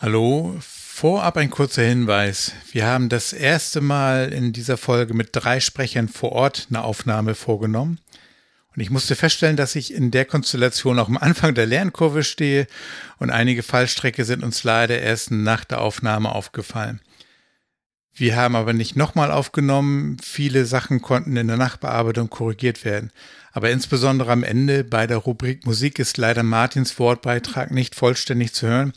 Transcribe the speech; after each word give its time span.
Hallo, 0.00 0.56
vorab 0.60 1.36
ein 1.38 1.50
kurzer 1.50 1.82
Hinweis. 1.82 2.52
Wir 2.70 2.86
haben 2.86 3.08
das 3.08 3.32
erste 3.32 3.80
Mal 3.80 4.32
in 4.32 4.52
dieser 4.52 4.76
Folge 4.76 5.12
mit 5.12 5.30
drei 5.32 5.58
Sprechern 5.58 6.06
vor 6.06 6.30
Ort 6.30 6.68
eine 6.70 6.84
Aufnahme 6.84 7.34
vorgenommen. 7.34 7.98
Und 8.76 8.80
ich 8.80 8.90
musste 8.90 9.16
feststellen, 9.16 9.56
dass 9.56 9.74
ich 9.74 9.92
in 9.92 10.12
der 10.12 10.24
Konstellation 10.24 11.00
auch 11.00 11.08
am 11.08 11.16
Anfang 11.16 11.52
der 11.56 11.66
Lernkurve 11.66 12.22
stehe 12.22 12.68
und 13.18 13.30
einige 13.30 13.64
Fallstrecke 13.64 14.24
sind 14.24 14.44
uns 14.44 14.62
leider 14.62 15.00
erst 15.00 15.32
nach 15.32 15.64
der 15.64 15.80
Aufnahme 15.80 16.30
aufgefallen. 16.32 17.00
Wir 18.14 18.36
haben 18.36 18.54
aber 18.54 18.74
nicht 18.74 18.94
nochmal 18.94 19.32
aufgenommen. 19.32 20.18
Viele 20.22 20.64
Sachen 20.64 21.02
konnten 21.02 21.36
in 21.36 21.48
der 21.48 21.56
Nachbearbeitung 21.56 22.30
korrigiert 22.30 22.84
werden. 22.84 23.10
Aber 23.50 23.70
insbesondere 23.70 24.30
am 24.30 24.44
Ende 24.44 24.84
bei 24.84 25.08
der 25.08 25.16
Rubrik 25.16 25.66
Musik 25.66 25.98
ist 25.98 26.18
leider 26.18 26.44
Martins 26.44 27.00
Wortbeitrag 27.00 27.72
nicht 27.72 27.96
vollständig 27.96 28.54
zu 28.54 28.68
hören 28.68 28.92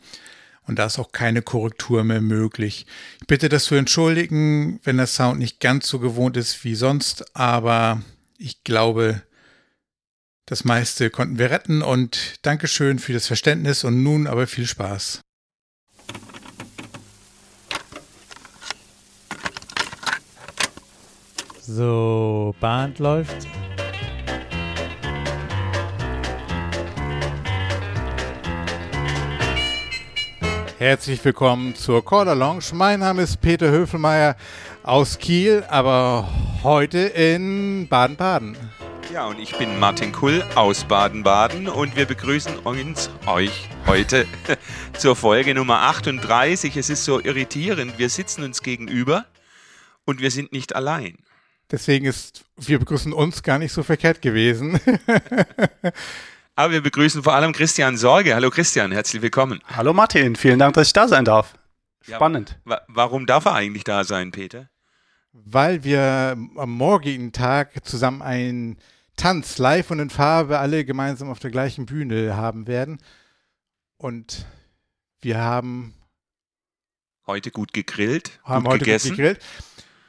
und 0.66 0.78
da 0.78 0.86
ist 0.86 0.98
auch 0.98 1.12
keine 1.12 1.42
Korrektur 1.42 2.04
mehr 2.04 2.20
möglich. 2.20 2.86
Ich 3.20 3.26
bitte 3.26 3.48
das 3.48 3.64
zu 3.64 3.74
entschuldigen, 3.74 4.80
wenn 4.84 4.96
der 4.96 5.06
Sound 5.06 5.38
nicht 5.38 5.60
ganz 5.60 5.88
so 5.88 5.98
gewohnt 5.98 6.36
ist 6.36 6.64
wie 6.64 6.74
sonst, 6.74 7.36
aber 7.36 8.02
ich 8.38 8.64
glaube, 8.64 9.22
das 10.46 10.64
meiste 10.64 11.10
konnten 11.10 11.38
wir 11.38 11.50
retten 11.50 11.82
und 11.82 12.36
Dankeschön 12.42 12.98
für 12.98 13.12
das 13.12 13.26
Verständnis 13.26 13.84
und 13.84 14.02
nun 14.02 14.26
aber 14.26 14.46
viel 14.46 14.66
Spaß. 14.66 15.20
So, 21.64 22.54
Band 22.60 22.98
läuft. 22.98 23.46
Herzlich 30.82 31.24
willkommen 31.24 31.76
zur 31.76 32.04
Caller 32.04 32.34
Lounge. 32.34 32.64
Mein 32.72 32.98
Name 32.98 33.22
ist 33.22 33.40
Peter 33.40 33.70
Höfelmeier 33.70 34.36
aus 34.82 35.16
Kiel, 35.16 35.62
aber 35.68 36.28
heute 36.64 36.98
in 36.98 37.86
Baden-Baden. 37.88 38.56
Ja, 39.12 39.26
und 39.26 39.38
ich 39.38 39.56
bin 39.56 39.78
Martin 39.78 40.10
Kull 40.10 40.44
aus 40.56 40.82
Baden-Baden 40.82 41.68
und 41.68 41.94
wir 41.94 42.06
begrüßen 42.06 42.58
uns, 42.64 43.10
euch 43.26 43.68
heute 43.86 44.26
zur 44.98 45.14
Folge 45.14 45.54
Nummer 45.54 45.82
38. 45.82 46.76
Es 46.76 46.90
ist 46.90 47.04
so 47.04 47.20
irritierend, 47.20 47.96
wir 48.00 48.08
sitzen 48.08 48.42
uns 48.42 48.60
gegenüber 48.60 49.26
und 50.04 50.20
wir 50.20 50.32
sind 50.32 50.50
nicht 50.50 50.74
allein. 50.74 51.18
Deswegen 51.70 52.06
ist, 52.06 52.44
wir 52.56 52.80
begrüßen 52.80 53.12
uns 53.12 53.44
gar 53.44 53.60
nicht 53.60 53.72
so 53.72 53.84
verkehrt 53.84 54.20
gewesen. 54.20 54.80
Aber 56.54 56.74
wir 56.74 56.82
begrüßen 56.82 57.22
vor 57.22 57.34
allem 57.34 57.52
Christian 57.52 57.96
Sorge. 57.96 58.34
Hallo 58.34 58.50
Christian, 58.50 58.92
herzlich 58.92 59.22
willkommen. 59.22 59.60
Hallo 59.74 59.94
Martin, 59.94 60.36
vielen 60.36 60.58
Dank, 60.58 60.74
dass 60.74 60.88
ich 60.88 60.92
da 60.92 61.08
sein 61.08 61.24
darf. 61.24 61.54
Spannend. 62.02 62.58
Ja, 62.68 62.82
warum 62.88 63.24
darf 63.24 63.46
er 63.46 63.54
eigentlich 63.54 63.84
da 63.84 64.04
sein, 64.04 64.32
Peter? 64.32 64.68
Weil 65.32 65.82
wir 65.82 66.36
am 66.56 66.70
morgigen 66.70 67.32
Tag 67.32 67.86
zusammen 67.86 68.20
einen 68.20 68.76
Tanz 69.16 69.56
live 69.56 69.90
und 69.90 69.98
in 69.98 70.10
Farbe 70.10 70.58
alle 70.58 70.84
gemeinsam 70.84 71.30
auf 71.30 71.38
der 71.38 71.50
gleichen 71.50 71.86
Bühne 71.86 72.36
haben 72.36 72.66
werden. 72.66 72.98
Und 73.96 74.44
wir 75.22 75.38
haben 75.38 75.94
heute 77.26 77.50
gut 77.50 77.72
gegrillt, 77.72 78.40
haben 78.44 78.64
gut 78.64 78.74
heute 78.74 78.84
gegessen. 78.84 79.08
Gut 79.10 79.16
gegrillt. 79.16 79.40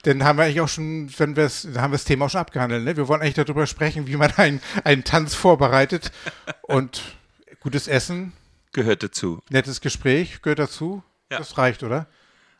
Dann 0.03 0.23
haben 0.23 0.37
wir 0.37 0.43
eigentlich 0.43 0.61
auch 0.61 0.69
schon, 0.69 1.11
wenn 1.17 1.35
wir 1.35 1.45
es, 1.45 1.65
haben 1.75 1.91
wir 1.91 1.97
das 1.97 2.03
Thema 2.03 2.25
auch 2.25 2.29
schon 2.29 2.41
abgehandelt. 2.41 2.83
Ne? 2.83 2.97
Wir 2.97 3.07
wollen 3.07 3.21
eigentlich 3.21 3.33
darüber 3.33 3.65
sprechen, 3.65 4.07
wie 4.07 4.17
man 4.17 4.31
einen, 4.33 4.61
einen 4.83 5.03
Tanz 5.03 5.33
vorbereitet. 5.33 6.11
Und 6.61 7.01
gutes 7.59 7.87
Essen. 7.87 8.33
Gehört 8.73 9.03
dazu. 9.03 9.41
Nettes 9.49 9.81
Gespräch 9.81 10.41
gehört 10.41 10.59
dazu. 10.59 11.03
Ja. 11.31 11.37
Das 11.37 11.57
reicht, 11.57 11.83
oder? 11.83 12.07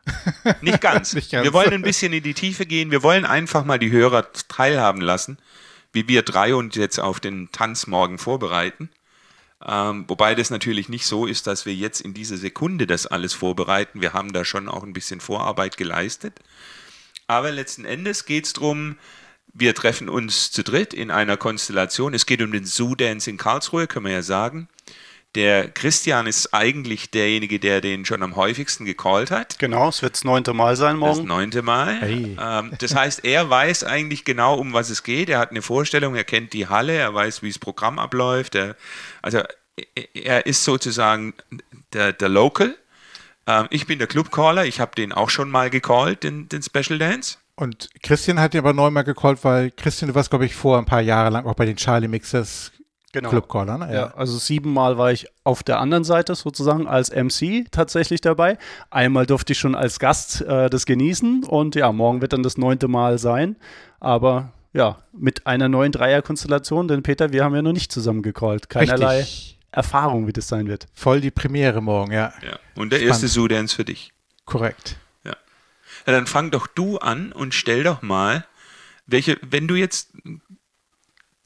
Nicht 0.62 0.80
ganz. 0.80 1.12
Nicht 1.14 1.30
ganz. 1.30 1.44
Wir 1.44 1.52
wollen 1.52 1.72
ein 1.72 1.82
bisschen 1.82 2.12
in 2.12 2.22
die 2.22 2.34
Tiefe 2.34 2.66
gehen. 2.66 2.90
Wir 2.90 3.02
wollen 3.02 3.26
einfach 3.26 3.64
mal 3.64 3.78
die 3.78 3.90
Hörer 3.90 4.32
teilhaben 4.48 5.00
lassen, 5.00 5.38
wie 5.92 6.08
wir 6.08 6.22
drei 6.22 6.54
uns 6.54 6.74
jetzt 6.76 6.98
auf 6.98 7.20
den 7.20 7.50
Tanz 7.52 7.86
morgen 7.86 8.18
vorbereiten. 8.18 8.90
Ähm, 9.66 10.04
wobei 10.08 10.34
das 10.34 10.50
natürlich 10.50 10.88
nicht 10.88 11.06
so 11.06 11.26
ist, 11.26 11.46
dass 11.46 11.66
wir 11.66 11.74
jetzt 11.74 12.00
in 12.00 12.14
dieser 12.14 12.36
Sekunde 12.36 12.86
das 12.86 13.06
alles 13.06 13.32
vorbereiten. 13.34 14.00
Wir 14.00 14.12
haben 14.12 14.32
da 14.32 14.44
schon 14.44 14.68
auch 14.68 14.82
ein 14.82 14.92
bisschen 14.92 15.20
Vorarbeit 15.20 15.76
geleistet. 15.76 16.40
Aber 17.26 17.50
letzten 17.50 17.84
Endes 17.84 18.26
geht 18.26 18.46
es 18.46 18.52
darum, 18.52 18.96
wir 19.52 19.74
treffen 19.74 20.08
uns 20.08 20.50
zu 20.50 20.64
dritt 20.64 20.92
in 20.92 21.10
einer 21.10 21.36
Konstellation. 21.36 22.12
Es 22.12 22.26
geht 22.26 22.42
um 22.42 22.52
den 22.52 22.64
Zoo-Dance 22.64 23.30
in 23.30 23.36
Karlsruhe, 23.36 23.86
können 23.86 24.06
wir 24.06 24.12
ja 24.12 24.22
sagen. 24.22 24.68
Der 25.34 25.68
Christian 25.68 26.28
ist 26.28 26.54
eigentlich 26.54 27.10
derjenige, 27.10 27.58
der 27.58 27.80
den 27.80 28.04
schon 28.04 28.22
am 28.22 28.36
häufigsten 28.36 28.84
gecallt 28.84 29.32
hat. 29.32 29.58
Genau, 29.58 29.88
es 29.88 30.00
wird 30.00 30.14
das 30.14 30.22
neunte 30.22 30.52
Mal 30.52 30.76
sein 30.76 30.96
morgen. 30.96 31.18
Das 31.18 31.26
neunte 31.26 31.62
Mal. 31.62 32.00
Hey. 32.00 32.36
Ähm, 32.40 32.72
das 32.78 32.94
heißt, 32.94 33.24
er 33.24 33.50
weiß 33.50 33.82
eigentlich 33.82 34.24
genau, 34.24 34.56
um 34.56 34.72
was 34.72 34.90
es 34.90 35.02
geht. 35.02 35.28
Er 35.28 35.40
hat 35.40 35.50
eine 35.50 35.62
Vorstellung, 35.62 36.14
er 36.14 36.22
kennt 36.22 36.52
die 36.52 36.68
Halle, 36.68 36.92
er 36.92 37.14
weiß, 37.14 37.42
wie 37.42 37.48
das 37.48 37.58
Programm 37.58 37.98
abläuft. 37.98 38.54
Er, 38.54 38.76
also 39.22 39.40
er 40.14 40.46
ist 40.46 40.62
sozusagen 40.62 41.34
der, 41.92 42.12
der 42.12 42.28
Local. 42.28 42.76
Ähm, 43.46 43.66
ich 43.70 43.86
bin 43.86 43.98
der 43.98 44.08
Clubcaller, 44.08 44.64
ich 44.64 44.80
habe 44.80 44.94
den 44.94 45.12
auch 45.12 45.30
schon 45.30 45.50
mal 45.50 45.70
gecallt, 45.70 46.22
den, 46.22 46.48
den 46.48 46.62
Special 46.62 46.98
Dance. 46.98 47.38
Und 47.56 47.88
Christian 48.02 48.40
hat 48.40 48.54
den 48.54 48.60
aber 48.60 48.72
neu 48.72 48.90
mal 48.90 49.02
gecallt, 49.02 49.44
weil 49.44 49.70
Christian, 49.70 50.08
du 50.08 50.14
warst, 50.14 50.30
glaube 50.30 50.46
ich, 50.46 50.54
vor 50.54 50.78
ein 50.78 50.86
paar 50.86 51.00
Jahren 51.00 51.32
lang 51.32 51.46
auch 51.46 51.54
bei 51.54 51.66
den 51.66 51.76
Charlie 51.76 52.08
Mixers 52.08 52.72
genau. 53.12 53.30
Clubcaller. 53.30 53.78
Ne? 53.78 53.86
Ja. 53.86 53.94
ja. 53.94 54.14
also 54.14 54.36
siebenmal 54.36 54.98
war 54.98 55.12
ich 55.12 55.26
auf 55.44 55.62
der 55.62 55.78
anderen 55.78 56.04
Seite 56.04 56.34
sozusagen 56.34 56.86
als 56.86 57.10
MC 57.10 57.70
tatsächlich 57.70 58.20
dabei. 58.20 58.58
Einmal 58.90 59.24
durfte 59.26 59.52
ich 59.52 59.58
schon 59.58 59.74
als 59.74 59.98
Gast 59.98 60.42
äh, 60.42 60.68
das 60.68 60.84
genießen 60.84 61.44
und 61.44 61.76
ja, 61.76 61.92
morgen 61.92 62.20
wird 62.20 62.32
dann 62.32 62.42
das 62.42 62.58
neunte 62.58 62.88
Mal 62.88 63.18
sein. 63.18 63.56
Aber 64.00 64.52
ja, 64.72 64.98
mit 65.12 65.46
einer 65.46 65.68
neuen 65.68 65.92
Dreierkonstellation, 65.92 66.88
denn 66.88 67.04
Peter, 67.04 67.32
wir 67.32 67.44
haben 67.44 67.54
ja 67.54 67.62
noch 67.62 67.72
nicht 67.72 67.92
zusammen 67.92 68.22
gecallt. 68.22 68.68
Keinerlei. 68.68 69.20
Richtig. 69.20 69.58
Erfahrung, 69.74 70.26
wie 70.26 70.32
das 70.32 70.48
sein 70.48 70.68
wird. 70.68 70.86
Voll 70.94 71.20
die 71.20 71.30
Premiere 71.30 71.80
morgen, 71.80 72.12
ja. 72.12 72.32
ja. 72.42 72.58
Und 72.76 72.90
der 72.90 72.98
Spannend. 72.98 73.22
erste 73.22 73.28
Zoo-Dance 73.28 73.74
für 73.74 73.84
dich. 73.84 74.12
Korrekt. 74.44 74.96
Ja. 75.24 75.32
ja. 75.32 75.36
Dann 76.12 76.26
fang 76.26 76.50
doch 76.50 76.66
du 76.66 76.98
an 76.98 77.32
und 77.32 77.54
stell 77.54 77.82
doch 77.82 78.00
mal, 78.02 78.46
welche, 79.06 79.38
wenn 79.42 79.66
du 79.68 79.74
jetzt 79.74 80.12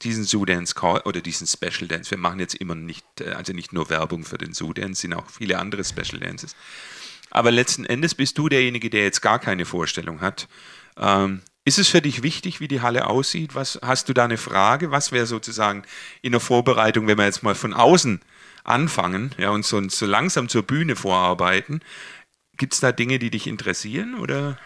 diesen 0.03 0.23
Zoo-Dance 0.23 0.75
Call 0.75 1.01
oder 1.01 1.21
diesen 1.21 1.47
Special 1.47 1.87
Dance, 1.87 2.11
wir 2.11 2.17
machen 2.17 2.39
jetzt 2.39 2.55
immer 2.55 2.75
nicht, 2.75 3.05
äh, 3.19 3.31
also 3.31 3.51
nicht 3.53 3.73
nur 3.73 3.89
Werbung 3.89 4.23
für 4.23 4.37
den 4.37 4.53
Zoo-Dance, 4.53 5.01
sind 5.01 5.13
auch 5.13 5.29
viele 5.29 5.57
andere 5.57 5.83
Special 5.83 6.19
Dances. 6.19 6.55
Aber 7.31 7.51
letzten 7.51 7.85
Endes 7.85 8.15
bist 8.15 8.37
du 8.37 8.49
derjenige, 8.49 8.89
der 8.89 9.03
jetzt 9.03 9.21
gar 9.21 9.39
keine 9.39 9.65
Vorstellung 9.65 10.21
hat. 10.21 10.47
Ähm, 10.97 11.41
ist 11.65 11.79
es 11.79 11.89
für 11.89 12.01
dich 12.01 12.23
wichtig, 12.23 12.59
wie 12.59 12.67
die 12.67 12.81
Halle 12.81 13.07
aussieht? 13.07 13.55
Was, 13.55 13.79
hast 13.81 14.09
du 14.09 14.13
da 14.13 14.25
eine 14.25 14.37
Frage? 14.37 14.91
Was 14.91 15.11
wäre 15.11 15.25
sozusagen 15.25 15.83
in 16.21 16.31
der 16.31 16.41
Vorbereitung, 16.41 17.07
wenn 17.07 17.17
wir 17.17 17.25
jetzt 17.25 17.43
mal 17.43 17.55
von 17.55 17.73
außen 17.73 18.21
anfangen 18.63 19.31
ja, 19.37 19.49
und 19.49 19.65
so, 19.65 19.81
so 19.89 20.05
langsam 20.05 20.49
zur 20.49 20.63
Bühne 20.63 20.95
vorarbeiten? 20.95 21.81
Gibt 22.57 22.73
es 22.73 22.79
da 22.79 22.91
Dinge, 22.91 23.19
die 23.19 23.29
dich 23.29 23.47
interessieren 23.47 24.15
oder? 24.15 24.57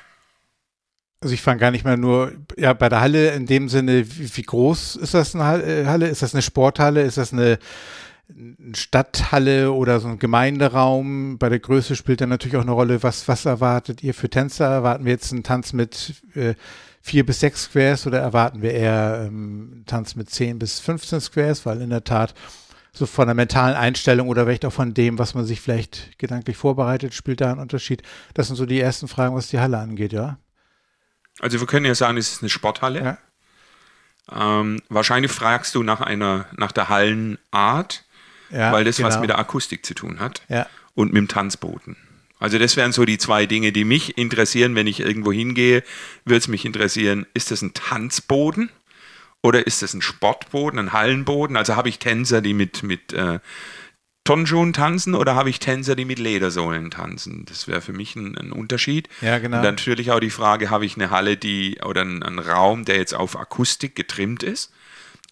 Also 1.21 1.33
ich 1.33 1.41
fange 1.41 1.59
gar 1.59 1.71
nicht 1.71 1.85
mehr 1.85 1.97
nur, 1.97 2.33
ja, 2.57 2.73
bei 2.73 2.89
der 2.89 2.99
Halle 2.99 3.31
in 3.31 3.45
dem 3.45 3.69
Sinne, 3.69 4.05
wie, 4.17 4.35
wie 4.35 4.43
groß 4.43 4.97
ist 4.97 5.13
das 5.13 5.35
eine 5.35 5.63
äh, 5.63 5.85
Halle? 5.85 6.09
Ist 6.09 6.21
das 6.21 6.33
eine 6.33 6.41
Sporthalle? 6.41 7.01
Ist 7.01 7.17
das 7.17 7.31
eine 7.31 7.59
Stadthalle 8.73 9.71
oder 9.71 9.99
so 9.99 10.07
ein 10.07 10.19
Gemeinderaum. 10.19 11.37
Bei 11.37 11.49
der 11.49 11.59
Größe 11.59 11.95
spielt 11.95 12.21
dann 12.21 12.29
natürlich 12.29 12.57
auch 12.57 12.61
eine 12.61 12.71
Rolle, 12.71 13.03
was, 13.03 13.27
was 13.27 13.45
erwartet 13.45 14.03
ihr 14.03 14.13
für 14.13 14.29
Tänzer? 14.29 14.65
Erwarten 14.65 15.05
wir 15.05 15.11
jetzt 15.11 15.31
einen 15.31 15.43
Tanz 15.43 15.73
mit 15.73 16.23
äh, 16.35 16.55
vier 17.01 17.25
bis 17.25 17.41
sechs 17.41 17.63
Squares 17.63 18.07
oder 18.07 18.19
erwarten 18.19 18.61
wir 18.61 18.73
eher 18.73 19.25
ähm, 19.27 19.71
einen 19.73 19.85
Tanz 19.85 20.15
mit 20.15 20.29
zehn 20.29 20.57
bis 20.57 20.79
15 20.79 21.21
Squares? 21.21 21.65
Weil 21.65 21.81
in 21.81 21.89
der 21.89 22.03
Tat 22.03 22.33
so 22.93 23.05
von 23.05 23.27
der 23.27 23.35
mentalen 23.35 23.75
Einstellung 23.75 24.29
oder 24.29 24.45
vielleicht 24.45 24.65
auch 24.65 24.73
von 24.73 24.93
dem, 24.93 25.17
was 25.19 25.33
man 25.33 25.45
sich 25.45 25.59
vielleicht 25.59 26.17
gedanklich 26.19 26.57
vorbereitet, 26.57 27.13
spielt 27.13 27.41
da 27.41 27.51
ein 27.51 27.59
Unterschied. 27.59 28.03
Das 28.33 28.47
sind 28.47 28.55
so 28.55 28.65
die 28.65 28.79
ersten 28.79 29.07
Fragen, 29.07 29.35
was 29.35 29.47
die 29.47 29.59
Halle 29.59 29.79
angeht, 29.79 30.13
ja? 30.13 30.37
Also 31.39 31.59
wir 31.59 31.65
können 31.65 31.87
ja 31.87 31.95
sagen, 31.95 32.17
es 32.17 32.31
ist 32.31 32.43
eine 32.43 32.49
Sporthalle. 32.49 33.03
Ja. 33.03 33.17
Ähm, 34.31 34.81
wahrscheinlich 34.89 35.31
fragst 35.31 35.75
du 35.75 35.83
nach 35.83 36.01
einer, 36.01 36.45
nach 36.55 36.71
der 36.71 36.89
Hallenart, 36.89 38.02
ja, 38.53 38.71
weil 38.71 38.83
das 38.83 38.97
genau. 38.97 39.09
was 39.09 39.19
mit 39.19 39.29
der 39.29 39.39
Akustik 39.39 39.85
zu 39.85 39.93
tun 39.93 40.19
hat 40.19 40.43
ja. 40.49 40.67
und 40.95 41.13
mit 41.13 41.19
dem 41.19 41.27
Tanzboden. 41.27 41.97
Also 42.39 42.59
das 42.59 42.75
wären 42.75 42.91
so 42.91 43.05
die 43.05 43.17
zwei 43.17 43.45
Dinge, 43.45 43.71
die 43.71 43.85
mich 43.85 44.17
interessieren, 44.17 44.75
wenn 44.75 44.85
ich 44.85 44.99
irgendwo 44.99 45.31
hingehe, 45.31 45.81
würde 46.25 46.39
es 46.39 46.47
mich 46.49 46.65
interessieren, 46.65 47.25
ist 47.33 47.51
das 47.51 47.61
ein 47.61 47.73
Tanzboden 47.73 48.69
oder 49.41 49.65
ist 49.65 49.81
das 49.81 49.93
ein 49.93 50.01
Sportboden, 50.01 50.77
ein 50.77 50.93
Hallenboden? 50.93 51.55
Also 51.55 51.75
habe 51.75 51.89
ich 51.89 51.99
Tänzer, 51.99 52.41
die 52.41 52.53
mit, 52.53 52.83
mit 52.83 53.13
äh, 53.13 53.39
Tonschuhen 54.25 54.71
tanzen 54.71 55.15
oder 55.15 55.35
habe 55.35 55.49
ich 55.49 55.59
Tänzer, 55.59 55.95
die 55.95 56.05
mit 56.05 56.19
Ledersohlen 56.19 56.91
tanzen? 56.91 57.45
Das 57.45 57.67
wäre 57.67 57.81
für 57.81 57.93
mich 57.93 58.15
ein, 58.15 58.37
ein, 58.37 58.51
Unterschied. 58.51 59.09
Ja, 59.21 59.39
genau. 59.39 59.57
Und 59.57 59.63
natürlich 59.63 60.11
auch 60.11 60.21
die 60.21 60.29
Frage, 60.29 60.69
habe 60.69 60.85
ich 60.85 60.95
eine 60.95 61.09
Halle, 61.09 61.35
die 61.35 61.79
oder 61.83 62.01
einen, 62.01 62.23
einen 62.23 62.39
Raum, 62.39 62.85
der 62.85 62.97
jetzt 62.97 63.13
auf 63.13 63.37
Akustik 63.37 63.95
getrimmt 63.95 64.43
ist? 64.43 64.71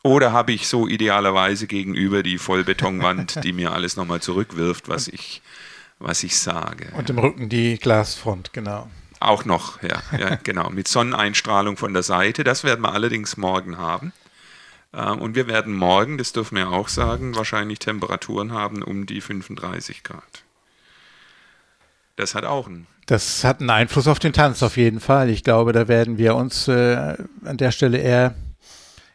Oder 0.03 0.31
habe 0.31 0.51
ich 0.51 0.68
so 0.68 0.88
idealerweise 0.88 1.68
gegenüber 1.68 2.24
die 2.24 2.38
Vollbetonwand, 2.38 3.44
die 3.44 3.53
mir 3.53 3.71
alles 3.71 3.98
nochmal 3.98 4.21
zurückwirft, 4.21 4.89
was 4.89 5.07
ich 5.07 5.42
was 6.01 6.24
ich 6.24 6.38
sage. 6.38 6.88
Und 6.94 7.09
im 7.09 7.19
Rücken 7.19 7.50
die 7.50 7.77
Glasfront, 7.77 8.53
genau. 8.53 8.89
Auch 9.19 9.45
noch, 9.45 9.81
ja, 9.83 10.01
ja 10.18 10.36
genau. 10.44 10.69
Mit 10.69 10.88
Sonneneinstrahlung 10.88 11.77
von 11.77 11.94
der 11.94 12.03
Seite. 12.03 12.44
Das 12.44 12.63
werden 12.63 12.81
wir 12.81 12.94
allerdings 12.94 13.38
morgen 13.38 13.77
haben. 13.77 14.13
Ähm, 14.94 15.19
und 15.19 15.36
wir 15.36 15.48
werden 15.48 15.74
morgen, 15.74 16.18
das 16.18 16.33
dürfen 16.33 16.57
wir 16.57 16.69
auch 16.69 16.88
sagen, 16.88 17.36
wahrscheinlich 17.36 17.80
Temperaturen 17.80 18.51
haben 18.51 18.81
um 18.81 19.06
die 19.06 19.21
35 19.21 20.04
Grad. 20.04 20.44
Das 22.15 22.36
hat 22.36 22.45
auch 22.45 22.68
einen. 22.68 22.88
Das 23.06 23.44
hat 23.44 23.59
einen 23.59 23.69
Einfluss 23.69 24.07
auf 24.07 24.19
den 24.19 24.33
Tanz 24.33 24.63
auf 24.63 24.77
jeden 24.77 25.00
Fall. 25.00 25.30
Ich 25.30 25.44
glaube, 25.44 25.74
da 25.74 25.88
werden 25.88 26.18
wir 26.18 26.36
uns 26.36 26.68
äh, 26.68 27.15
an 27.44 27.57
der 27.57 27.71
Stelle 27.71 27.97
eher. 27.97 28.36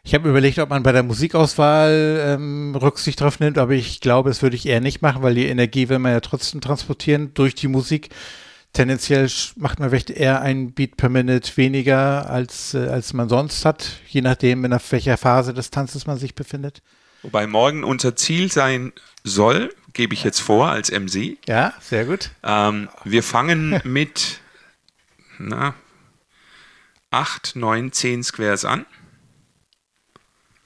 Ich 0.07 0.13
habe 0.13 0.29
überlegt, 0.29 0.57
ob 0.59 0.69
man 0.69 0.83
bei 0.83 0.93
der 0.93 1.03
Musikauswahl 1.03 2.23
ähm, 2.25 2.73
Rücksicht 2.77 3.19
drauf 3.19 3.41
nimmt, 3.41 3.57
aber 3.57 3.73
ich 3.73 3.99
glaube, 3.99 4.29
das 4.29 4.41
würde 4.41 4.55
ich 4.55 4.65
eher 4.65 4.79
nicht 4.79 5.01
machen, 5.01 5.21
weil 5.21 5.35
die 5.35 5.47
Energie 5.47 5.89
will 5.89 5.99
man 5.99 6.13
ja 6.13 6.21
trotzdem 6.21 6.61
transportieren 6.61 7.33
durch 7.33 7.55
die 7.55 7.67
Musik. 7.67 8.07
Tendenziell 8.71 9.29
macht 9.57 9.81
man 9.81 9.89
vielleicht 9.89 10.09
eher 10.09 10.41
ein 10.41 10.71
Beat 10.71 10.95
per 10.95 11.09
Minute 11.09 11.57
weniger, 11.57 12.29
als, 12.29 12.73
äh, 12.73 12.87
als 12.87 13.11
man 13.11 13.27
sonst 13.27 13.65
hat, 13.65 13.99
je 14.07 14.21
nachdem, 14.21 14.63
in 14.63 14.71
welcher 14.71 15.17
Phase 15.17 15.53
des 15.53 15.71
Tanzes 15.71 16.07
man 16.07 16.17
sich 16.17 16.35
befindet. 16.35 16.81
Wobei 17.21 17.45
morgen 17.45 17.83
unser 17.83 18.15
Ziel 18.15 18.49
sein 18.49 18.93
soll, 19.25 19.75
gebe 19.91 20.13
ich 20.13 20.23
jetzt 20.23 20.39
vor 20.39 20.69
als 20.69 20.89
MC. 20.89 21.37
Ja, 21.49 21.73
sehr 21.81 22.05
gut. 22.05 22.31
Ähm, 22.43 22.87
wir 23.03 23.23
fangen 23.23 23.81
mit 23.83 24.39
na, 25.37 25.73
8, 27.11 27.57
9, 27.57 27.91
10 27.91 28.23
Squares 28.23 28.63
an. 28.63 28.85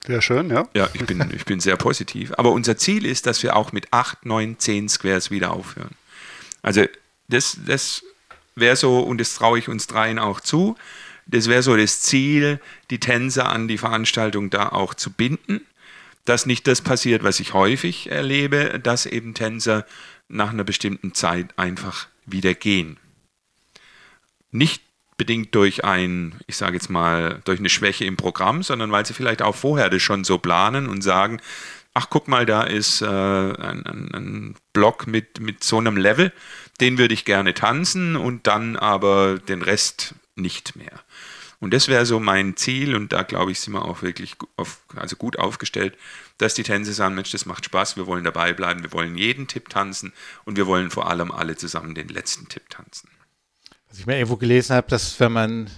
Sehr 0.06 0.22
schön, 0.22 0.50
ja. 0.50 0.68
Ja, 0.74 0.90
ich 0.94 1.06
bin, 1.06 1.32
ich 1.36 1.46
bin 1.46 1.60
sehr 1.60 1.78
positiv. 1.78 2.32
Aber 2.38 2.52
unser 2.52 2.78
Ziel 2.78 3.06
ist, 3.06 3.28
dass 3.28 3.44
wir 3.44 3.56
auch 3.56 3.72
mit 3.72 3.92
8, 3.92 4.26
9, 4.26 4.58
10 4.58 4.90
Squares 4.90 5.30
wieder 5.30 5.52
aufhören. 5.52 5.96
Also 6.64 6.86
das, 7.28 7.58
das 7.66 8.04
wäre 8.56 8.76
so, 8.76 9.00
und 9.00 9.20
das 9.20 9.36
traue 9.36 9.60
ich 9.60 9.70
uns 9.70 9.88
dreien 9.88 10.20
auch 10.20 10.40
zu, 10.40 10.76
das 11.28 11.48
wäre 11.48 11.64
so 11.64 11.78
das 11.78 12.02
Ziel, 12.02 12.60
die 12.90 13.00
Tänzer 13.00 13.50
an 13.50 13.68
die 13.68 13.78
Veranstaltung 13.78 14.50
da 14.50 14.70
auch 14.70 14.94
zu 14.94 15.12
binden. 15.12 15.62
Dass 16.26 16.46
nicht 16.46 16.68
das 16.68 16.82
passiert, 16.82 17.24
was 17.24 17.40
ich 17.40 17.54
häufig 17.54 18.12
erlebe, 18.12 18.80
dass 18.82 19.06
eben 19.06 19.34
Tänzer 19.34 19.86
nach 20.28 20.52
einer 20.52 20.64
bestimmten 20.64 21.14
Zeit 21.14 21.58
einfach 21.58 22.08
wieder 22.26 22.54
gehen. 22.54 22.98
Nicht 24.52 24.84
bedingt 25.22 25.54
durch 25.54 25.86
ein, 25.86 26.34
ich 26.48 26.58
sage 26.58 26.74
jetzt 26.74 26.90
mal, 26.90 27.42
durch 27.46 27.60
eine 27.60 27.70
Schwäche 27.70 28.06
im 28.06 28.18
Programm, 28.18 28.64
sondern 28.64 28.92
weil 28.92 29.06
sie 29.06 29.14
vielleicht 29.14 29.44
auch 29.44 29.56
vorher 29.56 29.88
das 29.92 30.02
schon 30.02 30.24
so 30.24 30.40
planen 30.40 30.90
und 30.90 31.04
sagen, 31.04 31.40
ach 31.94 32.08
guck 32.10 32.28
mal, 32.28 32.48
da 32.48 32.64
ist 32.64 33.04
äh, 33.04 33.06
ein, 33.06 33.86
ein, 33.86 34.10
ein 34.16 34.56
Block 34.74 35.06
mit, 35.06 35.40
mit 35.40 35.64
so 35.64 35.78
einem 35.78 35.96
Level, 35.96 36.34
den 36.80 36.98
würde 36.98 37.14
ich 37.14 37.24
gerne 37.24 37.54
tanzen 37.54 38.16
und 38.16 38.48
dann 38.48 38.76
aber 38.76 39.38
den 39.38 39.62
Rest 39.62 40.16
nicht 40.36 40.76
mehr. 40.76 41.04
Und 41.60 41.72
das 41.76 41.88
wäre 41.88 42.08
so 42.08 42.20
mein 42.20 42.58
Ziel 42.58 42.96
und 42.96 43.14
da 43.14 43.22
glaube 43.22 43.52
ich, 43.52 43.60
sind 43.60 43.74
wir 43.74 43.86
auch 43.86 44.02
wirklich 44.02 44.38
auf, 44.58 44.80
also 44.96 45.16
gut 45.18 45.38
aufgestellt, 45.38 45.96
dass 46.40 46.56
die 46.56 46.64
Tänze 46.64 46.94
sagen, 46.94 47.14
Mensch, 47.14 47.30
das 47.30 47.46
macht 47.46 47.66
Spaß, 47.66 47.96
wir 47.96 48.08
wollen 48.08 48.24
dabei 48.24 48.54
bleiben, 48.54 48.82
wir 48.82 48.92
wollen 48.92 49.16
jeden 49.20 49.46
Tipp 49.46 49.70
tanzen 49.70 50.14
und 50.46 50.58
wir 50.58 50.66
wollen 50.66 50.90
vor 50.90 51.08
allem 51.12 51.32
alle 51.32 51.56
zusammen 51.56 51.94
den 51.94 52.08
letzten 52.08 52.50
Tipp 52.50 52.72
tanzen. 52.72 53.08
Was 53.92 54.00
ich 54.00 54.06
mir 54.06 54.16
irgendwo 54.16 54.38
gelesen 54.38 54.74
habe, 54.74 54.88
dass 54.88 55.20
wenn 55.20 55.34
man 55.34 55.70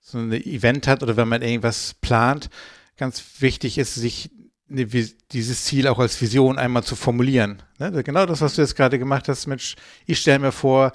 so 0.00 0.16
ein 0.16 0.32
Event 0.32 0.86
hat 0.86 1.02
oder 1.02 1.18
wenn 1.18 1.28
man 1.28 1.42
irgendwas 1.42 1.92
plant, 2.00 2.48
ganz 2.96 3.22
wichtig 3.40 3.76
ist, 3.76 3.94
sich 3.94 4.30
eine, 4.70 4.86
dieses 4.86 5.64
Ziel 5.64 5.86
auch 5.86 5.98
als 5.98 6.18
Vision 6.18 6.58
einmal 6.58 6.82
zu 6.82 6.96
formulieren. 6.96 7.62
Ne? 7.78 8.02
Genau 8.02 8.24
das, 8.24 8.40
was 8.40 8.54
du 8.54 8.62
jetzt 8.62 8.74
gerade 8.74 8.98
gemacht 8.98 9.28
hast, 9.28 9.46
Mensch, 9.48 9.76
ich 10.06 10.18
stelle 10.18 10.38
mir 10.38 10.52
vor, 10.52 10.92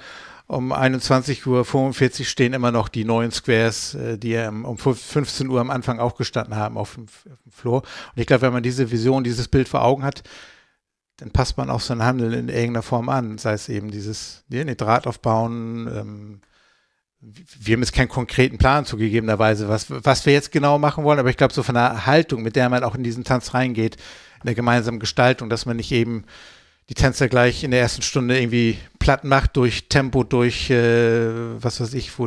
um 0.47 0.73
21.45 0.73 1.47
Uhr 2.19 2.25
stehen 2.25 2.53
immer 2.53 2.71
noch 2.71 2.89
die 2.89 3.05
neuen 3.05 3.29
Squares, 3.29 3.93
äh, 3.93 4.17
die 4.17 4.35
um 4.35 4.79
15 4.79 5.47
Uhr 5.47 5.61
am 5.61 5.69
Anfang 5.69 5.99
auch 5.99 6.15
gestanden 6.15 6.55
haben 6.55 6.75
auf 6.75 6.95
dem, 6.95 7.03
auf 7.03 7.43
dem 7.43 7.51
Floor. 7.51 7.81
Und 7.81 8.19
ich 8.19 8.25
glaube, 8.25 8.41
wenn 8.41 8.53
man 8.53 8.63
diese 8.63 8.89
Vision, 8.89 9.23
dieses 9.23 9.47
Bild 9.47 9.69
vor 9.69 9.83
Augen 9.83 10.03
hat, 10.03 10.23
dann 11.21 11.29
passt 11.29 11.55
man 11.55 11.69
auch 11.69 11.81
sein 11.81 12.01
Handeln 12.03 12.33
in 12.33 12.49
irgendeiner 12.49 12.81
Form 12.81 13.07
an. 13.07 13.37
Sei 13.37 13.53
es 13.53 13.69
eben 13.69 13.91
dieses 13.91 14.43
ne, 14.49 14.75
Draht 14.75 15.05
aufbauen, 15.05 15.87
ähm, 15.87 16.41
wir 17.19 17.75
haben 17.75 17.81
jetzt 17.81 17.93
keinen 17.93 18.09
konkreten 18.09 18.57
Plan 18.57 18.85
zugegebenerweise, 18.85 19.69
was, 19.69 19.85
was 19.91 20.25
wir 20.25 20.33
jetzt 20.33 20.51
genau 20.51 20.79
machen 20.79 21.03
wollen, 21.03 21.19
aber 21.19 21.29
ich 21.29 21.37
glaube, 21.37 21.53
so 21.53 21.61
von 21.61 21.75
der 21.75 22.07
Haltung, 22.07 22.41
mit 22.41 22.55
der 22.55 22.69
man 22.69 22.83
auch 22.83 22.95
in 22.95 23.03
diesen 23.03 23.23
Tanz 23.23 23.53
reingeht, 23.53 23.97
in 23.97 24.47
der 24.47 24.55
gemeinsamen 24.55 24.99
Gestaltung, 24.99 25.47
dass 25.47 25.67
man 25.67 25.77
nicht 25.77 25.91
eben 25.91 26.25
die 26.89 26.95
Tänzer 26.95 27.29
gleich 27.29 27.63
in 27.63 27.69
der 27.69 27.81
ersten 27.81 28.01
Stunde 28.01 28.39
irgendwie 28.39 28.79
platt 28.97 29.23
macht 29.23 29.55
durch 29.57 29.89
Tempo, 29.89 30.23
durch 30.23 30.71
äh, 30.71 31.61
was 31.61 31.79
weiß 31.79 31.93
ich, 31.93 32.17
wo, 32.17 32.25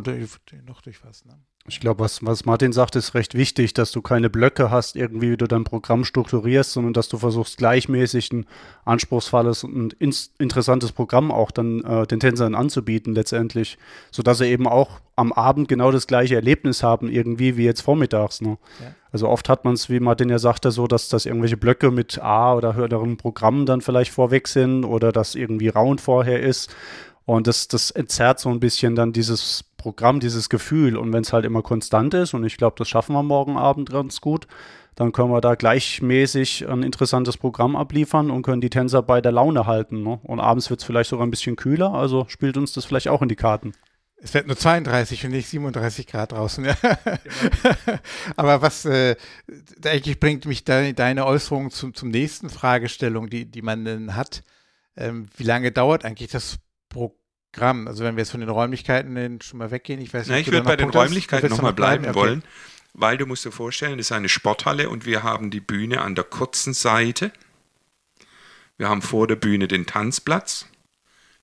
noch 0.64 0.82
durch 0.82 1.04
was. 1.04 1.24
Ne? 1.24 1.36
Ich 1.66 1.80
glaube, 1.80 2.04
was, 2.04 2.22
was 2.22 2.44
Martin 2.44 2.74
sagt, 2.74 2.94
ist 2.94 3.14
recht 3.14 3.34
wichtig, 3.34 3.72
dass 3.72 3.90
du 3.90 4.02
keine 4.02 4.28
Blöcke 4.28 4.70
hast, 4.70 4.96
irgendwie, 4.96 5.30
wie 5.30 5.36
du 5.38 5.46
dein 5.46 5.64
Programm 5.64 6.04
strukturierst, 6.04 6.72
sondern 6.72 6.92
dass 6.92 7.08
du 7.08 7.16
versuchst, 7.16 7.56
gleichmäßig 7.56 8.32
ein 8.34 8.46
anspruchsvolles 8.84 9.64
und 9.64 9.94
interessantes 10.38 10.92
Programm 10.92 11.32
auch 11.32 11.50
dann 11.50 11.82
äh, 11.82 12.06
den 12.06 12.20
Tänzern 12.20 12.54
anzubieten, 12.54 13.14
letztendlich, 13.14 13.78
sodass 14.10 14.38
sie 14.38 14.46
eben 14.46 14.66
auch 14.68 15.00
am 15.16 15.32
Abend 15.32 15.68
genau 15.68 15.90
das 15.90 16.06
gleiche 16.06 16.34
Erlebnis 16.34 16.82
haben, 16.82 17.08
irgendwie 17.08 17.56
wie 17.56 17.64
jetzt 17.64 17.80
vormittags. 17.80 18.42
Ne? 18.42 18.58
Ja. 18.80 18.94
Also 19.10 19.30
oft 19.30 19.48
hat 19.48 19.64
man 19.64 19.72
es, 19.72 19.88
wie 19.88 20.00
Martin 20.00 20.28
ja 20.28 20.38
sagte, 20.38 20.70
so, 20.70 20.86
dass 20.86 21.08
das 21.08 21.24
irgendwelche 21.24 21.56
Blöcke 21.56 21.90
mit 21.90 22.20
A 22.20 22.54
oder 22.54 22.74
höheren 22.74 23.16
Programmen 23.16 23.64
dann 23.64 23.80
vielleicht 23.80 24.10
vorweg 24.10 24.48
sind 24.48 24.84
oder 24.84 25.12
dass 25.12 25.34
irgendwie 25.34 25.68
Round 25.68 26.02
vorher 26.02 26.42
ist. 26.42 26.74
Und 27.26 27.46
das, 27.46 27.68
das 27.68 27.90
entzerrt 27.90 28.38
so 28.38 28.50
ein 28.50 28.60
bisschen 28.60 28.94
dann 28.94 29.12
dieses 29.12 29.64
Programm, 29.76 30.20
dieses 30.20 30.48
Gefühl. 30.48 30.96
Und 30.96 31.12
wenn 31.12 31.22
es 31.22 31.32
halt 31.32 31.44
immer 31.44 31.62
konstant 31.62 32.14
ist, 32.14 32.34
und 32.34 32.44
ich 32.44 32.56
glaube, 32.56 32.76
das 32.78 32.88
schaffen 32.88 33.14
wir 33.14 33.22
morgen 33.22 33.56
Abend 33.56 33.90
ganz 33.90 34.20
gut, 34.20 34.46
dann 34.94 35.12
können 35.12 35.30
wir 35.30 35.40
da 35.40 35.54
gleichmäßig 35.54 36.68
ein 36.68 36.82
interessantes 36.82 37.36
Programm 37.36 37.76
abliefern 37.76 38.30
und 38.30 38.42
können 38.42 38.60
die 38.60 38.70
Tänzer 38.70 39.02
bei 39.02 39.20
der 39.20 39.32
Laune 39.32 39.66
halten. 39.66 40.02
Ne? 40.02 40.20
Und 40.22 40.40
abends 40.40 40.70
wird 40.70 40.80
es 40.80 40.86
vielleicht 40.86 41.10
sogar 41.10 41.26
ein 41.26 41.30
bisschen 41.30 41.56
kühler, 41.56 41.92
also 41.92 42.26
spielt 42.28 42.56
uns 42.56 42.72
das 42.72 42.84
vielleicht 42.84 43.08
auch 43.08 43.22
in 43.22 43.28
die 43.28 43.36
Karten. 43.36 43.72
Es 44.16 44.32
wird 44.32 44.46
nur 44.46 44.56
32 44.56 45.26
und 45.26 45.32
nicht 45.32 45.48
37 45.48 46.06
Grad 46.06 46.32
draußen. 46.32 46.64
Ja. 46.64 46.74
Genau. 46.74 47.98
Aber 48.36 48.62
was 48.62 48.86
äh, 48.86 49.16
eigentlich 49.84 50.18
bringt 50.18 50.46
mich 50.46 50.64
de 50.64 50.94
deine 50.94 51.26
Äußerung 51.26 51.70
zum, 51.70 51.92
zum 51.92 52.08
nächsten 52.08 52.48
Fragestellung, 52.48 53.28
die, 53.28 53.44
die 53.44 53.60
man 53.60 53.84
dann 53.84 54.16
hat. 54.16 54.42
Ähm, 54.96 55.26
wie 55.36 55.42
lange 55.42 55.72
dauert 55.72 56.06
eigentlich 56.06 56.30
das 56.30 56.58
Programm? 56.94 57.18
Gramm. 57.54 57.88
Also 57.88 58.04
wenn 58.04 58.16
wir 58.16 58.22
jetzt 58.22 58.30
von 58.30 58.40
den 58.40 58.50
Räumlichkeiten 58.50 59.40
schon 59.40 59.58
mal 59.58 59.70
weggehen, 59.70 60.00
ich 60.00 60.12
weiß 60.12 60.26
nicht. 60.26 60.34
Na, 60.34 60.40
ich 60.40 60.50
würde 60.50 60.66
bei 60.66 60.76
den 60.76 60.90
Räumlichkeiten 60.90 61.48
nochmal 61.48 61.72
bleiben, 61.72 62.02
bleiben 62.02 62.18
okay. 62.18 62.28
wollen, 62.28 62.42
weil 62.92 63.16
du 63.16 63.26
musst 63.26 63.44
dir 63.44 63.52
vorstellen, 63.52 63.96
das 63.96 64.08
ist 64.08 64.12
eine 64.12 64.28
Sporthalle 64.28 64.90
und 64.90 65.06
wir 65.06 65.22
haben 65.22 65.50
die 65.50 65.60
Bühne 65.60 66.02
an 66.02 66.14
der 66.14 66.24
kurzen 66.24 66.74
Seite. 66.74 67.32
Wir 68.76 68.88
haben 68.88 69.02
vor 69.02 69.26
der 69.26 69.36
Bühne 69.36 69.68
den 69.68 69.86
Tanzplatz. 69.86 70.66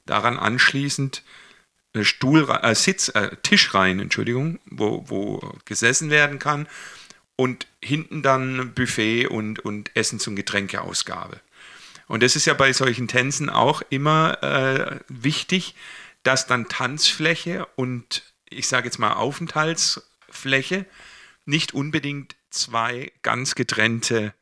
Daran 0.06 0.38
anschließend 0.38 1.24
äh, 1.94 2.04
Stuhl, 2.04 2.50
äh, 2.62 2.76
Sitz, 2.76 3.10
äh, 3.10 3.36
Tischreihen, 3.42 4.00
Entschuldigung, 4.00 4.60
wo, 4.66 5.06
wo 5.08 5.54
gesessen 5.66 6.10
werden 6.10 6.40
kann. 6.40 6.68
Und 7.38 7.68
hinten 7.82 8.22
dann 8.22 8.74
Buffet 8.74 9.28
und, 9.28 9.60
und 9.60 9.96
Essen 9.96 10.20
zum 10.20 10.36
Getränkeausgabe. 10.36 11.40
Und 12.12 12.24
das 12.24 12.36
ist 12.36 12.46
ja 12.46 12.54
bei 12.54 12.74
solchen 12.74 13.08
Tänzen 13.08 13.50
auch 13.50 13.82
immer 13.90 14.44
äh, 14.44 15.00
wichtig, 15.08 15.76
dass 16.24 16.46
dann 16.46 16.68
Tanzfläche 16.68 17.66
und 17.78 18.34
ich 18.50 18.68
sage 18.68 18.88
jetzt 18.88 19.00
mal 19.00 19.14
Aufenthaltsfläche 19.14 20.86
nicht 21.46 21.74
unbedingt 21.74 22.36
zwei 22.50 23.14
ganz 23.22 23.56
getrennte 23.56 24.34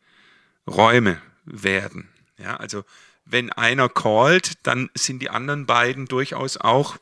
Räume 0.66 1.22
werden. 1.46 2.10
Ja, 2.40 2.58
also 2.58 2.86
wenn 3.24 3.52
einer 3.52 3.88
callt, 3.88 4.66
dann 4.66 4.90
sind 4.96 5.20
die 5.20 5.30
anderen 5.30 5.68
beiden 5.68 6.08
durchaus 6.08 6.58
auch 6.58 6.98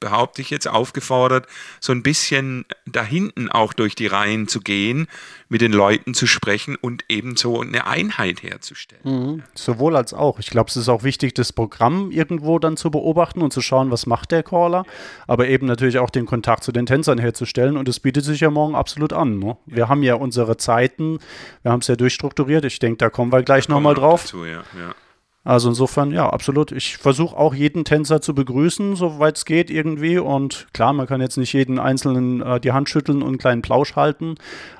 behaupte 0.00 0.42
ich 0.42 0.50
jetzt, 0.50 0.66
aufgefordert, 0.66 1.46
so 1.78 1.92
ein 1.92 2.02
bisschen 2.02 2.64
da 2.86 3.04
hinten 3.04 3.50
auch 3.50 3.72
durch 3.72 3.94
die 3.94 4.06
Reihen 4.06 4.48
zu 4.48 4.60
gehen, 4.60 5.06
mit 5.48 5.60
den 5.60 5.72
Leuten 5.72 6.14
zu 6.14 6.26
sprechen 6.26 6.76
und 6.80 7.04
eben 7.08 7.36
so 7.36 7.60
eine 7.60 7.86
Einheit 7.86 8.42
herzustellen. 8.42 9.02
Mhm. 9.04 9.42
Sowohl 9.54 9.96
als 9.96 10.14
auch. 10.14 10.38
Ich 10.38 10.50
glaube, 10.50 10.70
es 10.70 10.76
ist 10.76 10.88
auch 10.88 11.02
wichtig, 11.02 11.34
das 11.34 11.52
Programm 11.52 12.10
irgendwo 12.10 12.58
dann 12.58 12.76
zu 12.76 12.90
beobachten 12.90 13.42
und 13.42 13.52
zu 13.52 13.60
schauen, 13.60 13.90
was 13.90 14.06
macht 14.06 14.32
der 14.32 14.42
Caller, 14.42 14.84
aber 15.26 15.48
eben 15.48 15.66
natürlich 15.66 15.98
auch 15.98 16.10
den 16.10 16.26
Kontakt 16.26 16.64
zu 16.64 16.72
den 16.72 16.86
Tänzern 16.86 17.18
herzustellen 17.18 17.76
und 17.76 17.88
es 17.88 18.00
bietet 18.00 18.24
sich 18.24 18.40
ja 18.40 18.50
morgen 18.50 18.74
absolut 18.74 19.12
an. 19.12 19.38
Ne? 19.38 19.56
Wir 19.66 19.88
haben 19.88 20.02
ja 20.02 20.14
unsere 20.14 20.56
Zeiten, 20.56 21.18
wir 21.62 21.72
haben 21.72 21.80
es 21.80 21.88
ja 21.88 21.96
durchstrukturiert. 21.96 22.64
Ich 22.64 22.78
denke, 22.78 22.98
da 22.98 23.10
kommen 23.10 23.32
wir 23.32 23.42
gleich 23.42 23.68
nochmal 23.68 23.94
drauf. 23.94 24.22
Dazu, 24.22 24.44
ja, 24.44 24.62
ja. 24.78 24.94
Also 25.42 25.70
insofern, 25.70 26.12
ja, 26.12 26.28
absolut. 26.28 26.70
Ich 26.70 26.98
versuche 26.98 27.36
auch 27.36 27.54
jeden 27.54 27.84
Tänzer 27.84 28.20
zu 28.20 28.34
begrüßen, 28.34 28.94
soweit 28.94 29.38
es 29.38 29.46
geht 29.46 29.70
irgendwie. 29.70 30.18
Und 30.18 30.66
klar, 30.74 30.92
man 30.92 31.06
kann 31.06 31.22
jetzt 31.22 31.38
nicht 31.38 31.54
jeden 31.54 31.78
Einzelnen 31.78 32.42
äh, 32.42 32.60
die 32.60 32.72
Hand 32.72 32.90
schütteln 32.90 33.22
und 33.22 33.28
einen 33.28 33.38
kleinen 33.38 33.62
Plausch 33.62 33.96
halten, 33.96 34.34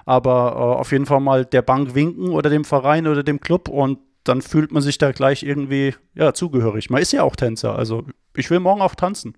aber 0.04 0.52
äh, 0.52 0.80
auf 0.80 0.92
jeden 0.92 1.06
Fall 1.06 1.20
mal 1.20 1.46
der 1.46 1.62
Bank 1.62 1.94
winken 1.94 2.28
oder 2.28 2.50
dem 2.50 2.64
Verein 2.64 3.06
oder 3.06 3.22
dem 3.22 3.40
Club 3.40 3.68
und 3.68 3.98
dann 4.24 4.42
fühlt 4.42 4.70
man 4.70 4.82
sich 4.82 4.98
da 4.98 5.12
gleich 5.12 5.42
irgendwie 5.42 5.94
ja, 6.14 6.34
zugehörig. 6.34 6.90
Man 6.90 7.00
ist 7.00 7.12
ja 7.12 7.22
auch 7.22 7.36
Tänzer, 7.36 7.74
also 7.74 8.04
ich 8.36 8.50
will 8.50 8.60
morgen 8.60 8.82
auch 8.82 8.94
tanzen. 8.94 9.34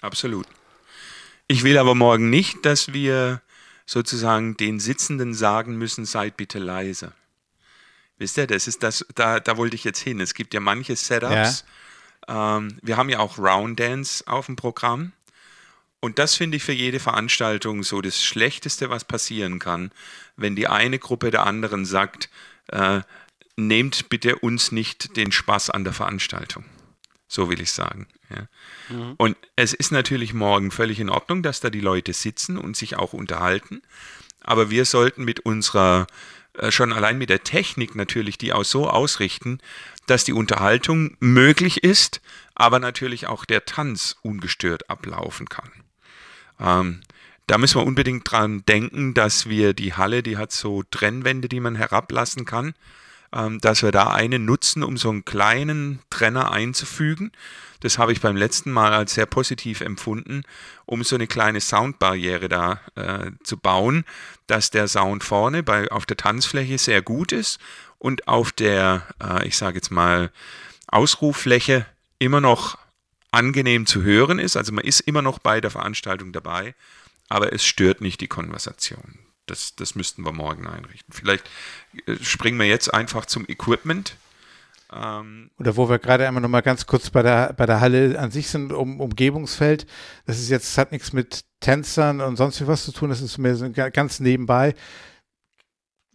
Absolut. 0.00 0.46
Ich 1.46 1.62
will 1.62 1.78
aber 1.78 1.94
morgen 1.94 2.30
nicht, 2.30 2.66
dass 2.66 2.92
wir 2.92 3.42
sozusagen 3.86 4.56
den 4.56 4.80
Sitzenden 4.80 5.34
sagen 5.34 5.76
müssen, 5.76 6.04
seid 6.04 6.36
bitte 6.36 6.58
leise. 6.58 7.12
Wisst 8.18 8.36
ihr, 8.36 8.46
das 8.46 8.66
ist 8.66 8.82
das, 8.82 9.06
da, 9.14 9.40
da 9.40 9.56
wollte 9.56 9.76
ich 9.76 9.84
jetzt 9.84 10.00
hin. 10.00 10.20
Es 10.20 10.34
gibt 10.34 10.54
ja 10.54 10.60
manche 10.60 10.96
Setups. 10.96 11.64
Ja. 12.28 12.58
Ähm, 12.58 12.78
wir 12.82 12.96
haben 12.96 13.08
ja 13.08 13.20
auch 13.20 13.38
Round 13.38 13.78
Dance 13.78 14.24
auf 14.26 14.46
dem 14.46 14.56
Programm. 14.56 15.12
Und 16.00 16.18
das 16.18 16.34
finde 16.36 16.56
ich 16.56 16.62
für 16.62 16.72
jede 16.72 17.00
Veranstaltung 17.00 17.82
so 17.82 18.00
das 18.00 18.22
Schlechteste, 18.22 18.90
was 18.90 19.04
passieren 19.04 19.58
kann, 19.58 19.90
wenn 20.36 20.54
die 20.54 20.68
eine 20.68 20.98
Gruppe 20.98 21.30
der 21.30 21.44
anderen 21.44 21.84
sagt, 21.84 22.30
äh, 22.68 23.00
nehmt 23.56 24.08
bitte 24.08 24.36
uns 24.36 24.70
nicht 24.70 25.16
den 25.16 25.32
Spaß 25.32 25.70
an 25.70 25.82
der 25.82 25.92
Veranstaltung. 25.92 26.64
So 27.26 27.50
will 27.50 27.60
ich 27.60 27.72
sagen. 27.72 28.06
Ja. 28.30 28.48
Mhm. 28.88 29.14
Und 29.18 29.36
es 29.56 29.74
ist 29.74 29.90
natürlich 29.90 30.32
morgen 30.32 30.70
völlig 30.70 31.00
in 31.00 31.10
Ordnung, 31.10 31.42
dass 31.42 31.60
da 31.60 31.68
die 31.68 31.80
Leute 31.80 32.12
sitzen 32.12 32.56
und 32.56 32.76
sich 32.76 32.96
auch 32.96 33.12
unterhalten. 33.12 33.82
Aber 34.40 34.70
wir 34.70 34.84
sollten 34.84 35.24
mit 35.24 35.40
unserer, 35.40 36.06
schon 36.70 36.92
allein 36.92 37.18
mit 37.18 37.30
der 37.30 37.44
Technik 37.44 37.94
natürlich 37.94 38.38
die 38.38 38.52
auch 38.52 38.64
so 38.64 38.88
ausrichten, 38.88 39.58
dass 40.06 40.24
die 40.24 40.32
Unterhaltung 40.32 41.16
möglich 41.20 41.84
ist, 41.84 42.20
aber 42.54 42.78
natürlich 42.78 43.26
auch 43.26 43.44
der 43.44 43.64
Tanz 43.64 44.16
ungestört 44.22 44.90
ablaufen 44.90 45.48
kann. 45.48 45.70
Ähm, 46.60 47.00
da 47.46 47.56
müssen 47.56 47.80
wir 47.80 47.86
unbedingt 47.86 48.30
dran 48.30 48.62
denken, 48.66 49.14
dass 49.14 49.48
wir 49.48 49.72
die 49.72 49.94
Halle, 49.94 50.22
die 50.22 50.36
hat 50.36 50.52
so 50.52 50.82
Trennwände, 50.90 51.48
die 51.48 51.60
man 51.60 51.76
herablassen 51.76 52.44
kann, 52.44 52.74
dass 53.30 53.82
wir 53.82 53.92
da 53.92 54.08
eine 54.08 54.38
nutzen, 54.38 54.82
um 54.82 54.96
so 54.96 55.10
einen 55.10 55.24
kleinen 55.24 56.00
Trenner 56.10 56.50
einzufügen. 56.50 57.32
Das 57.80 57.98
habe 57.98 58.12
ich 58.12 58.20
beim 58.20 58.36
letzten 58.36 58.72
Mal 58.72 58.92
als 58.92 59.14
sehr 59.14 59.26
positiv 59.26 59.80
empfunden, 59.80 60.42
um 60.84 61.04
so 61.04 61.14
eine 61.14 61.26
kleine 61.26 61.60
Soundbarriere 61.60 62.48
da 62.48 62.80
äh, 62.96 63.30
zu 63.44 63.56
bauen, 63.56 64.04
dass 64.46 64.70
der 64.70 64.88
Sound 64.88 65.22
vorne 65.22 65.62
bei, 65.62 65.90
auf 65.90 66.06
der 66.06 66.16
Tanzfläche 66.16 66.78
sehr 66.78 67.02
gut 67.02 67.30
ist 67.30 67.60
und 67.98 68.26
auf 68.26 68.50
der, 68.50 69.06
äh, 69.22 69.46
ich 69.46 69.56
sage 69.56 69.76
jetzt 69.76 69.90
mal, 69.90 70.32
Ausruffläche 70.88 71.86
immer 72.18 72.40
noch 72.40 72.78
angenehm 73.30 73.86
zu 73.86 74.02
hören 74.02 74.38
ist. 74.38 74.56
Also 74.56 74.72
man 74.72 74.84
ist 74.84 75.00
immer 75.00 75.22
noch 75.22 75.38
bei 75.38 75.60
der 75.60 75.70
Veranstaltung 75.70 76.32
dabei, 76.32 76.74
aber 77.28 77.52
es 77.52 77.64
stört 77.64 78.00
nicht 78.00 78.20
die 78.20 78.28
Konversation. 78.28 79.18
Das, 79.50 79.74
das 79.74 79.94
müssten 79.94 80.24
wir 80.24 80.32
morgen 80.32 80.66
einrichten. 80.66 81.12
Vielleicht 81.12 81.44
äh, 82.06 82.16
springen 82.22 82.58
wir 82.58 82.66
jetzt 82.66 82.92
einfach 82.92 83.26
zum 83.26 83.46
Equipment. 83.48 84.16
Ähm 84.92 85.50
Oder 85.58 85.76
wo 85.76 85.88
wir 85.88 85.98
gerade 85.98 86.26
einmal 86.26 86.40
noch 86.40 86.48
mal 86.48 86.62
ganz 86.62 86.86
kurz 86.86 87.10
bei 87.10 87.22
der, 87.22 87.52
bei 87.54 87.66
der 87.66 87.80
Halle 87.80 88.18
an 88.18 88.30
sich 88.30 88.48
sind, 88.48 88.72
um 88.72 89.00
Umgebungsfeld. 89.00 89.86
Das 90.26 90.38
ist 90.38 90.48
jetzt, 90.48 90.78
hat 90.78 90.92
nichts 90.92 91.12
mit 91.12 91.44
Tänzern 91.60 92.20
und 92.20 92.36
sonst 92.36 92.66
was 92.66 92.84
zu 92.84 92.92
tun. 92.92 93.10
Das 93.10 93.20
ist 93.20 93.38
mir 93.38 93.56
so 93.56 93.70
ganz 93.70 94.20
nebenbei 94.20 94.74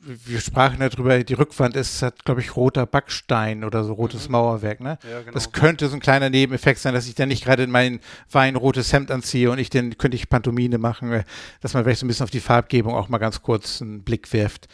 wir 0.05 0.39
sprachen 0.41 0.79
darüber, 0.79 1.23
die 1.23 1.33
Rückwand 1.33 1.75
ist, 1.75 2.01
hat, 2.01 2.25
glaube 2.25 2.41
ich, 2.41 2.55
roter 2.55 2.85
Backstein 2.85 3.63
oder 3.63 3.83
so 3.83 3.93
rotes 3.93 4.27
mhm. 4.27 4.33
Mauerwerk, 4.33 4.79
ne? 4.81 4.97
Ja, 5.09 5.21
genau. 5.21 5.31
Das 5.31 5.51
könnte 5.51 5.87
so 5.87 5.95
ein 5.95 5.99
kleiner 5.99 6.29
Nebeneffekt 6.29 6.79
sein, 6.79 6.93
dass 6.93 7.07
ich 7.07 7.15
dann 7.15 7.29
nicht 7.29 7.43
gerade 7.43 7.63
in 7.63 7.71
mein 7.71 7.99
Wein 8.31 8.55
rotes 8.55 8.91
Hemd 8.91 9.11
anziehe 9.11 9.49
und 9.51 9.59
ich 9.59 9.69
dann 9.69 9.97
könnte 9.97 10.15
ich 10.15 10.29
Pantomine 10.29 10.77
machen, 10.77 11.11
äh, 11.11 11.23
dass 11.61 11.73
man 11.73 11.83
vielleicht 11.83 11.99
so 11.99 12.05
ein 12.05 12.07
bisschen 12.07 12.25
auf 12.25 12.31
die 12.31 12.39
Farbgebung 12.39 12.93
auch 12.93 13.09
mal 13.09 13.17
ganz 13.17 13.41
kurz 13.41 13.81
einen 13.81 14.03
Blick 14.03 14.31
wirft. 14.33 14.67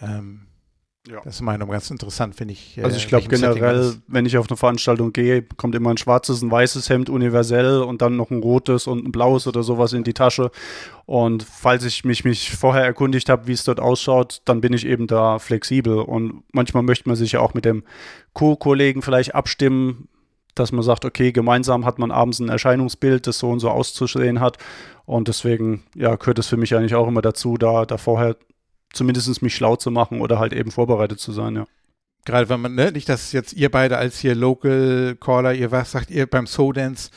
Ähm, 0.00 0.46
ja. 1.08 1.20
Das 1.24 1.36
ist 1.36 1.40
meine 1.40 1.58
Meinung 1.58 1.72
ganz 1.72 1.90
interessant, 1.90 2.34
finde 2.34 2.52
ich. 2.52 2.78
Also 2.82 2.98
ich 2.98 3.06
äh, 3.06 3.08
glaube 3.08 3.28
generell, 3.28 3.94
wenn 4.06 4.26
ich 4.26 4.36
auf 4.36 4.50
eine 4.50 4.58
Veranstaltung 4.58 5.14
gehe, 5.14 5.42
kommt 5.42 5.74
immer 5.74 5.90
ein 5.90 5.96
schwarzes, 5.96 6.42
ein 6.42 6.50
weißes 6.50 6.90
Hemd 6.90 7.08
universell 7.08 7.82
und 7.82 8.02
dann 8.02 8.16
noch 8.16 8.30
ein 8.30 8.42
rotes 8.42 8.86
und 8.86 9.06
ein 9.06 9.12
blaues 9.12 9.46
oder 9.46 9.62
sowas 9.62 9.94
in 9.94 10.04
die 10.04 10.12
Tasche. 10.12 10.50
Und 11.06 11.42
falls 11.42 11.84
ich 11.84 12.04
mich, 12.04 12.24
mich 12.24 12.50
vorher 12.50 12.84
erkundigt 12.84 13.30
habe, 13.30 13.46
wie 13.46 13.52
es 13.52 13.64
dort 13.64 13.80
ausschaut, 13.80 14.42
dann 14.44 14.60
bin 14.60 14.74
ich 14.74 14.86
eben 14.86 15.06
da 15.06 15.38
flexibel. 15.38 16.00
Und 16.00 16.42
manchmal 16.52 16.82
möchte 16.82 17.08
man 17.08 17.16
sich 17.16 17.32
ja 17.32 17.40
auch 17.40 17.54
mit 17.54 17.64
dem 17.64 17.82
Co-Kollegen 18.34 19.00
vielleicht 19.00 19.34
abstimmen, 19.34 20.08
dass 20.54 20.70
man 20.70 20.82
sagt, 20.82 21.06
okay, 21.06 21.32
gemeinsam 21.32 21.86
hat 21.86 21.98
man 21.98 22.10
abends 22.10 22.40
ein 22.40 22.50
Erscheinungsbild, 22.50 23.26
das 23.26 23.38
so 23.38 23.48
und 23.48 23.60
so 23.60 23.70
auszusehen 23.70 24.40
hat. 24.40 24.58
Und 25.06 25.28
deswegen, 25.28 25.82
ja, 25.94 26.14
gehört 26.16 26.38
es 26.38 26.48
für 26.48 26.58
mich 26.58 26.74
eigentlich 26.74 26.94
auch 26.94 27.08
immer 27.08 27.22
dazu, 27.22 27.56
da, 27.56 27.86
da 27.86 27.96
vorher 27.96 28.36
zumindest 28.92 29.42
mich 29.42 29.54
schlau 29.54 29.76
zu 29.76 29.90
machen 29.90 30.20
oder 30.20 30.38
halt 30.38 30.52
eben 30.52 30.70
vorbereitet 30.70 31.20
zu 31.20 31.32
sein, 31.32 31.56
ja. 31.56 31.66
Gerade 32.26 32.48
wenn 32.50 32.60
man, 32.60 32.74
ne, 32.74 32.92
nicht, 32.92 33.08
dass 33.08 33.32
jetzt 33.32 33.54
ihr 33.54 33.70
beide 33.70 33.96
als 33.96 34.18
hier 34.18 34.34
Local 34.34 35.16
Caller, 35.18 35.54
ihr 35.54 35.70
was 35.70 35.92
sagt 35.92 36.10
ihr 36.10 36.26
beim 36.26 36.46
So 36.46 36.70
Dance, 36.70 37.10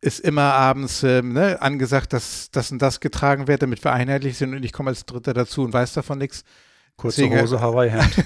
ist 0.00 0.20
immer 0.20 0.52
abends 0.52 1.02
ähm, 1.02 1.32
ne, 1.32 1.60
angesagt, 1.60 2.12
dass 2.12 2.50
das 2.52 2.70
und 2.70 2.80
das 2.80 3.00
getragen 3.00 3.48
wird, 3.48 3.62
damit 3.62 3.82
wir 3.82 3.92
einheitlich 3.92 4.38
sind 4.38 4.54
und 4.54 4.64
ich 4.64 4.72
komme 4.72 4.90
als 4.90 5.06
Dritter 5.06 5.34
dazu 5.34 5.62
und 5.62 5.72
weiß 5.72 5.94
davon 5.94 6.18
nichts. 6.18 6.44
Kurze 6.96 7.22
Deswegen, 7.22 7.42
Hose, 7.42 7.60
Hawaii-Hemd. 7.60 8.24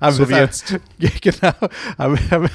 so 0.10 0.28
wie 0.28 0.34
jetzt. 0.34 0.78
genau. 1.22 1.54
Aber, 1.96 2.18
aber, 2.30 2.50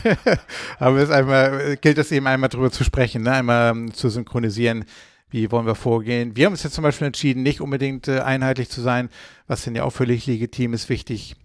aber 0.77 0.97
es 0.97 1.09
einmal, 1.09 1.77
gilt 1.77 1.97
es 1.97 2.11
eben 2.11 2.27
einmal 2.27 2.49
drüber 2.49 2.69
zu 2.69 2.83
sprechen, 2.83 3.23
ne? 3.23 3.31
einmal 3.31 3.71
um, 3.71 3.91
zu 3.91 4.09
synchronisieren 4.09 4.85
wie 5.29 5.51
wollen 5.51 5.65
wir 5.65 5.75
vorgehen. 5.75 6.35
Wir 6.35 6.45
haben 6.45 6.53
uns 6.53 6.63
jetzt 6.63 6.75
zum 6.75 6.83
Beispiel 6.83 7.07
entschieden, 7.07 7.43
nicht 7.43 7.61
unbedingt 7.61 8.07
äh, 8.07 8.19
einheitlich 8.19 8.69
zu 8.69 8.81
sein, 8.81 9.09
was 9.47 9.63
denn 9.63 9.75
ja 9.75 9.83
auch 9.83 9.91
völlig 9.91 10.25
legitim 10.27 10.73
ist, 10.73 10.89
wichtig. 10.89 11.35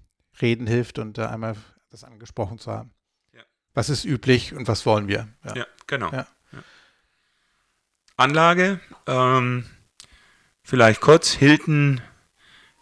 Reden 0.40 0.66
hilft 0.66 0.98
und 0.98 1.18
äh, 1.18 1.24
einmal 1.24 1.56
das 1.90 2.04
angesprochen 2.04 2.58
zu 2.58 2.70
haben. 2.70 2.92
Ja. 3.32 3.42
Was 3.74 3.90
ist 3.90 4.04
üblich 4.04 4.54
und 4.54 4.68
was 4.68 4.86
wollen 4.86 5.08
wir? 5.08 5.28
Ja, 5.44 5.56
ja 5.56 5.66
genau. 5.86 6.10
Ja. 6.12 6.26
Anlage, 8.16 8.80
ähm, 9.06 9.64
vielleicht 10.62 11.00
kurz, 11.00 11.32
Hilton 11.32 12.02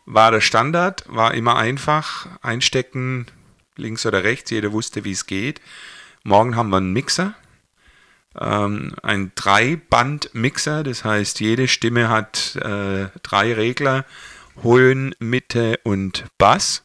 war 0.04 0.32
der 0.32 0.40
Standard, 0.40 1.04
war 1.06 1.32
immer 1.34 1.56
einfach, 1.56 2.26
einstecken, 2.42 3.26
links 3.76 4.04
oder 4.04 4.24
rechts, 4.24 4.50
jeder 4.50 4.72
wusste, 4.72 5.04
wie 5.04 5.12
es 5.12 5.26
geht. 5.26 5.60
Morgen 6.24 6.56
haben 6.56 6.70
wir 6.70 6.78
einen 6.78 6.92
Mixer, 6.92 7.34
ähm, 8.40 8.94
ein 9.02 9.32
Drei-Band-Mixer, 9.34 10.82
das 10.82 11.04
heißt, 11.04 11.40
jede 11.40 11.68
Stimme 11.68 12.08
hat 12.08 12.56
äh, 12.56 13.08
drei 13.22 13.54
Regler, 13.54 14.04
Höhen, 14.62 15.14
Mitte 15.18 15.78
und 15.84 16.24
Bass. 16.38 16.84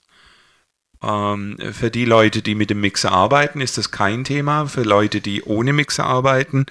Ähm, 1.03 1.57
für 1.72 1.91
die 1.91 2.05
Leute, 2.05 2.41
die 2.41 2.55
mit 2.55 2.69
dem 2.69 2.81
Mixer 2.81 3.12
arbeiten, 3.12 3.62
ist 3.62 3.77
das 3.77 3.91
kein 3.91 4.24
Thema. 4.24 4.67
Für 4.67 4.83
Leute, 4.83 5.22
die 5.22 5.43
ohne 5.43 5.74
Mixer 5.74 6.05
arbeiten, 6.05 6.65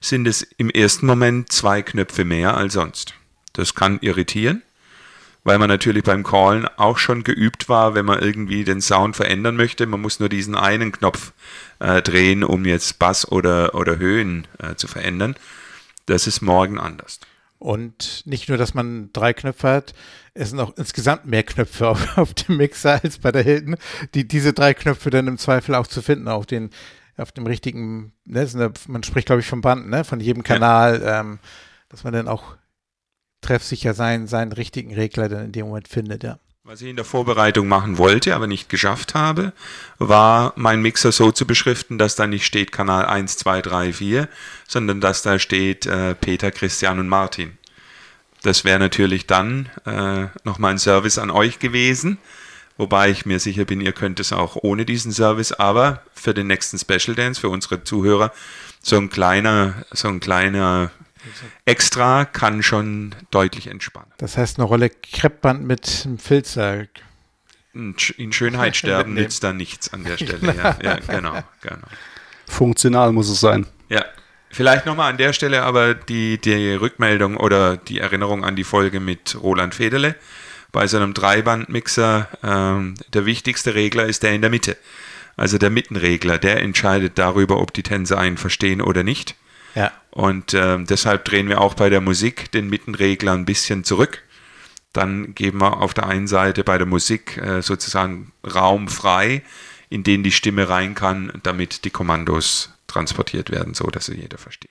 sind 0.00 0.28
es 0.28 0.42
im 0.42 0.70
ersten 0.70 1.06
Moment 1.06 1.50
zwei 1.52 1.82
Knöpfe 1.82 2.24
mehr 2.24 2.56
als 2.56 2.74
sonst. 2.74 3.14
Das 3.52 3.74
kann 3.74 3.98
irritieren 4.00 4.62
weil 5.48 5.58
man 5.58 5.70
natürlich 5.70 6.04
beim 6.04 6.24
Callen 6.24 6.68
auch 6.76 6.98
schon 6.98 7.24
geübt 7.24 7.70
war, 7.70 7.94
wenn 7.94 8.04
man 8.04 8.18
irgendwie 8.18 8.64
den 8.64 8.82
Sound 8.82 9.16
verändern 9.16 9.56
möchte. 9.56 9.86
Man 9.86 10.02
muss 10.02 10.20
nur 10.20 10.28
diesen 10.28 10.54
einen 10.54 10.92
Knopf 10.92 11.32
äh, 11.78 12.02
drehen, 12.02 12.44
um 12.44 12.66
jetzt 12.66 12.98
Bass 12.98 13.26
oder, 13.32 13.74
oder 13.74 13.96
Höhen 13.96 14.46
äh, 14.58 14.74
zu 14.74 14.88
verändern. 14.88 15.36
Das 16.04 16.26
ist 16.26 16.42
morgen 16.42 16.78
anders. 16.78 17.18
Und 17.58 18.24
nicht 18.26 18.50
nur, 18.50 18.58
dass 18.58 18.74
man 18.74 19.08
drei 19.14 19.32
Knöpfe 19.32 19.68
hat, 19.68 19.94
es 20.34 20.50
sind 20.50 20.60
auch 20.60 20.76
insgesamt 20.76 21.24
mehr 21.24 21.44
Knöpfe 21.44 21.88
auf, 21.88 22.18
auf 22.18 22.34
dem 22.34 22.58
Mixer 22.58 23.00
als 23.02 23.16
bei 23.16 23.32
der 23.32 23.42
Hilton, 23.42 23.76
die 24.12 24.28
diese 24.28 24.52
drei 24.52 24.74
Knöpfe 24.74 25.08
dann 25.08 25.28
im 25.28 25.38
Zweifel 25.38 25.74
auch 25.76 25.86
zu 25.86 26.02
finden, 26.02 26.28
auf 26.28 26.44
den, 26.44 26.68
auf 27.16 27.32
dem 27.32 27.46
richtigen, 27.46 28.12
ne, 28.26 28.46
man 28.86 29.02
spricht 29.02 29.28
glaube 29.28 29.40
ich 29.40 29.48
vom 29.48 29.62
Band, 29.62 29.88
ne, 29.88 30.04
von 30.04 30.20
jedem 30.20 30.42
Kanal, 30.42 31.00
ja. 31.00 31.20
ähm, 31.20 31.38
dass 31.88 32.04
man 32.04 32.12
dann 32.12 32.28
auch 32.28 32.58
treffsicher 33.40 33.94
seinen, 33.94 34.26
seinen 34.26 34.52
richtigen 34.52 34.94
Regler 34.94 35.28
dann 35.28 35.46
in 35.46 35.52
dem 35.52 35.66
Moment 35.66 35.88
findet, 35.88 36.24
ja. 36.24 36.38
Was 36.68 36.82
ich 36.82 36.90
in 36.90 36.96
der 36.96 37.06
Vorbereitung 37.06 37.66
machen 37.66 37.96
wollte, 37.96 38.34
aber 38.34 38.46
nicht 38.46 38.68
geschafft 38.68 39.14
habe, 39.14 39.54
war 39.96 40.52
meinen 40.56 40.82
Mixer 40.82 41.12
so 41.12 41.32
zu 41.32 41.46
beschriften, 41.46 41.96
dass 41.96 42.14
da 42.14 42.26
nicht 42.26 42.44
steht 42.44 42.72
Kanal 42.72 43.06
1, 43.06 43.38
2, 43.38 43.62
3, 43.62 43.92
4, 43.94 44.28
sondern 44.66 45.00
dass 45.00 45.22
da 45.22 45.38
steht 45.38 45.86
äh, 45.86 46.14
Peter, 46.14 46.50
Christian 46.50 46.98
und 46.98 47.08
Martin. 47.08 47.56
Das 48.42 48.64
wäre 48.64 48.78
natürlich 48.78 49.26
dann 49.26 49.70
äh, 49.86 50.26
nochmal 50.44 50.72
ein 50.72 50.78
Service 50.78 51.16
an 51.16 51.30
euch 51.30 51.58
gewesen, 51.58 52.18
wobei 52.76 53.08
ich 53.08 53.24
mir 53.24 53.40
sicher 53.40 53.64
bin, 53.64 53.80
ihr 53.80 53.92
könnt 53.92 54.20
es 54.20 54.34
auch 54.34 54.56
ohne 54.60 54.84
diesen 54.84 55.10
Service, 55.10 55.52
aber 55.52 56.02
für 56.12 56.34
den 56.34 56.48
nächsten 56.48 56.78
Special 56.78 57.16
Dance, 57.16 57.40
für 57.40 57.48
unsere 57.48 57.82
Zuhörer, 57.82 58.30
so 58.82 58.96
ein 58.96 59.08
kleiner, 59.08 59.86
so 59.90 60.08
ein 60.08 60.20
kleiner 60.20 60.90
Extra 61.64 62.24
kann 62.24 62.62
schon 62.62 63.14
deutlich 63.30 63.66
entspannen. 63.66 64.10
Das 64.18 64.36
heißt, 64.36 64.58
eine 64.58 64.66
Rolle 64.66 64.90
Kreppband 64.90 65.64
mit 65.64 66.02
einem 66.04 66.18
Filzer. 66.18 66.86
In 67.72 68.32
Schönheit 68.32 68.76
sterben 68.76 69.14
nützt 69.14 69.44
da 69.44 69.52
nichts 69.52 69.92
an 69.92 70.04
der 70.04 70.16
Stelle. 70.16 70.54
Ja, 70.54 70.76
ja, 70.82 70.96
genau, 70.96 71.42
genau. 71.60 71.86
Funktional 72.46 73.12
muss 73.12 73.28
es 73.28 73.40
sein. 73.40 73.66
Ja, 73.88 74.04
vielleicht 74.50 74.86
nochmal 74.86 75.10
an 75.10 75.18
der 75.18 75.32
Stelle 75.32 75.62
aber 75.62 75.94
die, 75.94 76.38
die 76.38 76.72
Rückmeldung 76.72 77.36
oder 77.36 77.76
die 77.76 78.00
Erinnerung 78.00 78.44
an 78.44 78.56
die 78.56 78.64
Folge 78.64 79.00
mit 79.00 79.36
Roland 79.40 79.74
Federle. 79.74 80.16
Bei 80.72 80.86
so 80.86 80.98
einem 80.98 81.14
Dreibandmixer, 81.14 82.28
ähm, 82.42 82.94
der 83.12 83.24
wichtigste 83.24 83.74
Regler 83.74 84.06
ist 84.06 84.22
der 84.22 84.32
in 84.32 84.42
der 84.42 84.50
Mitte. 84.50 84.76
Also 85.36 85.56
der 85.56 85.70
Mittenregler, 85.70 86.36
der 86.36 86.60
entscheidet 86.60 87.16
darüber, 87.16 87.60
ob 87.60 87.72
die 87.72 87.84
Tänzer 87.84 88.18
einen 88.18 88.36
verstehen 88.36 88.82
oder 88.82 89.04
nicht. 89.04 89.36
Ja. 89.74 89.92
Und 90.10 90.54
äh, 90.54 90.78
deshalb 90.84 91.24
drehen 91.24 91.48
wir 91.48 91.60
auch 91.60 91.74
bei 91.74 91.88
der 91.90 92.00
Musik 92.00 92.50
den 92.52 92.68
Mittenregler 92.68 93.32
ein 93.32 93.44
bisschen 93.44 93.84
zurück. 93.84 94.24
Dann 94.92 95.34
geben 95.34 95.60
wir 95.60 95.80
auf 95.80 95.94
der 95.94 96.06
einen 96.06 96.26
Seite 96.26 96.64
bei 96.64 96.78
der 96.78 96.86
Musik 96.86 97.36
äh, 97.36 97.62
sozusagen 97.62 98.32
Raum 98.44 98.88
frei, 98.88 99.42
in 99.90 100.02
den 100.02 100.22
die 100.22 100.32
Stimme 100.32 100.68
rein 100.68 100.94
kann, 100.94 101.32
damit 101.42 101.84
die 101.84 101.90
Kommandos 101.90 102.72
transportiert 102.86 103.50
werden, 103.50 103.74
so 103.74 103.84
dass 103.88 104.06
sie 104.06 104.14
jeder 104.16 104.38
versteht. 104.38 104.70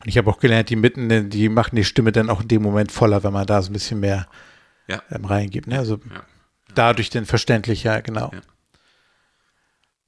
Und 0.00 0.08
ich 0.08 0.16
habe 0.18 0.30
auch 0.30 0.38
gelernt, 0.40 0.70
die 0.70 0.76
Mitten, 0.76 1.30
die 1.30 1.48
machen 1.48 1.76
die 1.76 1.84
Stimme 1.84 2.12
dann 2.12 2.30
auch 2.30 2.40
in 2.40 2.48
dem 2.48 2.62
Moment 2.62 2.90
voller, 2.92 3.22
wenn 3.24 3.32
man 3.32 3.46
da 3.46 3.60
so 3.62 3.70
ein 3.70 3.74
bisschen 3.74 4.00
mehr 4.00 4.26
Ja. 4.86 5.02
ähm, 5.10 5.24
reingibt. 5.26 5.66
Ne? 5.66 5.78
Also 5.78 6.00
Ja. 6.12 6.22
dadurch 6.74 7.10
dann 7.10 7.26
verständlicher, 7.26 8.00
genau. 8.02 8.30
Ja. 8.32 8.40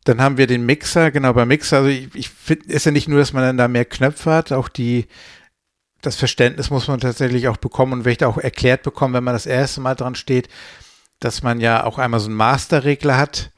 Dann 0.04 0.21
haben 0.21 0.38
wir 0.38 0.47
den 0.47 0.64
Mixer, 0.64 1.11
genau, 1.11 1.35
beim 1.35 1.49
Mixer, 1.49 1.78
also 1.78 1.88
ich, 1.88 2.14
ich 2.14 2.30
finde, 2.30 2.73
ist 2.73 2.87
ja 2.87 2.92
nicht 2.92 3.09
nur, 3.09 3.19
dass 3.19 3.33
man 3.33 3.42
dann 3.42 3.59
da 3.59 3.69
mehr 3.69 3.85
Knöpfe 3.85 4.33
hat, 4.33 4.50
auch 4.50 4.69
die, 4.69 5.07
das 6.00 6.16
Verständnis 6.16 6.71
muss 6.71 6.88
man 6.88 7.00
tatsächlich 7.00 7.49
auch 7.49 7.59
bekommen 7.59 7.92
und 7.92 8.02
vielleicht 8.04 8.25
auch 8.25 8.38
erklärt 8.38 8.83
bekommen, 8.83 9.14
wenn 9.14 9.25
man 9.25 9.35
das 9.35 9.47
erste 9.47 9.80
Mal 9.80 9.95
dran 9.95 10.14
steht, 10.14 10.49
dass 11.19 11.42
man 11.42 11.61
ja 11.61 11.85
auch 11.85 11.99
einmal 11.99 12.21
so 12.21 12.28
einen 12.28 12.37
Masterregler 12.37 13.19
hat, 13.19 13.52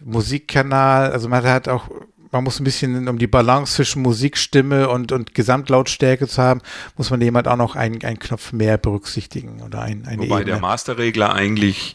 Musikkanal, 0.00 1.12
also 1.12 1.28
man 1.28 1.44
hat 1.44 1.68
auch, 1.68 1.88
man 2.30 2.44
muss 2.44 2.58
ein 2.58 2.64
bisschen, 2.64 3.06
um 3.08 3.18
die 3.18 3.26
Balance 3.26 3.74
zwischen 3.74 4.02
Musikstimme 4.02 4.88
und, 4.88 5.12
und 5.12 5.34
Gesamtlautstärke 5.34 6.26
zu 6.26 6.42
haben, 6.42 6.62
muss 6.96 7.10
man 7.10 7.20
jemand 7.20 7.46
auch 7.46 7.56
noch 7.56 7.76
einen, 7.76 8.02
einen 8.02 8.18
Knopf 8.18 8.52
mehr 8.52 8.78
berücksichtigen 8.78 9.60
oder 9.62 9.82
ein, 9.82 10.06
eine 10.06 10.22
Wobei 10.22 10.40
Ebene. 10.40 10.52
der 10.52 10.60
Masterregler 10.60 11.34
eigentlich 11.34 11.94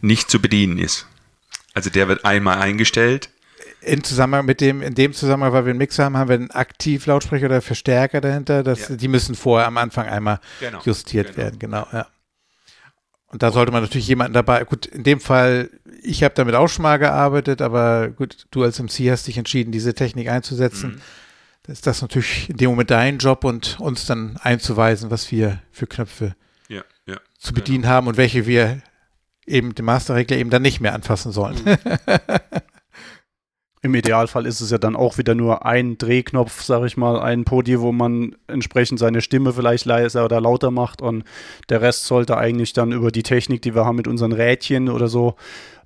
nicht 0.00 0.30
zu 0.30 0.40
bedienen 0.40 0.78
ist. 0.78 1.08
Also 1.74 1.90
der 1.90 2.08
wird 2.08 2.24
einmal 2.24 2.58
eingestellt. 2.58 3.30
in 3.80 4.04
Zusammenhang 4.04 4.46
mit 4.46 4.60
dem, 4.60 4.80
in 4.82 4.94
dem 4.94 5.12
Zusammenhang, 5.12 5.52
weil 5.52 5.64
wir 5.64 5.70
einen 5.70 5.78
Mixer 5.78 6.04
haben, 6.04 6.16
haben 6.16 6.28
wir 6.28 6.34
einen 6.36 6.50
Aktivlautsprecher 6.52 7.46
oder 7.46 7.60
Verstärker 7.62 8.20
dahinter. 8.20 8.62
Das, 8.62 8.88
Ja. 8.88 8.96
Die 8.96 9.08
müssen 9.08 9.34
vorher 9.34 9.66
am 9.66 9.76
Anfang 9.78 10.06
einmal 10.06 10.38
Genau, 10.60 10.80
justiert 10.84 11.28
genau. 11.28 11.38
werden, 11.38 11.58
genau, 11.58 11.86
ja. 11.92 12.06
Und 13.26 13.42
da 13.42 13.50
sollte 13.50 13.72
man 13.72 13.82
natürlich 13.82 14.06
jemanden 14.08 14.34
dabei, 14.34 14.62
gut, 14.64 14.84
in 14.86 15.04
dem 15.04 15.18
Fall, 15.18 15.70
ich 16.02 16.22
habe 16.22 16.34
damit 16.34 16.54
auch 16.54 16.68
schon 16.68 16.82
mal 16.82 16.98
gearbeitet, 16.98 17.62
aber 17.62 18.08
gut, 18.10 18.46
du 18.50 18.62
als 18.62 18.78
MC 18.78 19.10
hast 19.10 19.26
dich 19.26 19.38
entschieden, 19.38 19.72
diese 19.72 19.94
Technik 19.94 20.28
einzusetzen. 20.28 20.90
Mhm. 20.96 21.00
Da 21.62 21.72
ist 21.72 21.86
das 21.86 22.02
natürlich 22.02 22.50
in 22.50 22.58
dem 22.58 22.70
Moment 22.70 22.90
dein 22.90 23.18
Job 23.18 23.44
und 23.44 23.80
uns 23.80 24.04
dann 24.04 24.36
einzuweisen, 24.42 25.10
was 25.10 25.30
wir 25.32 25.62
für 25.70 25.86
Knöpfe 25.86 26.34
Ja, 26.68 26.82
ja. 27.06 27.16
zu 27.38 27.54
bedienen 27.54 27.86
haben 27.86 28.06
und 28.06 28.16
welche 28.18 28.46
wir 28.46 28.82
eben 29.46 29.74
den 29.74 29.84
Masterregler 29.84 30.36
eben 30.36 30.50
dann 30.50 30.62
nicht 30.62 30.80
mehr 30.80 30.94
anfassen 30.94 31.32
sollen. 31.32 31.56
Mhm. 31.64 31.76
Im 33.84 33.96
Idealfall 33.96 34.46
ist 34.46 34.60
es 34.60 34.70
ja 34.70 34.78
dann 34.78 34.94
auch 34.94 35.18
wieder 35.18 35.34
nur 35.34 35.66
ein 35.66 35.98
Drehknopf, 35.98 36.62
sag 36.62 36.84
ich 36.84 36.96
mal, 36.96 37.20
ein 37.20 37.44
Podi, 37.44 37.80
wo 37.80 37.90
man 37.90 38.36
entsprechend 38.46 39.00
seine 39.00 39.20
Stimme 39.20 39.52
vielleicht 39.52 39.86
leiser 39.86 40.24
oder 40.24 40.40
lauter 40.40 40.70
macht 40.70 41.02
und 41.02 41.24
der 41.68 41.80
Rest 41.80 42.04
sollte 42.04 42.36
eigentlich 42.36 42.74
dann 42.74 42.92
über 42.92 43.10
die 43.10 43.24
Technik, 43.24 43.60
die 43.62 43.74
wir 43.74 43.84
haben 43.84 43.96
mit 43.96 44.06
unseren 44.06 44.30
Rädchen 44.30 44.88
oder 44.88 45.08
so, 45.08 45.34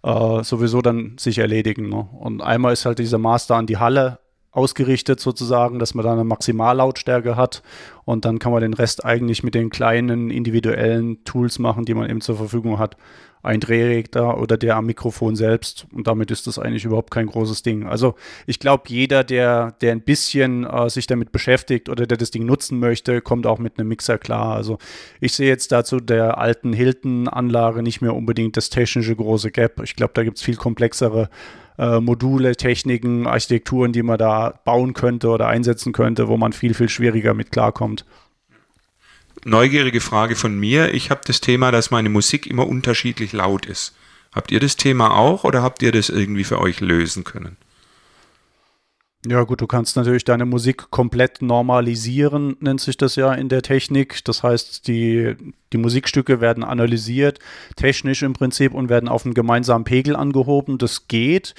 äh, 0.03 0.43
sowieso 0.45 0.83
dann 0.83 1.17
sich 1.19 1.39
erledigen. 1.39 1.89
Ne? 1.89 2.07
Und 2.21 2.43
einmal 2.43 2.75
ist 2.75 2.85
halt 2.85 2.99
dieser 2.99 3.17
Master 3.17 3.55
an 3.55 3.67
die 3.67 3.79
Halle 3.79 4.19
ausgerichtet 4.57 5.21
sozusagen, 5.21 5.79
dass 5.79 5.95
man 5.95 6.05
da 6.05 6.13
eine 6.13 6.25
Maximallautstärke 6.25 7.37
hat 7.37 7.63
und 8.05 8.25
dann 8.25 8.39
kann 8.39 8.53
man 8.53 8.63
den 8.63 8.75
Rest 8.75 9.05
eigentlich 9.05 9.43
mit 9.43 9.55
den 9.55 9.69
kleinen 9.69 10.31
individuellen 10.31 11.23
Tools 11.25 11.59
machen, 11.59 11.85
die 11.85 11.95
man 11.95 12.09
eben 12.09 12.21
zur 12.23 12.37
Verfügung 12.37 12.79
hat. 12.79 12.97
Ein 13.43 13.61
Drehregler 13.61 14.41
oder 14.41 14.57
der 14.57 14.75
am 14.75 14.87
Mikrofon 14.87 15.37
selbst 15.37 15.87
und 15.93 16.09
damit 16.09 16.33
ist 16.33 16.49
das 16.49 16.59
eigentlich 16.59 16.85
überhaupt 16.85 17.13
kein 17.13 17.27
großes 17.27 17.63
Ding. 17.63 17.87
Also 17.87 18.15
ich 18.47 18.59
glaube, 18.59 18.85
jeder, 18.89 19.23
der, 19.23 19.73
der 19.83 19.93
ein 19.93 20.01
bisschen 20.01 20.65
äh, 20.65 20.91
sich 20.91 21.07
damit 21.07 21.31
beschäftigt 21.31 21.89
oder 21.89 22.07
der 22.07 22.17
das 22.17 22.33
Ding 22.33 22.45
nutzen 22.45 22.81
möchte, 22.81 23.21
kommt 23.21 23.47
auch 23.47 23.59
mit 23.59 23.79
einem 23.79 23.89
Mixer 23.89 24.19
klar. 24.19 24.57
Also 24.57 24.79
ich 25.21 25.33
sehe 25.33 25.49
jetzt 25.49 25.71
dazu 25.71 26.01
der 26.01 26.39
alten 26.39 26.73
Hilton-Anlage 26.73 27.83
nicht 27.85 28.01
mehr 28.01 28.17
unbedingt 28.17 28.57
das 28.57 28.71
technische 28.71 29.15
große 29.15 29.53
Gap. 29.53 29.81
Ich 29.85 29.95
glaube, 29.95 30.15
da 30.15 30.25
gibt 30.25 30.39
es 30.39 30.43
viel 30.43 30.57
komplexere 30.57 31.29
äh, 31.79 32.01
Module, 32.01 32.57
Techniken, 32.57 33.27
Architekturen, 33.27 33.93
die 33.93 34.03
man 34.03 34.19
da 34.19 34.59
bauen 34.65 34.95
könnte 34.95 35.29
oder 35.29 35.49
einsetzen 35.49 35.93
könnte, 35.93 36.29
wo 36.29 36.37
man 36.37 36.53
viel, 36.53 36.75
viel 36.75 36.89
schwieriger 36.89 37.35
mit 37.35 37.53
klarkommt. 37.53 38.05
Neugierige 39.45 40.01
Frage 40.01 40.35
von 40.35 40.59
mir. 40.59 40.95
Ich 40.95 41.11
habe 41.11 41.21
das 41.25 41.41
Thema, 41.41 41.71
dass 41.71 41.91
meine 41.91 42.09
Musik 42.09 42.47
immer 42.47 42.67
unterschiedlich 42.67 43.33
laut 43.33 43.67
ist. 43.67 43.95
Habt 44.35 44.51
ihr 44.51 44.61
das 44.61 44.77
Thema 44.77 45.17
auch 45.17 45.45
oder 45.45 45.63
habt 45.63 45.83
ihr 45.83 45.93
das 45.93 46.09
irgendwie 46.09 46.45
für 46.45 46.61
euch 46.61 46.81
lösen 46.81 47.25
können? 47.25 47.57
Ja, 49.25 49.43
gut, 49.43 49.61
du 49.61 49.67
kannst 49.67 49.97
natürlich 49.97 50.25
deine 50.25 50.45
Musik 50.45 50.91
komplett 50.91 51.43
normalisieren, 51.43 52.57
nennt 52.61 52.81
sich 52.81 52.97
das 52.97 53.17
ja 53.17 53.33
in 53.33 53.49
der 53.49 53.63
Technik. 53.63 54.25
Das 54.25 54.43
heißt, 54.43 54.87
die, 54.87 55.35
die 55.73 55.79
Musikstücke 55.79 56.41
werden 56.41 56.63
analysiert, 56.63 57.41
technisch 57.75 58.23
im 58.23 58.35
Prinzip, 58.35 58.73
und 58.73 58.89
werden 58.89 59.09
auf 59.09 59.25
einen 59.25 59.35
gemeinsamen 59.35 59.85
Pegel 59.85 60.15
angehoben. 60.15 60.79
Das 60.79 61.09
geht. 61.09 61.55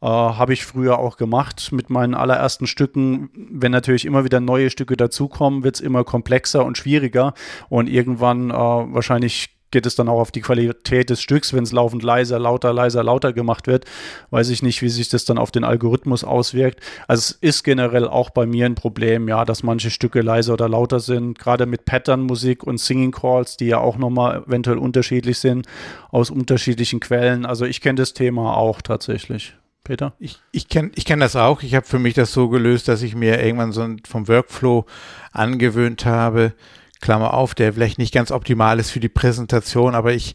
Äh, 0.00 0.06
Habe 0.06 0.52
ich 0.52 0.64
früher 0.64 0.98
auch 1.00 1.16
gemacht 1.16 1.72
mit 1.72 1.90
meinen 1.90 2.14
allerersten 2.14 2.68
Stücken. 2.68 3.30
Wenn 3.34 3.72
natürlich 3.72 4.04
immer 4.04 4.24
wieder 4.24 4.38
neue 4.38 4.70
Stücke 4.70 4.96
dazukommen, 4.96 5.64
wird 5.64 5.76
es 5.76 5.80
immer 5.80 6.04
komplexer 6.04 6.64
und 6.64 6.78
schwieriger. 6.78 7.34
Und 7.68 7.88
irgendwann 7.88 8.50
äh, 8.50 8.54
wahrscheinlich 8.54 9.57
geht 9.70 9.86
es 9.86 9.94
dann 9.94 10.08
auch 10.08 10.20
auf 10.20 10.30
die 10.30 10.40
Qualität 10.40 11.10
des 11.10 11.20
Stücks, 11.20 11.52
wenn 11.52 11.64
es 11.64 11.72
laufend 11.72 12.02
leiser, 12.02 12.38
lauter, 12.38 12.72
leiser, 12.72 13.02
lauter 13.02 13.32
gemacht 13.32 13.66
wird. 13.66 13.84
Weiß 14.30 14.48
ich 14.50 14.62
nicht, 14.62 14.82
wie 14.82 14.88
sich 14.88 15.08
das 15.08 15.24
dann 15.24 15.38
auf 15.38 15.50
den 15.50 15.64
Algorithmus 15.64 16.24
auswirkt. 16.24 16.80
Also 17.06 17.20
es 17.20 17.30
ist 17.40 17.64
generell 17.64 18.06
auch 18.06 18.30
bei 18.30 18.46
mir 18.46 18.66
ein 18.66 18.74
Problem, 18.74 19.28
ja, 19.28 19.44
dass 19.44 19.62
manche 19.62 19.90
Stücke 19.90 20.20
leiser 20.20 20.54
oder 20.54 20.68
lauter 20.68 21.00
sind, 21.00 21.38
gerade 21.38 21.66
mit 21.66 21.84
Pattern-Musik 21.84 22.64
und 22.64 22.78
Singing 22.78 23.12
Calls, 23.12 23.56
die 23.56 23.66
ja 23.66 23.78
auch 23.78 23.96
nochmal 23.96 24.44
eventuell 24.46 24.78
unterschiedlich 24.78 25.38
sind, 25.38 25.66
aus 26.10 26.30
unterschiedlichen 26.30 27.00
Quellen. 27.00 27.46
Also 27.46 27.64
ich 27.64 27.80
kenne 27.80 27.96
das 27.96 28.14
Thema 28.14 28.56
auch 28.56 28.80
tatsächlich. 28.82 29.54
Peter? 29.84 30.12
Ich, 30.18 30.38
ich 30.52 30.68
kenne 30.68 30.90
ich 30.94 31.06
kenn 31.06 31.18
das 31.18 31.34
auch. 31.34 31.62
Ich 31.62 31.74
habe 31.74 31.86
für 31.86 31.98
mich 31.98 32.12
das 32.12 32.32
so 32.32 32.50
gelöst, 32.50 32.88
dass 32.88 33.00
ich 33.00 33.14
mir 33.14 33.42
irgendwann 33.42 33.72
so 33.72 33.88
vom 34.06 34.28
Workflow 34.28 34.84
angewöhnt 35.32 36.04
habe, 36.04 36.52
Klammer 37.00 37.34
auf, 37.34 37.54
der 37.54 37.72
vielleicht 37.72 37.98
nicht 37.98 38.14
ganz 38.14 38.30
optimal 38.30 38.78
ist 38.78 38.90
für 38.90 39.00
die 39.00 39.08
Präsentation, 39.08 39.94
aber 39.94 40.12
ich, 40.12 40.34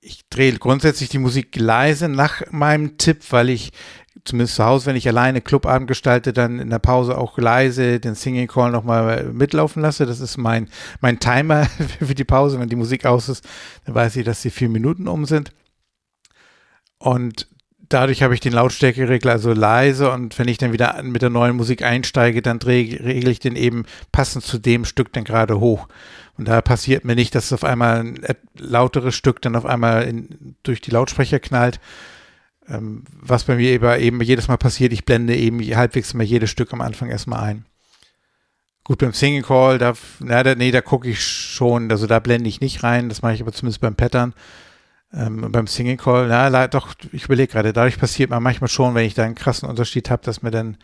ich 0.00 0.28
drehe 0.28 0.52
grundsätzlich 0.58 1.08
die 1.08 1.18
Musik 1.18 1.56
leise 1.56 2.08
nach 2.08 2.42
meinem 2.50 2.98
Tipp, 2.98 3.24
weil 3.30 3.50
ich 3.50 3.72
zumindest 4.24 4.56
zu 4.56 4.64
Hause, 4.64 4.86
wenn 4.86 4.96
ich 4.96 5.08
alleine 5.08 5.40
Clubabend 5.40 5.88
gestalte, 5.88 6.32
dann 6.32 6.58
in 6.58 6.70
der 6.70 6.78
Pause 6.78 7.16
auch 7.16 7.38
leise 7.38 8.00
den 8.00 8.14
Singing 8.14 8.48
Call 8.48 8.70
nochmal 8.70 9.24
mitlaufen 9.32 9.82
lasse. 9.82 10.06
Das 10.06 10.20
ist 10.20 10.36
mein, 10.36 10.68
mein 11.00 11.18
Timer 11.18 11.66
für 12.00 12.14
die 12.14 12.24
Pause. 12.24 12.58
Wenn 12.58 12.68
die 12.68 12.76
Musik 12.76 13.06
aus 13.06 13.28
ist, 13.28 13.46
dann 13.84 13.94
weiß 13.94 14.16
ich, 14.16 14.24
dass 14.24 14.42
die 14.42 14.50
vier 14.50 14.68
Minuten 14.68 15.08
um 15.08 15.24
sind. 15.24 15.52
Und 16.98 17.48
dadurch 17.88 18.22
habe 18.22 18.34
ich 18.34 18.40
den 18.40 18.52
Lautstärkeregler 18.52 19.32
also 19.32 19.52
leise 19.52 20.10
und 20.10 20.38
wenn 20.38 20.48
ich 20.48 20.58
dann 20.58 20.72
wieder 20.72 21.02
mit 21.02 21.22
der 21.22 21.30
neuen 21.30 21.56
Musik 21.56 21.82
einsteige, 21.82 22.42
dann 22.42 22.58
regle 22.58 23.30
ich 23.30 23.38
den 23.38 23.56
eben 23.56 23.84
passend 24.12 24.44
zu 24.44 24.58
dem 24.58 24.84
Stück 24.84 25.12
dann 25.12 25.24
gerade 25.24 25.60
hoch. 25.60 25.88
Und 26.38 26.48
da 26.48 26.60
passiert 26.60 27.04
mir 27.04 27.14
nicht, 27.14 27.34
dass 27.34 27.52
auf 27.52 27.64
einmal 27.64 28.00
ein 28.00 28.24
lauteres 28.58 29.14
Stück 29.14 29.40
dann 29.40 29.56
auf 29.56 29.64
einmal 29.64 30.04
in, 30.04 30.56
durch 30.62 30.80
die 30.80 30.90
Lautsprecher 30.90 31.40
knallt. 31.40 31.80
Ähm, 32.68 33.04
was 33.12 33.44
bei 33.44 33.56
mir 33.56 33.70
eben, 33.70 34.00
eben 34.00 34.20
jedes 34.20 34.48
Mal 34.48 34.58
passiert, 34.58 34.92
ich 34.92 35.04
blende 35.04 35.34
eben 35.34 35.60
halbwegs 35.76 36.12
immer 36.12 36.24
jedes 36.24 36.50
Stück 36.50 36.72
am 36.72 36.80
Anfang 36.80 37.08
erstmal 37.08 37.42
ein. 37.42 37.64
Gut, 38.84 38.98
beim 38.98 39.12
Singing 39.12 39.42
Call, 39.42 39.78
da, 39.78 39.94
na, 40.20 40.42
da, 40.42 40.54
nee, 40.54 40.70
da 40.70 40.80
gucke 40.80 41.08
ich 41.08 41.20
schon, 41.20 41.90
also 41.90 42.06
da 42.06 42.20
blende 42.20 42.48
ich 42.48 42.60
nicht 42.60 42.82
rein, 42.84 43.08
das 43.08 43.22
mache 43.22 43.34
ich 43.34 43.40
aber 43.40 43.52
zumindest 43.52 43.80
beim 43.80 43.96
Pattern. 43.96 44.34
Ähm, 45.12 45.52
beim 45.52 45.66
Singing 45.66 45.98
Call, 45.98 46.28
na, 46.28 46.66
doch, 46.68 46.94
ich 47.12 47.24
überlege 47.24 47.52
gerade, 47.52 47.72
dadurch 47.72 47.98
passiert 47.98 48.30
mir 48.30 48.40
manchmal 48.40 48.68
schon, 48.68 48.94
wenn 48.94 49.06
ich 49.06 49.14
da 49.14 49.24
einen 49.24 49.34
krassen 49.34 49.68
Unterschied 49.68 50.10
habe, 50.10 50.24
dass 50.24 50.42
mir 50.42 50.50
dann 50.50 50.76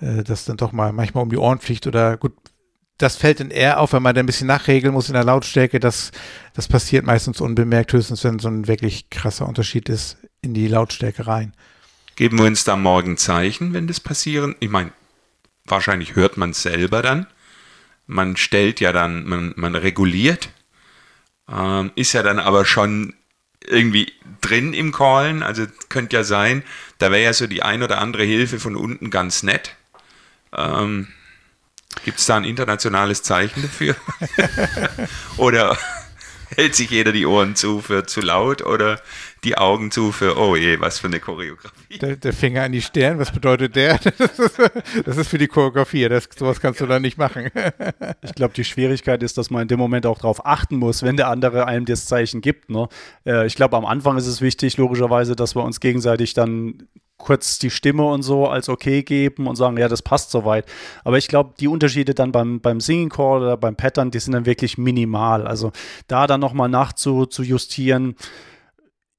äh, 0.00 0.22
das 0.22 0.44
dann 0.44 0.56
doch 0.56 0.72
mal 0.72 0.92
manchmal 0.92 1.22
um 1.22 1.30
die 1.30 1.36
Ohren 1.36 1.58
fliegt 1.58 1.86
oder 1.86 2.16
gut, 2.16 2.32
das 2.98 3.16
fällt 3.16 3.40
dann 3.40 3.50
eher 3.50 3.80
auf, 3.80 3.92
wenn 3.92 4.02
man 4.02 4.14
dann 4.14 4.24
ein 4.24 4.26
bisschen 4.26 4.48
nachregeln 4.48 4.92
muss 4.92 5.08
in 5.08 5.14
der 5.14 5.24
Lautstärke. 5.24 5.78
Das, 5.78 6.10
das 6.54 6.66
passiert 6.66 7.06
meistens 7.06 7.40
unbemerkt, 7.40 7.92
höchstens 7.92 8.24
wenn 8.24 8.40
so 8.40 8.48
ein 8.48 8.66
wirklich 8.66 9.08
krasser 9.08 9.46
Unterschied 9.46 9.88
ist 9.88 10.18
in 10.42 10.52
die 10.52 10.66
Lautstärke 10.66 11.26
rein. 11.26 11.54
Geben 12.16 12.38
wir 12.38 12.46
uns 12.46 12.64
da 12.64 12.76
morgen 12.76 13.16
Zeichen, 13.16 13.72
wenn 13.72 13.86
das 13.86 14.00
passieren? 14.00 14.56
Ich 14.58 14.68
meine, 14.68 14.90
wahrscheinlich 15.64 16.16
hört 16.16 16.36
man 16.36 16.50
es 16.50 16.62
selber 16.62 17.02
dann. 17.02 17.28
Man 18.08 18.36
stellt 18.36 18.80
ja 18.80 18.92
dann, 18.92 19.24
man, 19.24 19.52
man 19.56 19.76
reguliert, 19.76 20.48
ähm, 21.50 21.90
ist 21.94 22.12
ja 22.12 22.22
dann 22.22 22.38
aber 22.38 22.64
schon 22.64 23.14
irgendwie 23.64 24.12
drin 24.40 24.72
im 24.72 24.92
Callen. 24.92 25.42
Also 25.42 25.66
könnte 25.88 26.16
ja 26.16 26.24
sein, 26.24 26.62
da 26.98 27.10
wäre 27.10 27.24
ja 27.24 27.32
so 27.32 27.46
die 27.46 27.62
ein 27.62 27.82
oder 27.82 27.98
andere 27.98 28.24
Hilfe 28.24 28.60
von 28.60 28.76
unten 28.76 29.10
ganz 29.10 29.42
nett. 29.42 29.76
Ähm, 30.52 31.08
Gibt 32.04 32.18
es 32.18 32.26
da 32.26 32.36
ein 32.36 32.44
internationales 32.44 33.22
Zeichen 33.22 33.62
dafür? 33.62 33.96
oder 35.36 35.76
hält 36.56 36.74
sich 36.74 36.90
jeder 36.90 37.12
die 37.12 37.26
Ohren 37.26 37.56
zu 37.56 37.80
für 37.80 38.06
zu 38.06 38.20
laut 38.20 38.62
oder 38.62 39.00
die 39.48 39.56
Augen 39.56 39.90
zu 39.90 40.12
für, 40.12 40.36
oh 40.36 40.56
je, 40.56 40.78
was 40.78 40.98
für 40.98 41.06
eine 41.06 41.20
Choreografie. 41.20 41.98
Der, 41.98 42.16
der 42.16 42.32
Finger 42.34 42.64
an 42.64 42.72
die 42.72 42.82
Stirn, 42.82 43.18
was 43.18 43.32
bedeutet 43.32 43.76
der? 43.76 43.98
Das 45.04 45.16
ist, 45.16 45.28
für 45.28 45.38
die 45.38 45.46
Choreografie, 45.46 46.08
das, 46.08 46.28
sowas 46.36 46.60
kannst 46.60 46.80
du 46.80 46.86
dann 46.86 47.02
nicht 47.02 47.18
machen. 47.18 47.50
Ich 48.22 48.34
glaube, 48.34 48.52
die 48.54 48.64
Schwierigkeit 48.64 49.22
ist, 49.22 49.38
dass 49.38 49.50
man 49.50 49.62
in 49.62 49.68
dem 49.68 49.78
Moment 49.78 50.04
auch 50.06 50.18
darauf 50.18 50.44
achten 50.44 50.76
muss, 50.76 51.02
wenn 51.02 51.16
der 51.16 51.28
andere 51.28 51.66
einem 51.66 51.86
das 51.86 52.06
Zeichen 52.06 52.40
gibt. 52.40 52.70
Ne? 52.70 52.88
Äh, 53.24 53.46
ich 53.46 53.54
glaube, 53.56 53.76
am 53.76 53.86
Anfang 53.86 54.16
ist 54.18 54.26
es 54.26 54.40
wichtig, 54.40 54.76
logischerweise, 54.76 55.34
dass 55.34 55.54
wir 55.54 55.62
uns 55.62 55.80
gegenseitig 55.80 56.34
dann 56.34 56.88
kurz 57.16 57.58
die 57.58 57.70
Stimme 57.70 58.04
und 58.04 58.22
so 58.22 58.46
als 58.46 58.68
okay 58.68 59.02
geben 59.02 59.46
und 59.46 59.56
sagen, 59.56 59.76
ja, 59.76 59.88
das 59.88 60.02
passt 60.02 60.30
soweit. 60.30 60.66
Aber 61.04 61.18
ich 61.18 61.28
glaube, 61.28 61.54
die 61.58 61.68
Unterschiede 61.68 62.14
dann 62.14 62.32
beim, 62.32 62.60
beim 62.60 62.80
Singing 62.80 63.08
Call 63.08 63.42
oder 63.42 63.56
beim 63.56 63.76
Pattern, 63.76 64.10
die 64.10 64.20
sind 64.20 64.34
dann 64.34 64.46
wirklich 64.46 64.78
minimal. 64.78 65.46
Also 65.46 65.72
da 66.06 66.26
dann 66.26 66.40
nochmal 66.40 66.68
nachzujustieren, 66.68 68.14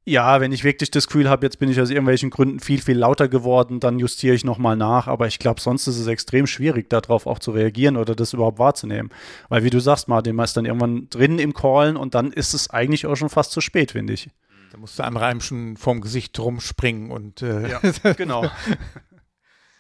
ja, 0.09 0.41
wenn 0.41 0.51
ich 0.51 0.63
wirklich 0.63 0.91
das 0.91 1.07
Gefühl 1.07 1.29
habe, 1.29 1.45
jetzt 1.45 1.59
bin 1.59 1.69
ich 1.69 1.79
aus 1.79 1.89
irgendwelchen 1.89 2.29
Gründen 2.29 2.59
viel, 2.59 2.81
viel 2.81 2.97
lauter 2.97 3.27
geworden, 3.27 3.79
dann 3.79 3.99
justiere 3.99 4.35
ich 4.35 4.43
nochmal 4.43 4.75
nach. 4.75 5.07
Aber 5.07 5.27
ich 5.27 5.39
glaube, 5.39 5.61
sonst 5.61 5.87
ist 5.87 5.99
es 5.99 6.07
extrem 6.07 6.47
schwierig, 6.47 6.89
darauf 6.89 7.27
auch 7.27 7.39
zu 7.39 7.51
reagieren 7.51 7.97
oder 7.97 8.15
das 8.15 8.33
überhaupt 8.33 8.59
wahrzunehmen. 8.59 9.11
Weil, 9.49 9.63
wie 9.63 9.69
du 9.69 9.79
sagst, 9.79 10.07
Martin, 10.07 10.35
man 10.35 10.45
ist 10.45 10.57
dann 10.57 10.65
irgendwann 10.65 11.09
drin 11.09 11.39
im 11.39 11.53
Callen 11.53 11.95
und 11.95 12.15
dann 12.15 12.31
ist 12.31 12.53
es 12.53 12.69
eigentlich 12.69 13.05
auch 13.05 13.15
schon 13.15 13.29
fast 13.29 13.51
zu 13.51 13.61
spät, 13.61 13.91
finde 13.91 14.13
ich. 14.13 14.29
Da 14.71 14.77
musst 14.77 14.99
du 14.99 15.03
andere 15.03 15.25
einem 15.25 15.41
schon 15.41 15.77
vorm 15.77 16.01
Gesicht 16.01 16.37
rumspringen 16.39 17.11
und 17.11 17.41
äh, 17.41 17.69
ja, 17.69 17.79
genau. 18.17 18.49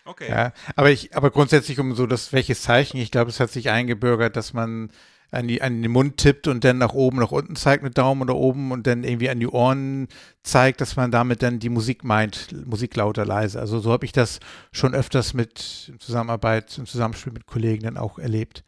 okay. 0.05 0.29
Ja, 0.29 0.53
aber 0.75 0.91
ich, 0.91 1.15
aber 1.15 1.31
grundsätzlich 1.31 1.79
um 1.79 1.95
so 1.95 2.07
das 2.07 2.33
welches 2.33 2.61
Zeichen, 2.61 2.97
ich 2.97 3.11
glaube, 3.11 3.29
es 3.29 3.39
hat 3.39 3.51
sich 3.51 3.69
eingebürgert, 3.69 4.35
dass 4.35 4.53
man 4.53 4.91
an, 5.31 5.47
die, 5.47 5.61
an 5.61 5.81
den 5.81 5.91
Mund 5.91 6.17
tippt 6.17 6.47
und 6.47 6.63
dann 6.63 6.77
nach 6.77 6.93
oben, 6.93 7.19
nach 7.19 7.31
unten 7.31 7.55
zeigt 7.55 7.83
mit 7.83 7.97
Daumen 7.97 8.21
oder 8.21 8.35
oben 8.35 8.71
und 8.71 8.87
dann 8.87 9.03
irgendwie 9.03 9.29
an 9.29 9.39
die 9.39 9.47
Ohren 9.47 10.07
zeigt, 10.43 10.81
dass 10.81 10.95
man 10.95 11.11
damit 11.11 11.43
dann 11.43 11.59
die 11.59 11.69
Musik 11.69 12.03
meint, 12.03 12.47
Musik 12.65 12.95
lauter, 12.95 13.25
leise. 13.25 13.59
Also 13.59 13.79
so 13.79 13.91
habe 13.91 14.05
ich 14.05 14.11
das 14.11 14.39
schon 14.71 14.95
öfters 14.95 15.33
mit 15.33 15.93
Zusammenarbeit, 15.99 16.77
im 16.77 16.85
Zusammenspiel 16.85 17.33
mit 17.33 17.45
Kollegen 17.45 17.83
dann 17.83 17.97
auch 17.97 18.17
erlebt. 18.17 18.63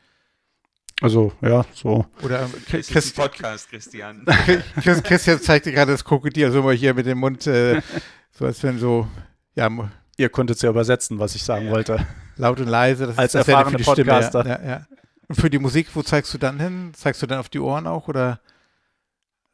Also, 1.01 1.33
ja, 1.41 1.65
so. 1.73 2.05
Oder 2.21 2.47
Chris, 2.67 2.87
Chris, 2.87 3.11
Podcast, 3.11 3.69
Christian. 3.69 4.23
Chris, 4.81 5.01
Christian 5.01 5.41
zeigte 5.41 5.71
gerade 5.71 5.91
das 5.91 6.05
Krokodil 6.05 6.51
so 6.51 6.61
mal 6.61 6.75
hier 6.75 6.93
mit 6.93 7.07
dem 7.07 7.17
Mund, 7.17 7.47
äh, 7.47 7.81
so 8.31 8.45
als 8.45 8.61
wenn 8.61 8.77
so, 8.77 9.07
ja. 9.55 9.67
Ihr 10.17 10.29
konntet 10.29 10.57
es 10.57 10.61
ja 10.61 10.69
übersetzen, 10.69 11.17
was 11.17 11.33
ich 11.33 11.41
sagen 11.41 11.65
ja. 11.65 11.71
wollte. 11.71 12.05
Laut 12.35 12.59
und 12.59 12.67
leise, 12.67 13.07
das 13.07 13.17
Als 13.17 13.33
ist 13.33 13.41
das 13.41 13.47
erfahrene 13.47 13.79
ja 13.79 13.83
Podcaster. 13.83 14.45
Ja, 14.45 14.61
ja. 14.63 14.85
Und 15.31 15.35
für 15.35 15.49
die 15.49 15.59
Musik, 15.59 15.87
wo 15.93 16.03
zeigst 16.03 16.33
du 16.33 16.37
dann 16.37 16.59
hin? 16.59 16.91
Zeigst 16.93 17.21
du 17.21 17.25
dann 17.25 17.39
auf 17.39 17.47
die 17.47 17.61
Ohren 17.61 17.87
auch 17.87 18.09
oder? 18.09 18.41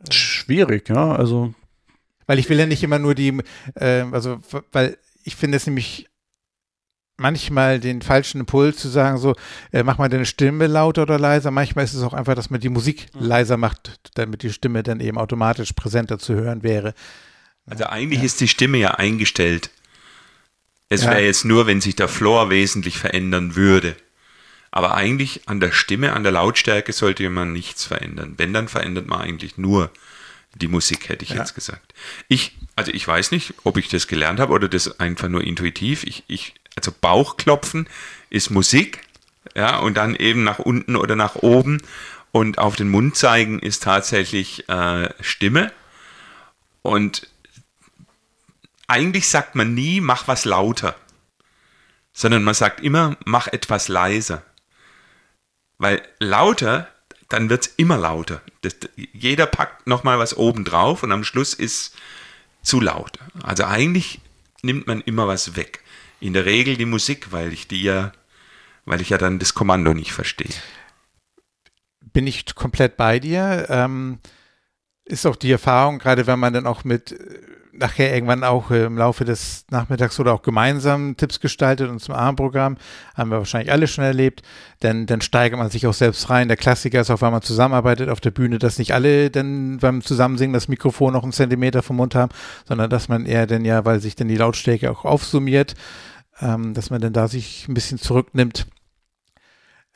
Schwierig, 0.09 0.89
ja, 0.89 1.11
also. 1.11 1.53
Weil 2.25 2.39
ich 2.39 2.49
will 2.49 2.57
ja 2.57 2.65
nicht 2.65 2.81
immer 2.81 2.97
nur 2.97 3.13
die, 3.13 3.43
äh, 3.75 4.03
also, 4.11 4.39
weil 4.71 4.97
ich 5.23 5.35
finde 5.35 5.57
es 5.57 5.67
nämlich 5.67 6.09
manchmal 7.17 7.79
den 7.79 8.01
falschen 8.01 8.39
Impuls 8.39 8.77
zu 8.77 8.87
sagen, 8.87 9.19
so, 9.19 9.35
äh, 9.71 9.83
mach 9.83 9.99
mal 9.99 10.09
deine 10.09 10.25
Stimme 10.25 10.65
lauter 10.65 11.03
oder 11.03 11.19
leiser. 11.19 11.51
Manchmal 11.51 11.85
ist 11.85 11.93
es 11.93 12.01
auch 12.01 12.13
einfach, 12.13 12.33
dass 12.33 12.49
man 12.49 12.59
die 12.59 12.69
Musik 12.69 13.13
mhm. 13.13 13.27
leiser 13.27 13.57
macht, 13.57 13.99
damit 14.15 14.41
die 14.41 14.51
Stimme 14.51 14.81
dann 14.81 14.99
eben 14.99 15.19
automatisch 15.19 15.73
präsenter 15.73 16.17
zu 16.17 16.33
hören 16.33 16.63
wäre. 16.63 16.95
Also 17.67 17.85
eigentlich 17.85 18.21
ja. 18.21 18.25
ist 18.25 18.41
die 18.41 18.47
Stimme 18.47 18.79
ja 18.79 18.95
eingestellt. 18.95 19.69
Es 20.89 21.03
ja. 21.03 21.11
wäre 21.11 21.21
jetzt 21.21 21.45
nur, 21.45 21.67
wenn 21.67 21.81
sich 21.81 21.95
der 21.95 22.07
Floor 22.07 22.49
wesentlich 22.49 22.97
verändern 22.97 23.55
würde. 23.55 23.95
Aber 24.77 24.93
eigentlich 24.93 25.41
an 25.47 25.59
der 25.59 25.71
Stimme, 25.71 26.13
an 26.13 26.21
der 26.21 26.31
Lautstärke 26.31 26.93
sollte 26.93 27.27
man 27.31 27.51
nichts 27.51 27.83
verändern. 27.83 28.35
Wenn, 28.37 28.53
dann 28.53 28.67
verändert 28.67 29.07
man 29.07 29.21
eigentlich 29.21 29.57
nur 29.57 29.89
die 30.53 30.67
Musik, 30.67 31.09
hätte 31.09 31.25
ich 31.25 31.31
ja. 31.31 31.37
jetzt 31.37 31.55
gesagt. 31.55 31.95
Ich, 32.27 32.55
also 32.75 32.91
ich 32.91 33.07
weiß 33.07 33.31
nicht, 33.31 33.55
ob 33.63 33.77
ich 33.77 33.89
das 33.89 34.05
gelernt 34.05 34.39
habe 34.39 34.53
oder 34.53 34.69
das 34.69 34.99
einfach 34.99 35.29
nur 35.29 35.43
intuitiv. 35.43 36.03
Ich, 36.03 36.25
ich 36.27 36.53
also 36.75 36.93
Bauchklopfen 37.01 37.89
ist 38.29 38.51
Musik, 38.51 39.01
ja, 39.55 39.79
und 39.79 39.97
dann 39.97 40.15
eben 40.15 40.43
nach 40.43 40.59
unten 40.59 40.95
oder 40.95 41.15
nach 41.15 41.37
oben 41.37 41.81
und 42.31 42.59
auf 42.59 42.75
den 42.75 42.89
Mund 42.89 43.15
zeigen 43.15 43.57
ist 43.57 43.81
tatsächlich 43.81 44.69
äh, 44.69 45.09
Stimme. 45.21 45.71
Und 46.83 47.27
eigentlich 48.87 49.27
sagt 49.27 49.55
man 49.55 49.73
nie, 49.73 50.01
mach 50.01 50.27
was 50.27 50.45
lauter, 50.45 50.95
sondern 52.13 52.43
man 52.43 52.53
sagt 52.53 52.79
immer, 52.81 53.17
mach 53.25 53.47
etwas 53.47 53.87
leiser. 53.87 54.43
Weil 55.77 56.01
lauter, 56.19 56.87
dann 57.29 57.49
wird 57.49 57.67
es 57.67 57.73
immer 57.77 57.97
lauter. 57.97 58.41
Das, 58.61 58.75
jeder 58.95 59.45
packt 59.45 59.87
nochmal 59.87 60.19
was 60.19 60.35
oben 60.35 60.65
drauf 60.65 61.03
und 61.03 61.11
am 61.11 61.23
Schluss 61.23 61.53
ist 61.53 61.95
zu 62.61 62.79
laut. 62.79 63.19
Also 63.43 63.65
eigentlich 63.65 64.21
nimmt 64.61 64.87
man 64.87 65.01
immer 65.01 65.27
was 65.27 65.55
weg 65.55 65.83
in 66.19 66.33
der 66.33 66.45
Regel 66.45 66.77
die 66.77 66.85
Musik, 66.85 67.31
weil 67.31 67.53
ich 67.53 67.67
die 67.67 67.83
ja, 67.83 68.11
weil 68.85 69.01
ich 69.01 69.09
ja 69.09 69.17
dann 69.17 69.39
das 69.39 69.53
Kommando 69.53 69.93
nicht 69.93 70.13
verstehe. 70.13 70.55
Bin 72.01 72.25
ich 72.25 72.55
komplett 72.55 72.97
bei 72.97 73.19
dir. 73.19 73.67
Ähm, 73.69 74.19
ist 75.05 75.25
auch 75.25 75.35
die 75.35 75.51
Erfahrung, 75.51 75.99
gerade 75.99 76.27
wenn 76.27 76.39
man 76.39 76.53
dann 76.53 76.67
auch 76.67 76.83
mit 76.83 77.11
äh, 77.11 77.39
nachher 77.77 78.13
irgendwann 78.13 78.43
auch 78.43 78.71
im 78.71 78.97
Laufe 78.97 79.25
des 79.25 79.65
Nachmittags 79.69 80.19
oder 80.19 80.33
auch 80.33 80.41
gemeinsam 80.41 81.15
Tipps 81.17 81.39
gestaltet 81.39 81.89
und 81.89 81.99
zum 81.99 82.15
Abendprogramm, 82.15 82.77
haben 83.15 83.29
wir 83.29 83.37
wahrscheinlich 83.37 83.71
alle 83.71 83.87
schon 83.87 84.03
erlebt, 84.03 84.41
denn 84.83 85.05
dann 85.05 85.21
steigert 85.21 85.59
man 85.59 85.69
sich 85.69 85.87
auch 85.87 85.93
selbst 85.93 86.29
rein. 86.29 86.47
Der 86.47 86.57
Klassiker 86.57 87.01
ist 87.01 87.09
auch, 87.09 87.21
wenn 87.21 87.31
man 87.31 87.41
zusammenarbeitet 87.41 88.09
auf 88.09 88.19
der 88.19 88.31
Bühne, 88.31 88.59
dass 88.59 88.79
nicht 88.79 88.93
alle 88.93 89.29
dann 89.29 89.77
beim 89.77 90.01
Zusammensingen 90.01 90.53
das 90.53 90.67
Mikrofon 90.67 91.13
noch 91.13 91.23
einen 91.23 91.31
Zentimeter 91.31 91.83
vom 91.83 91.97
Mund 91.97 92.15
haben, 92.15 92.31
sondern 92.67 92.89
dass 92.89 93.07
man 93.07 93.25
eher 93.25 93.47
dann 93.47 93.65
ja, 93.65 93.85
weil 93.85 93.99
sich 93.99 94.15
dann 94.15 94.27
die 94.27 94.37
Lautstärke 94.37 94.91
auch 94.91 95.05
aufsummiert, 95.05 95.75
ähm, 96.41 96.73
dass 96.73 96.89
man 96.89 97.01
dann 97.01 97.13
da 97.13 97.27
sich 97.27 97.67
ein 97.67 97.73
bisschen 97.73 97.97
zurücknimmt. 97.97 98.67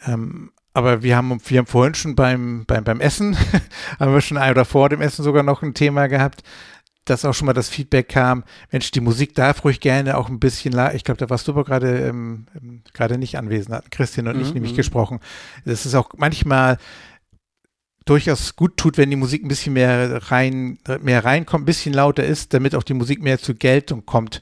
Ähm, 0.05 0.51
aber 0.73 1.03
wir 1.03 1.17
haben, 1.17 1.39
wir 1.45 1.59
haben 1.59 1.67
vorhin 1.67 1.95
schon 1.95 2.15
beim, 2.15 2.63
beim, 2.65 2.83
beim 2.83 3.01
Essen, 3.01 3.37
haben 3.99 4.13
wir 4.13 4.21
schon 4.21 4.37
ein 4.37 4.51
oder 4.51 4.65
vor 4.65 4.89
dem 4.89 5.01
Essen 5.01 5.23
sogar 5.23 5.43
noch 5.43 5.61
ein 5.63 5.73
Thema 5.73 6.07
gehabt, 6.07 6.43
dass 7.05 7.25
auch 7.25 7.33
schon 7.33 7.47
mal 7.47 7.53
das 7.53 7.69
Feedback 7.69 8.09
kam, 8.09 8.43
Mensch, 8.71 8.91
die 8.91 9.01
Musik 9.01 9.33
darf 9.35 9.63
ruhig 9.63 9.79
gerne 9.79 10.17
auch 10.17 10.29
ein 10.29 10.39
bisschen, 10.39 10.73
ich 10.93 11.03
glaube, 11.03 11.17
da 11.17 11.29
warst 11.29 11.47
du 11.47 11.53
aber 11.53 11.63
gerade 11.63 12.07
ähm, 12.07 12.45
ähm, 12.55 12.83
gerade 12.93 13.17
nicht 13.17 13.37
anwesend, 13.37 13.75
hatten 13.75 13.89
Christian 13.89 14.27
und 14.27 14.37
mhm. 14.37 14.41
ich 14.43 14.53
nämlich 14.53 14.73
mhm. 14.73 14.77
gesprochen. 14.77 15.19
Das 15.65 15.85
ist 15.85 15.95
auch 15.95 16.11
manchmal 16.17 16.77
durchaus 18.05 18.55
gut 18.55 18.77
tut, 18.77 18.97
wenn 18.97 19.09
die 19.09 19.15
Musik 19.15 19.43
ein 19.43 19.47
bisschen 19.47 19.73
mehr 19.73 20.31
rein, 20.31 20.79
mehr 21.01 21.23
reinkommt, 21.23 21.63
ein 21.63 21.65
bisschen 21.65 21.93
lauter 21.93 22.23
ist, 22.23 22.53
damit 22.53 22.75
auch 22.75 22.83
die 22.83 22.93
Musik 22.93 23.21
mehr 23.21 23.39
zur 23.39 23.55
Geltung 23.55 24.05
kommt. 24.05 24.41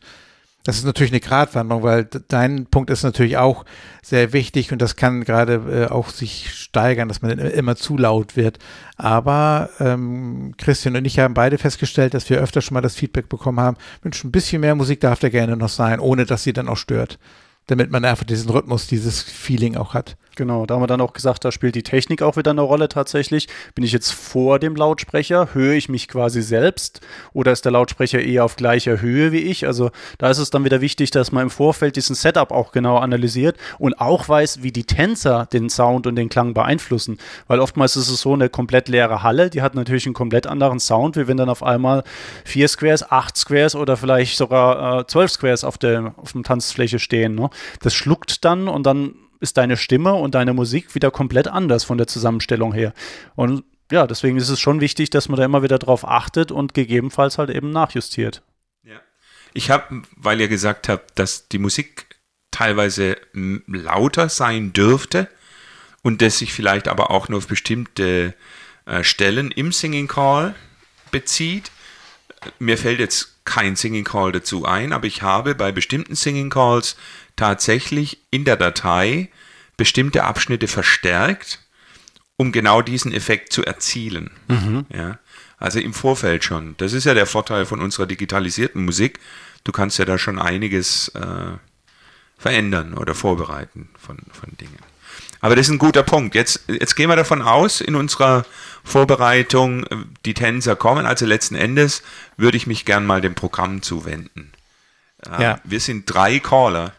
Das 0.63 0.78
ist 0.78 0.84
natürlich 0.84 1.13
eine 1.13 1.22
Gratwanderung, 1.22 1.84
weil 1.84 2.06
dein 2.28 2.65
Punkt 2.65 2.89
ist 2.89 3.04
natürlich 3.04 3.38
auch 3.38 3.63
sehr 4.04 4.34
wichtig 4.34 4.74
und 4.74 4.82
das 4.82 4.98
kann 4.98 5.24
gerade 5.24 5.54
äh, 5.54 5.91
auch 5.91 6.10
sich 6.10 6.54
steigern, 6.54 7.08
dass 7.08 7.22
man 7.22 7.39
immer 7.39 7.78
zu 7.78 7.98
laut 7.98 8.36
wird. 8.36 8.60
Aber 8.98 9.69
ähm, 9.80 10.54
Christian 10.58 10.98
und 10.98 11.06
ich 11.06 11.17
haben 11.17 11.34
beide 11.34 11.58
festgestellt, 11.58 12.13
dass 12.13 12.30
wir 12.30 12.39
öfter 12.39 12.62
schon 12.62 12.74
mal 12.74 12.82
das 12.82 12.95
Feedback 12.95 13.30
bekommen 13.30 13.60
haben, 13.60 13.78
Mensch, 14.04 14.22
ein 14.24 14.32
bisschen 14.32 14.62
mehr 14.62 14.76
Musik 14.76 15.00
darf 15.00 15.19
da 15.19 15.30
gerne 15.30 15.56
noch 15.56 15.69
sein, 15.69 16.00
ohne 16.02 16.26
dass 16.26 16.43
sie 16.43 16.54
dann 16.54 16.67
auch 16.67 16.78
stört. 16.78 17.19
Damit 17.67 17.89
man 17.89 18.04
einfach 18.04 18.26
diesen 18.26 18.50
Rhythmus, 18.50 18.88
dieses 18.88 19.22
Feeling 19.22 19.78
auch 19.78 19.93
hat. 19.93 20.17
Genau, 20.39 20.65
da 20.65 20.75
haben 20.75 20.84
wir 20.84 20.88
dann 20.88 21.02
auch 21.02 21.12
gesagt, 21.12 21.43
da 21.43 21.52
spielt 21.52 21.75
die 21.75 21.84
Technik 21.84 22.21
auch 22.21 22.38
wieder 22.38 22.52
eine 22.52 22.62
Rolle 22.62 22.88
tatsächlich. 22.88 23.49
Bin 23.75 23.84
ich 23.84 23.91
jetzt 23.91 24.12
vor 24.12 24.58
dem 24.58 24.73
Lautsprecher, 24.73 25.49
höre 25.54 25.73
ich 25.73 25.89
mich 25.89 26.08
quasi 26.08 26.41
selbst 26.41 27.02
oder 27.34 27.52
ist 27.52 27.65
der 27.65 27.73
Lautsprecher 27.73 28.21
eher 28.21 28.45
auf 28.45 28.56
gleicher 28.56 29.02
Höhe 29.02 29.34
wie 29.34 29.39
ich? 29.39 29.67
Also 29.67 29.91
da 30.17 30.30
ist 30.30 30.38
es 30.38 30.49
dann 30.49 30.63
wieder 30.63 30.80
wichtig, 30.80 31.12
dass 31.12 31.34
man 31.34 31.43
im 31.43 31.49
Vorfeld 31.49 31.97
diesen 31.97 32.15
Setup 32.15 32.52
auch 32.52 32.71
genau 32.71 32.99
analysiert 32.99 33.58
und 33.80 33.99
auch 33.99 34.30
weiß, 34.30 34.63
wie 34.63 34.71
die 34.71 34.86
Tänzer 34.86 35.45
den 35.52 35.69
Sound 35.69 36.08
und 36.08 36.15
den 36.15 36.30
Klang 36.30 36.54
beeinflussen. 36.54 37.17
Weil 37.47 37.60
oftmals 37.60 37.97
ist 37.97 38.10
es 38.10 38.21
so, 38.21 38.34
eine 38.34 38.47
komplett 38.47 38.88
leere 38.88 39.23
Halle, 39.23 39.49
die 39.49 39.62
hat 39.62 39.75
natürlich 39.75 40.06
einen 40.06 40.13
komplett 40.13 40.47
anderen 40.47 40.80
Sound, 40.80 41.17
wie 41.17 41.28
wenn 41.28 41.36
dann 41.36 41.49
auf 41.49 41.63
einmal 41.63 42.06
vier 42.45 42.69
Squares, 42.69 43.12
acht 43.12 43.36
Squares 43.36 43.75
oder 43.75 43.97
vielleicht 43.97 44.38
sogar 44.38 45.02
äh, 45.02 45.08
zwölf 45.08 45.32
Squares 45.32 45.65
auf 45.65 45.78
der 45.78 46.13
auf 46.15 46.32
dem 46.32 46.43
Tanzfläche 46.43 46.97
stehen. 46.97 47.36
Ne? 47.36 47.49
Das 47.82 47.93
schluckt 47.93 48.45
dann 48.45 48.69
und 48.69 48.86
dann 48.86 49.15
ist 49.39 49.58
deine 49.58 49.78
Stimme 49.78 50.13
und 50.13 50.36
deine 50.36 50.54
Musik 50.54 50.95
wieder 50.95 51.12
komplett 51.12 51.47
anders 51.47 51.84
von 51.84 51.97
der 51.97 52.08
Zusammenstellung 52.08 52.73
her. 52.73 52.93
Und 53.36 53.63
ja, 53.91 54.06
deswegen 54.06 54.38
ist 54.38 54.49
es 54.49 54.60
schon 54.60 54.82
wichtig, 54.82 55.10
dass 55.10 55.30
man 55.30 55.38
da 55.38 55.45
immer 55.45 55.63
wieder 55.63 55.80
drauf 55.80 56.08
achtet 56.08 56.52
und 56.52 56.73
gegebenenfalls 56.73 57.38
halt 57.38 57.49
eben 57.49 57.71
nachjustiert. 57.71 58.43
Ja. 58.84 58.99
Ich 59.54 59.71
habe, 59.71 60.04
weil 60.15 60.39
ihr 60.41 60.47
gesagt 60.47 60.89
habt, 60.89 61.17
dass 61.17 61.47
die 61.47 61.58
Musik 61.58 62.06
teilweise 62.52 63.17
lauter 63.34 64.30
sein 64.30 64.73
dürfte 64.73 65.28
und 66.02 66.21
das 66.21 66.39
sich 66.39 66.54
vielleicht 66.54 66.88
aber 66.88 67.12
auch 67.12 67.30
nur 67.30 67.39
auf 67.39 67.47
bestimmte 67.47 68.36
äh, 68.86 69.04
Stellen 69.04 69.52
im 69.52 69.71
Singing 69.71 70.08
Call 70.08 70.56
bezieht. 71.12 71.71
Mir 72.60 72.78
fällt 72.78 72.99
jetzt 72.99 73.45
kein 73.45 73.75
Singing 73.75 74.04
Call 74.04 74.32
dazu 74.32 74.65
ein, 74.65 74.93
aber 74.93 75.08
ich 75.08 75.21
habe 75.21 75.56
bei 75.56 75.71
bestimmten 75.71 76.15
Singing 76.15 76.49
Calls 76.49 76.95
tatsächlich 77.36 78.19
in 78.32 78.45
der 78.45 78.58
Datei 78.58 79.30
bestimmte 79.78 80.23
Abschnitte 80.23 80.67
verstärkt, 80.67 81.60
um 82.38 82.52
genau 82.52 82.82
diesen 82.82 83.13
Effekt 83.13 83.54
zu 83.54 83.65
erzielen. 83.65 84.32
Mhm. 84.47 84.86
Ja. 84.93 85.19
Also 85.58 85.80
im 85.80 85.93
Vorfeld 85.93 86.43
schon. 86.43 86.75
Das 86.78 86.93
ist 86.93 87.06
ja 87.06 87.13
der 87.13 87.25
Vorteil 87.25 87.65
von 87.65 87.82
unserer 87.82 88.06
digitalisierten 88.06 88.86
Musik. 88.86 89.19
Du 89.63 89.71
kannst 89.71 89.97
ja 89.97 90.06
da 90.06 90.17
schon 90.17 90.39
einiges 90.39 91.10
äh, 91.10 91.58
verändern 92.38 92.93
oder 92.93 93.13
vorbereiten 93.13 93.89
von, 93.97 94.17
von 94.32 94.56
Dingen. 94.58 94.80
Aber 95.41 95.56
das 95.56 95.67
ist 95.67 95.73
ein 95.73 95.80
guter 95.80 96.04
Punkt. 96.04 96.36
Jetzt, 96.36 96.65
jetzt 96.67 96.95
gehen 96.95 97.10
wir 97.10 97.15
davon 97.15 97.41
aus, 97.41 97.82
in 97.82 97.95
unserer 97.95 98.45
Vorbereitung, 98.84 99.86
die 100.25 100.34
Tänzer 100.34 100.75
kommen. 100.75 101.06
Also 101.06 101.25
letzten 101.25 101.56
Endes 101.56 102.02
würde 102.38 102.58
ich 102.58 102.67
mich 102.67 102.86
gern 102.86 103.06
mal 103.06 103.21
dem 103.21 103.36
Programm 103.36 103.82
zuwenden. 103.82 104.52
Äh, 105.25 105.43
ja. 105.43 105.60
Wir 105.63 105.80
sind 105.80 106.06
drei 106.06 106.39
Caller. 106.39 106.93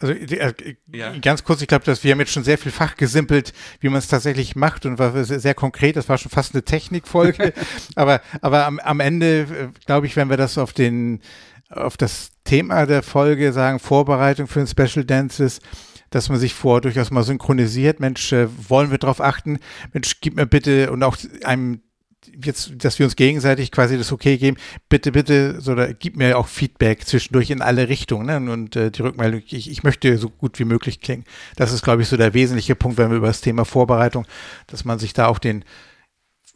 Also 0.00 0.12
äh, 0.12 0.54
ja. 0.92 1.12
ganz 1.18 1.42
kurz, 1.42 1.60
ich 1.60 1.66
glaube, 1.66 1.84
dass 1.84 2.04
wir 2.04 2.12
haben 2.12 2.20
jetzt 2.20 2.32
schon 2.32 2.44
sehr 2.44 2.58
viel 2.58 2.70
fachgesimpelt, 2.70 3.52
wie 3.80 3.88
man 3.88 3.98
es 3.98 4.06
tatsächlich 4.06 4.54
macht 4.54 4.86
und 4.86 4.98
war 4.98 5.24
sehr, 5.24 5.40
sehr 5.40 5.54
konkret. 5.54 5.96
Das 5.96 6.08
war 6.08 6.18
schon 6.18 6.30
fast 6.30 6.54
eine 6.54 6.62
Technikfolge. 6.62 7.52
aber 7.96 8.20
aber 8.40 8.66
am, 8.66 8.78
am 8.78 9.00
Ende 9.00 9.40
äh, 9.40 9.68
glaube 9.86 10.06
ich, 10.06 10.14
wenn 10.16 10.30
wir 10.30 10.36
das 10.36 10.56
auf 10.56 10.72
den 10.72 11.20
auf 11.68 11.96
das 11.96 12.30
Thema 12.44 12.86
der 12.86 13.02
Folge 13.02 13.52
sagen, 13.52 13.78
Vorbereitung 13.78 14.46
für 14.46 14.60
den 14.60 14.68
Special 14.68 15.04
Dances, 15.04 15.60
dass 16.10 16.28
man 16.28 16.38
sich 16.38 16.54
vor 16.54 16.80
durchaus 16.80 17.10
mal 17.10 17.22
synchronisiert. 17.22 18.00
Mensch, 18.00 18.32
äh, 18.32 18.48
wollen 18.68 18.90
wir 18.90 18.98
darauf 18.98 19.20
achten? 19.20 19.58
Mensch, 19.92 20.20
gib 20.20 20.36
mir 20.36 20.46
bitte 20.46 20.90
und 20.90 21.02
auch 21.02 21.16
einem 21.44 21.80
jetzt, 22.44 22.72
dass 22.84 22.98
wir 22.98 23.06
uns 23.06 23.16
gegenseitig 23.16 23.70
quasi 23.70 23.96
das 23.96 24.12
okay 24.12 24.38
geben, 24.38 24.56
bitte, 24.88 25.12
bitte, 25.12 25.60
so, 25.60 25.74
da, 25.74 25.92
gib 25.92 26.16
mir 26.16 26.38
auch 26.38 26.48
Feedback 26.48 27.06
zwischendurch 27.06 27.50
in 27.50 27.62
alle 27.62 27.88
Richtungen 27.88 28.44
ne? 28.44 28.52
und 28.52 28.76
äh, 28.76 28.90
die 28.90 29.02
Rückmeldung, 29.02 29.42
ich, 29.46 29.70
ich 29.70 29.82
möchte 29.82 30.18
so 30.18 30.28
gut 30.30 30.58
wie 30.58 30.64
möglich 30.64 31.00
klingen. 31.00 31.24
Das 31.56 31.72
ist, 31.72 31.82
glaube 31.82 32.02
ich, 32.02 32.08
so 32.08 32.16
der 32.16 32.34
wesentliche 32.34 32.74
Punkt, 32.74 32.98
wenn 32.98 33.10
wir 33.10 33.16
über 33.16 33.28
das 33.28 33.40
Thema 33.40 33.64
Vorbereitung, 33.64 34.26
dass 34.66 34.84
man 34.84 34.98
sich 34.98 35.12
da 35.12 35.26
auch 35.26 35.38
den, 35.38 35.64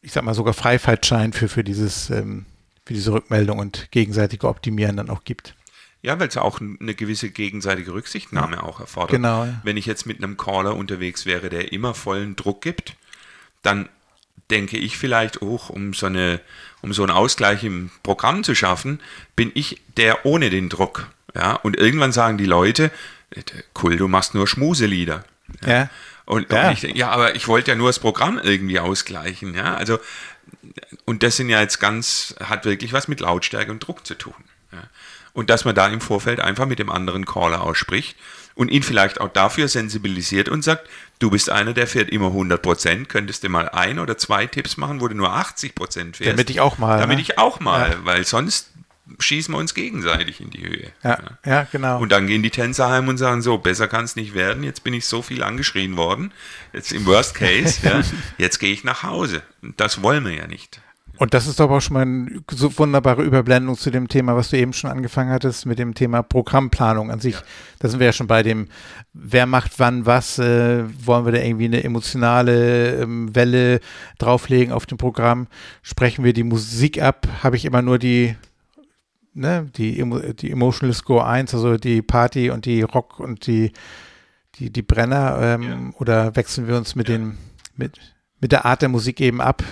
ich 0.03 0.13
sag 0.13 0.25
mal, 0.25 0.35
sogar 0.35 0.55
Freifahrtschein 0.55 1.33
für, 1.33 1.49
für 1.49 1.65
dieses, 1.65 2.11
ähm, 2.11 2.47
für 2.85 2.95
diese 2.95 3.13
Rückmeldung 3.13 3.59
und 3.59 3.91
gegenseitige 3.91 4.49
Optimieren 4.49 4.97
dann 4.97 5.11
auch 5.11 5.25
gibt. 5.25 5.55
Ja, 6.03 6.19
weil 6.19 6.29
es 6.29 6.37
auch 6.37 6.61
eine 6.61 6.95
gewisse 6.95 7.31
gegenseitige 7.31 7.93
Rücksichtnahme 7.93 8.57
ja. 8.57 8.63
auch 8.65 8.81
erfordert. 8.81 9.13
Genau. 9.13 9.45
Ja. 9.45 9.61
Wenn 9.63 9.77
ich 9.77 9.87
jetzt 9.87 10.05
mit 10.05 10.19
einem 10.19 10.37
Caller 10.37 10.77
unterwegs 10.77 11.27
wäre, 11.27 11.49
der 11.49 11.73
immer 11.73 11.95
vollen 11.95 12.35
Druck 12.35 12.61
gibt, 12.61 12.97
dann 13.63 13.89
denke 14.51 14.79
ich 14.79 14.99
vielleicht 14.99 15.43
auch, 15.43 15.71
um 15.71 15.95
so, 15.95 16.07
eine, 16.07 16.41
um 16.83 16.93
so 16.93 17.03
einen 17.03 17.13
Ausgleich 17.13 17.63
im 17.63 17.91
Programm 18.03 18.43
zu 18.43 18.55
schaffen, 18.55 19.01
bin 19.37 19.53
ich 19.55 19.81
der 19.97 20.27
ohne 20.27 20.51
den 20.51 20.69
Druck. 20.69 21.09
Ja? 21.35 21.55
Und 21.55 21.77
irgendwann 21.77 22.13
sagen 22.13 22.37
die 22.37 22.47
Leute, 22.47 22.91
cool, 23.83 23.97
du 23.97 24.09
machst 24.09 24.35
nur 24.35 24.49
Schmuselieder. 24.49 25.25
Ja. 25.63 25.69
ja. 25.69 25.91
Und, 26.25 26.53
ja. 26.53 26.69
und 26.69 26.75
ich 26.75 26.81
denke, 26.81 26.99
ja, 26.99 27.11
aber 27.11 27.37
ich 27.37 27.47
wollte 27.49 27.71
ja 27.71 27.77
nur 27.77 27.89
das 27.89 27.99
Programm 27.99 28.41
irgendwie 28.43 28.79
ausgleichen. 28.79 29.55
Ja? 29.55 29.77
Also, 29.77 29.99
und 31.05 31.23
das 31.23 31.37
sind 31.37 31.49
ja 31.49 31.61
jetzt 31.61 31.79
ganz, 31.79 32.35
hat 32.43 32.65
wirklich 32.65 32.93
was 32.93 33.09
mit 33.09 33.21
Lautstärke 33.21 33.71
und 33.71 33.81
Druck 33.81 34.07
zu 34.07 34.15
tun. 34.15 34.35
Ja? 34.73 34.83
Und 35.33 35.51
dass 35.51 35.65
man 35.65 35.75
da 35.75 35.89
im 35.89 36.01
Vorfeld 36.01 36.41
einfach 36.41 36.67
mit 36.67 36.79
dem 36.79 36.91
anderen 36.91 37.25
Caller 37.25 37.63
ausspricht 37.63 38.17
und 38.55 38.71
ihn 38.71 38.83
vielleicht 38.83 39.21
auch 39.21 39.31
dafür 39.31 39.69
sensibilisiert 39.69 40.49
und 40.49 40.63
sagt, 40.63 40.89
du 41.19 41.31
bist 41.31 41.51
einer, 41.51 41.73
der 41.73 41.87
fährt 41.87 42.11
immer 42.11 42.27
100 42.27 42.61
Prozent, 42.61 43.09
könntest 43.09 43.45
du 43.45 43.49
mal 43.49 43.69
ein 43.69 43.99
oder 43.99 44.19
zwei 44.19 44.47
Tipps 44.47 44.77
machen, 44.77 45.01
wo 45.01 45.09
du 45.09 45.15
nur 45.15 45.33
80 45.33 45.75
Prozent 45.75 46.17
fährst. 46.19 46.33
Damit 46.33 46.51
ich 46.51 46.61
auch 46.61 46.79
mal. 46.79 46.99
Damit 46.99 47.17
ne? 47.17 47.23
ich 47.23 47.39
auch 47.39 47.61
mal, 47.61 47.91
ja. 47.91 47.97
weil 48.05 48.25
sonst 48.25 48.73
schießen 49.19 49.53
wir 49.53 49.59
uns 49.59 49.75
gegenseitig 49.75 50.41
in 50.41 50.51
die 50.51 50.63
Höhe. 50.63 50.93
Ja, 51.03 51.19
ja, 51.45 51.51
ja, 51.51 51.67
genau. 51.71 52.01
Und 52.01 52.13
dann 52.13 52.27
gehen 52.27 52.43
die 52.43 52.51
Tänzer 52.51 52.89
heim 52.89 53.09
und 53.09 53.19
sagen 53.19 53.43
so, 53.43 53.59
besser 53.59 53.89
kann 53.89 54.05
es 54.05 54.17
nicht 54.17 54.35
werden, 54.35 54.63
jetzt 54.63 54.85
bin 54.85 54.95
ich 54.95 55.07
so 55.07 55.23
viel 55.23 55.43
angeschrien 55.43 55.97
worden, 55.97 56.33
jetzt 56.73 56.93
im 56.93 57.07
Worst 57.07 57.35
Case, 57.35 57.81
ja, 57.87 58.03
jetzt 58.39 58.59
gehe 58.59 58.73
ich 58.73 58.85
nach 58.85 59.03
Hause. 59.03 59.43
Das 59.77 60.03
wollen 60.03 60.25
wir 60.25 60.35
ja 60.35 60.47
nicht. 60.47 60.81
Und 61.23 61.35
das 61.35 61.47
ist 61.47 61.61
doch 61.61 61.71
auch 61.71 61.79
schon 61.79 61.95
mal 61.95 62.01
eine 62.01 62.43
so 62.51 62.77
wunderbare 62.77 63.23
Überblendung 63.23 63.77
zu 63.77 63.93
dem 63.93 64.09
Thema, 64.09 64.35
was 64.35 64.51
du 64.51 64.59
eben 64.59 64.73
schon 64.73 64.91
angefangen 64.91 65.31
hattest, 65.31 65.67
mit 65.67 65.79
dem 65.79 65.95
Thema 65.95 66.21
Programmplanung 66.21 67.13
an 67.13 67.21
sich. 67.21 67.35
Ja. 67.35 67.43
Da 67.79 67.89
sind 67.89 68.01
wir 68.01 68.07
ja 68.07 68.13
schon 68.13 68.27
bei 68.27 68.43
dem, 68.43 68.67
wer 69.13 69.47
macht 69.47 69.79
wann 69.79 70.05
was, 70.05 70.41
äh, 70.41 70.83
wollen 71.07 71.25
wir 71.25 71.31
da 71.31 71.39
irgendwie 71.39 71.67
eine 71.67 71.85
emotionale 71.85 73.03
ähm, 73.03 73.33
Welle 73.37 73.79
drauflegen 74.19 74.73
auf 74.73 74.85
dem 74.85 74.99
Programm, 74.99 75.47
sprechen 75.83 76.25
wir 76.25 76.33
die 76.33 76.43
Musik 76.43 77.01
ab, 77.01 77.29
habe 77.45 77.55
ich 77.55 77.67
immer 77.67 77.83
nur 77.83 78.01
die, 78.01 78.35
ne, 79.33 79.71
die, 79.77 80.05
die 80.41 80.51
Emotional 80.51 80.93
Score 80.93 81.25
1, 81.25 81.55
also 81.55 81.77
die 81.77 82.03
Party 82.03 82.51
und 82.51 82.67
die 82.67 82.83
Rock 82.83 83.21
und 83.21 83.47
die, 83.47 83.71
die, 84.57 84.73
die 84.73 84.83
Brenner, 84.83 85.39
ähm, 85.41 85.63
ja. 85.63 86.01
oder 86.01 86.35
wechseln 86.35 86.67
wir 86.67 86.77
uns 86.77 86.97
mit 86.97 87.09
ja. 87.09 87.19
den, 87.19 87.39
mit, 87.77 88.01
mit 88.41 88.51
der 88.51 88.65
Art 88.65 88.83
der 88.83 88.89
Musik 88.89 89.21
eben 89.21 89.41
ab 89.41 89.63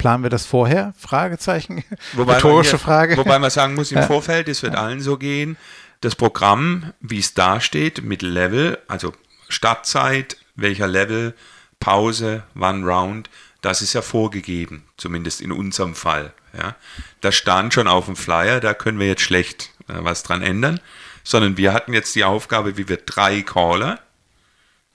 Planen 0.00 0.22
wir 0.22 0.30
das 0.30 0.46
vorher? 0.46 0.94
Fragezeichen. 0.96 1.84
Wobei 2.14 2.36
Rhetorische 2.36 2.76
man, 2.76 2.80
Frage. 2.80 3.16
Wobei 3.18 3.38
man 3.38 3.50
sagen 3.50 3.74
muss, 3.74 3.92
im 3.92 3.98
ja. 3.98 4.06
Vorfeld, 4.06 4.48
es 4.48 4.62
wird 4.62 4.72
ja. 4.72 4.80
allen 4.80 5.02
so 5.02 5.18
gehen, 5.18 5.58
das 6.00 6.16
Programm, 6.16 6.94
wie 7.00 7.18
es 7.18 7.34
da 7.34 7.60
steht, 7.60 8.02
mit 8.02 8.22
Level, 8.22 8.78
also 8.88 9.12
Startzeit, 9.50 10.38
welcher 10.56 10.88
Level, 10.88 11.34
Pause, 11.80 12.44
wann 12.54 12.82
Round, 12.84 13.28
das 13.60 13.82
ist 13.82 13.92
ja 13.92 14.00
vorgegeben, 14.00 14.84
zumindest 14.96 15.42
in 15.42 15.52
unserem 15.52 15.94
Fall. 15.94 16.32
Ja. 16.56 16.76
Das 17.20 17.34
stand 17.34 17.74
schon 17.74 17.86
auf 17.86 18.06
dem 18.06 18.16
Flyer, 18.16 18.60
da 18.60 18.72
können 18.72 18.98
wir 18.98 19.06
jetzt 19.06 19.20
schlecht 19.20 19.70
äh, 19.86 19.96
was 19.98 20.22
dran 20.22 20.40
ändern, 20.40 20.80
sondern 21.24 21.58
wir 21.58 21.74
hatten 21.74 21.92
jetzt 21.92 22.14
die 22.14 22.24
Aufgabe, 22.24 22.78
wie 22.78 22.88
wir 22.88 22.96
drei 22.96 23.42
Caller 23.42 24.00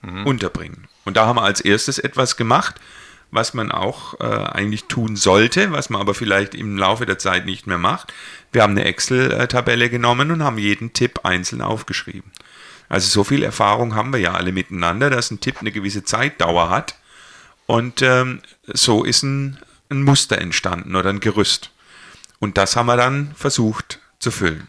mhm. 0.02 0.26
unterbringen. 0.26 0.88
Und 1.04 1.16
da 1.16 1.26
haben 1.26 1.36
wir 1.36 1.44
als 1.44 1.60
erstes 1.60 2.00
etwas 2.00 2.36
gemacht, 2.36 2.74
was 3.36 3.54
man 3.54 3.70
auch 3.70 4.18
äh, 4.18 4.24
eigentlich 4.24 4.86
tun 4.86 5.14
sollte, 5.14 5.70
was 5.70 5.90
man 5.90 6.00
aber 6.00 6.14
vielleicht 6.14 6.54
im 6.54 6.76
Laufe 6.76 7.06
der 7.06 7.18
Zeit 7.18 7.46
nicht 7.46 7.68
mehr 7.68 7.78
macht. 7.78 8.12
Wir 8.50 8.62
haben 8.62 8.72
eine 8.72 8.84
Excel-Tabelle 8.84 9.90
genommen 9.90 10.32
und 10.32 10.42
haben 10.42 10.58
jeden 10.58 10.92
Tipp 10.92 11.20
einzeln 11.22 11.62
aufgeschrieben. 11.62 12.32
Also 12.88 13.08
so 13.08 13.24
viel 13.24 13.42
Erfahrung 13.42 13.94
haben 13.94 14.12
wir 14.12 14.20
ja 14.20 14.32
alle 14.32 14.52
miteinander, 14.52 15.10
dass 15.10 15.30
ein 15.30 15.40
Tipp 15.40 15.56
eine 15.60 15.72
gewisse 15.72 16.04
Zeitdauer 16.04 16.70
hat. 16.70 16.96
Und 17.66 18.02
ähm, 18.02 18.40
so 18.66 19.04
ist 19.04 19.22
ein, 19.22 19.58
ein 19.90 20.02
Muster 20.02 20.38
entstanden 20.38 20.96
oder 20.96 21.10
ein 21.10 21.20
Gerüst. 21.20 21.70
Und 22.38 22.58
das 22.58 22.76
haben 22.76 22.86
wir 22.86 22.96
dann 22.96 23.32
versucht 23.36 24.00
zu 24.18 24.30
füllen. 24.30 24.68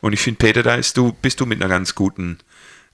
Und 0.00 0.12
ich 0.12 0.20
finde, 0.20 0.38
Peter, 0.38 0.62
da 0.62 0.78
du, 0.78 1.12
bist 1.12 1.40
du 1.40 1.46
mit 1.46 1.62
einer 1.62 1.70
ganz 1.70 1.94
guten 1.94 2.38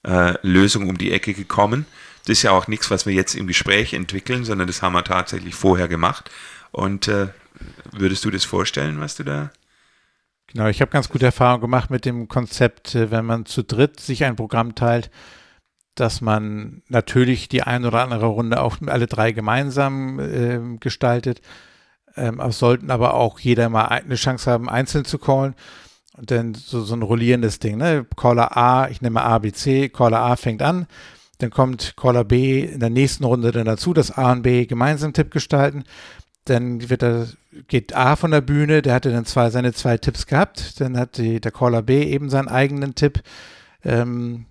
äh, 0.03 0.35
Lösung 0.41 0.89
um 0.89 0.97
die 0.97 1.11
Ecke 1.11 1.33
gekommen. 1.33 1.85
Das 2.25 2.37
ist 2.37 2.43
ja 2.43 2.51
auch 2.51 2.67
nichts, 2.67 2.91
was 2.91 3.05
wir 3.05 3.13
jetzt 3.13 3.35
im 3.35 3.47
Gespräch 3.47 3.93
entwickeln, 3.93 4.45
sondern 4.45 4.67
das 4.67 4.81
haben 4.81 4.93
wir 4.93 5.03
tatsächlich 5.03 5.55
vorher 5.55 5.87
gemacht. 5.87 6.29
Und 6.71 7.07
äh, 7.07 7.27
würdest 7.91 8.23
du 8.25 8.31
das 8.31 8.45
vorstellen, 8.45 8.99
was 8.99 9.15
du 9.15 9.23
da 9.23 9.51
Genau, 10.53 10.67
ich 10.67 10.81
habe 10.81 10.91
ganz 10.91 11.07
gute 11.07 11.25
Erfahrungen 11.25 11.61
gemacht 11.61 11.89
mit 11.89 12.03
dem 12.03 12.27
Konzept, 12.27 12.93
äh, 12.95 13.09
wenn 13.09 13.25
man 13.25 13.45
zu 13.45 13.63
dritt 13.63 13.99
sich 13.99 14.25
ein 14.25 14.35
Programm 14.35 14.75
teilt, 14.75 15.09
dass 15.95 16.21
man 16.21 16.83
natürlich 16.89 17.47
die 17.47 17.63
ein 17.63 17.85
oder 17.85 18.01
andere 18.01 18.25
Runde 18.25 18.61
auch 18.61 18.77
alle 18.85 19.07
drei 19.07 19.31
gemeinsam 19.31 20.19
äh, 20.19 20.77
gestaltet. 20.79 21.41
Ähm, 22.15 22.41
sollten 22.51 22.91
aber 22.91 23.13
auch 23.13 23.39
jeder 23.39 23.69
mal 23.69 23.85
eine 23.85 24.15
Chance 24.15 24.51
haben, 24.51 24.69
einzeln 24.69 25.05
zu 25.05 25.17
callen. 25.17 25.55
Und 26.17 26.29
dann 26.29 26.53
so, 26.53 26.81
so 26.81 26.93
ein 26.93 27.03
rollierendes 27.03 27.59
Ding, 27.59 27.77
ne? 27.77 28.05
Caller 28.17 28.57
A, 28.57 28.89
ich 28.89 29.01
nehme 29.01 29.21
A, 29.21 29.39
B, 29.39 29.53
C, 29.53 29.87
Caller 29.87 30.19
A 30.19 30.35
fängt 30.35 30.61
an, 30.61 30.87
dann 31.41 31.49
kommt 31.49 31.95
Caller 31.97 32.23
B 32.23 32.61
in 32.61 32.79
der 32.79 32.91
nächsten 32.91 33.23
Runde 33.23 33.51
dann 33.51 33.65
dazu, 33.65 33.93
dass 33.93 34.11
A 34.11 34.31
und 34.31 34.43
B 34.43 34.65
gemeinsam 34.65 35.13
Tipp 35.13 35.31
gestalten. 35.31 35.85
Dann 36.45 36.89
wird 36.89 37.03
er, 37.03 37.27
geht 37.67 37.95
A 37.95 38.15
von 38.15 38.31
der 38.31 38.41
Bühne, 38.41 38.81
der 38.81 38.93
hatte 38.93 39.11
dann 39.11 39.25
zwei, 39.25 39.49
seine 39.49 39.73
zwei 39.73 39.97
Tipps 39.97 40.27
gehabt. 40.27 40.79
Dann 40.79 40.97
hat 40.97 41.17
die, 41.17 41.41
der 41.41 41.51
Caller 41.51 41.81
B 41.81 42.03
eben 42.03 42.29
seinen 42.29 42.47
eigenen 42.47 42.93
Tipp. 42.93 43.21
Ähm, 43.83 44.45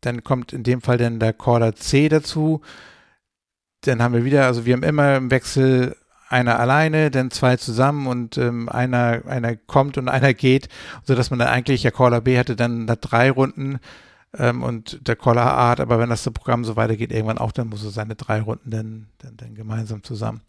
dann 0.00 0.24
kommt 0.24 0.52
in 0.52 0.64
dem 0.64 0.80
Fall 0.80 0.98
dann 0.98 1.20
der 1.20 1.32
Caller 1.32 1.74
C 1.76 2.08
dazu. 2.08 2.62
Dann 3.82 4.02
haben 4.02 4.14
wir 4.14 4.24
wieder, 4.24 4.46
also 4.46 4.66
wir 4.66 4.74
haben 4.74 4.82
immer 4.82 5.16
im 5.16 5.30
Wechsel 5.30 5.96
einer 6.28 6.58
alleine, 6.58 7.10
dann 7.10 7.30
zwei 7.30 7.56
zusammen 7.56 8.06
und 8.06 8.36
ähm, 8.38 8.68
einer, 8.68 9.22
einer 9.26 9.56
kommt 9.56 9.98
und 9.98 10.08
einer 10.08 10.34
geht, 10.34 10.68
sodass 11.04 11.30
man 11.30 11.38
dann 11.38 11.48
eigentlich, 11.48 11.82
der 11.82 11.92
Caller 11.92 12.20
B 12.20 12.38
hatte 12.38 12.56
dann 12.56 12.86
da 12.86 12.96
drei 12.96 13.30
Runden 13.30 13.78
ähm, 14.36 14.62
und 14.62 15.06
der 15.08 15.16
hat, 15.18 15.80
aber 15.80 15.98
wenn 15.98 16.10
das 16.10 16.28
Programm 16.30 16.64
so 16.64 16.76
weitergeht, 16.76 17.12
irgendwann 17.12 17.38
auch, 17.38 17.52
dann 17.52 17.68
muss 17.68 17.84
er 17.84 17.90
seine 17.90 18.14
drei 18.14 18.40
Runden 18.40 18.70
dann, 18.70 19.06
dann, 19.18 19.36
dann 19.36 19.54
gemeinsam 19.54 20.02
zusammen. 20.02 20.42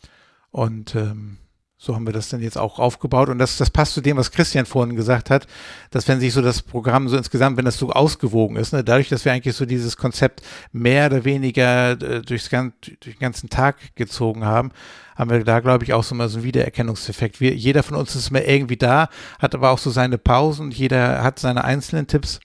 Und 0.51 0.95
ähm, 0.95 1.37
so 1.81 1.95
haben 1.95 2.05
wir 2.05 2.11
das 2.11 2.27
dann 2.27 2.41
jetzt 2.41 2.57
auch 2.57 2.77
aufgebaut. 2.77 3.29
Und 3.29 3.39
das, 3.39 3.55
das 3.55 3.69
passt 3.69 3.93
zu 3.93 4.01
dem, 4.01 4.17
was 4.17 4.31
Christian 4.31 4.65
vorhin 4.65 4.97
gesagt 4.97 5.29
hat, 5.29 5.47
dass 5.91 6.09
wenn 6.09 6.19
sich 6.19 6.33
so 6.33 6.41
das 6.41 6.61
Programm 6.61 7.07
so 7.07 7.15
insgesamt, 7.15 7.55
wenn 7.55 7.63
das 7.63 7.77
so 7.77 7.91
ausgewogen 7.91 8.57
ist, 8.57 8.73
ne, 8.73 8.83
dadurch, 8.83 9.07
dass 9.07 9.23
wir 9.23 9.31
eigentlich 9.31 9.55
so 9.55 9.65
dieses 9.65 9.95
Konzept 9.95 10.41
mehr 10.73 11.05
oder 11.05 11.23
weniger 11.23 11.91
äh, 11.91 12.21
durchs, 12.21 12.49
durch 12.49 12.99
den 13.01 13.19
ganzen 13.19 13.49
Tag 13.49 13.95
gezogen 13.95 14.43
haben, 14.43 14.71
haben 15.15 15.29
wir 15.29 15.43
da, 15.45 15.61
glaube 15.61 15.85
ich, 15.85 15.93
auch 15.93 16.03
so 16.03 16.15
mal 16.15 16.27
so 16.27 16.39
einen 16.39 16.45
Wiedererkennungseffekt. 16.45 17.39
Wir, 17.39 17.55
jeder 17.55 17.81
von 17.81 17.95
uns 17.95 18.13
ist 18.13 18.29
immer 18.29 18.43
irgendwie 18.43 18.77
da, 18.77 19.07
hat 19.39 19.55
aber 19.55 19.71
auch 19.71 19.79
so 19.79 19.89
seine 19.89 20.17
Pausen, 20.17 20.71
jeder 20.71 21.23
hat 21.23 21.39
seine 21.39 21.63
einzelnen 21.63 22.07
Tipps. 22.07 22.41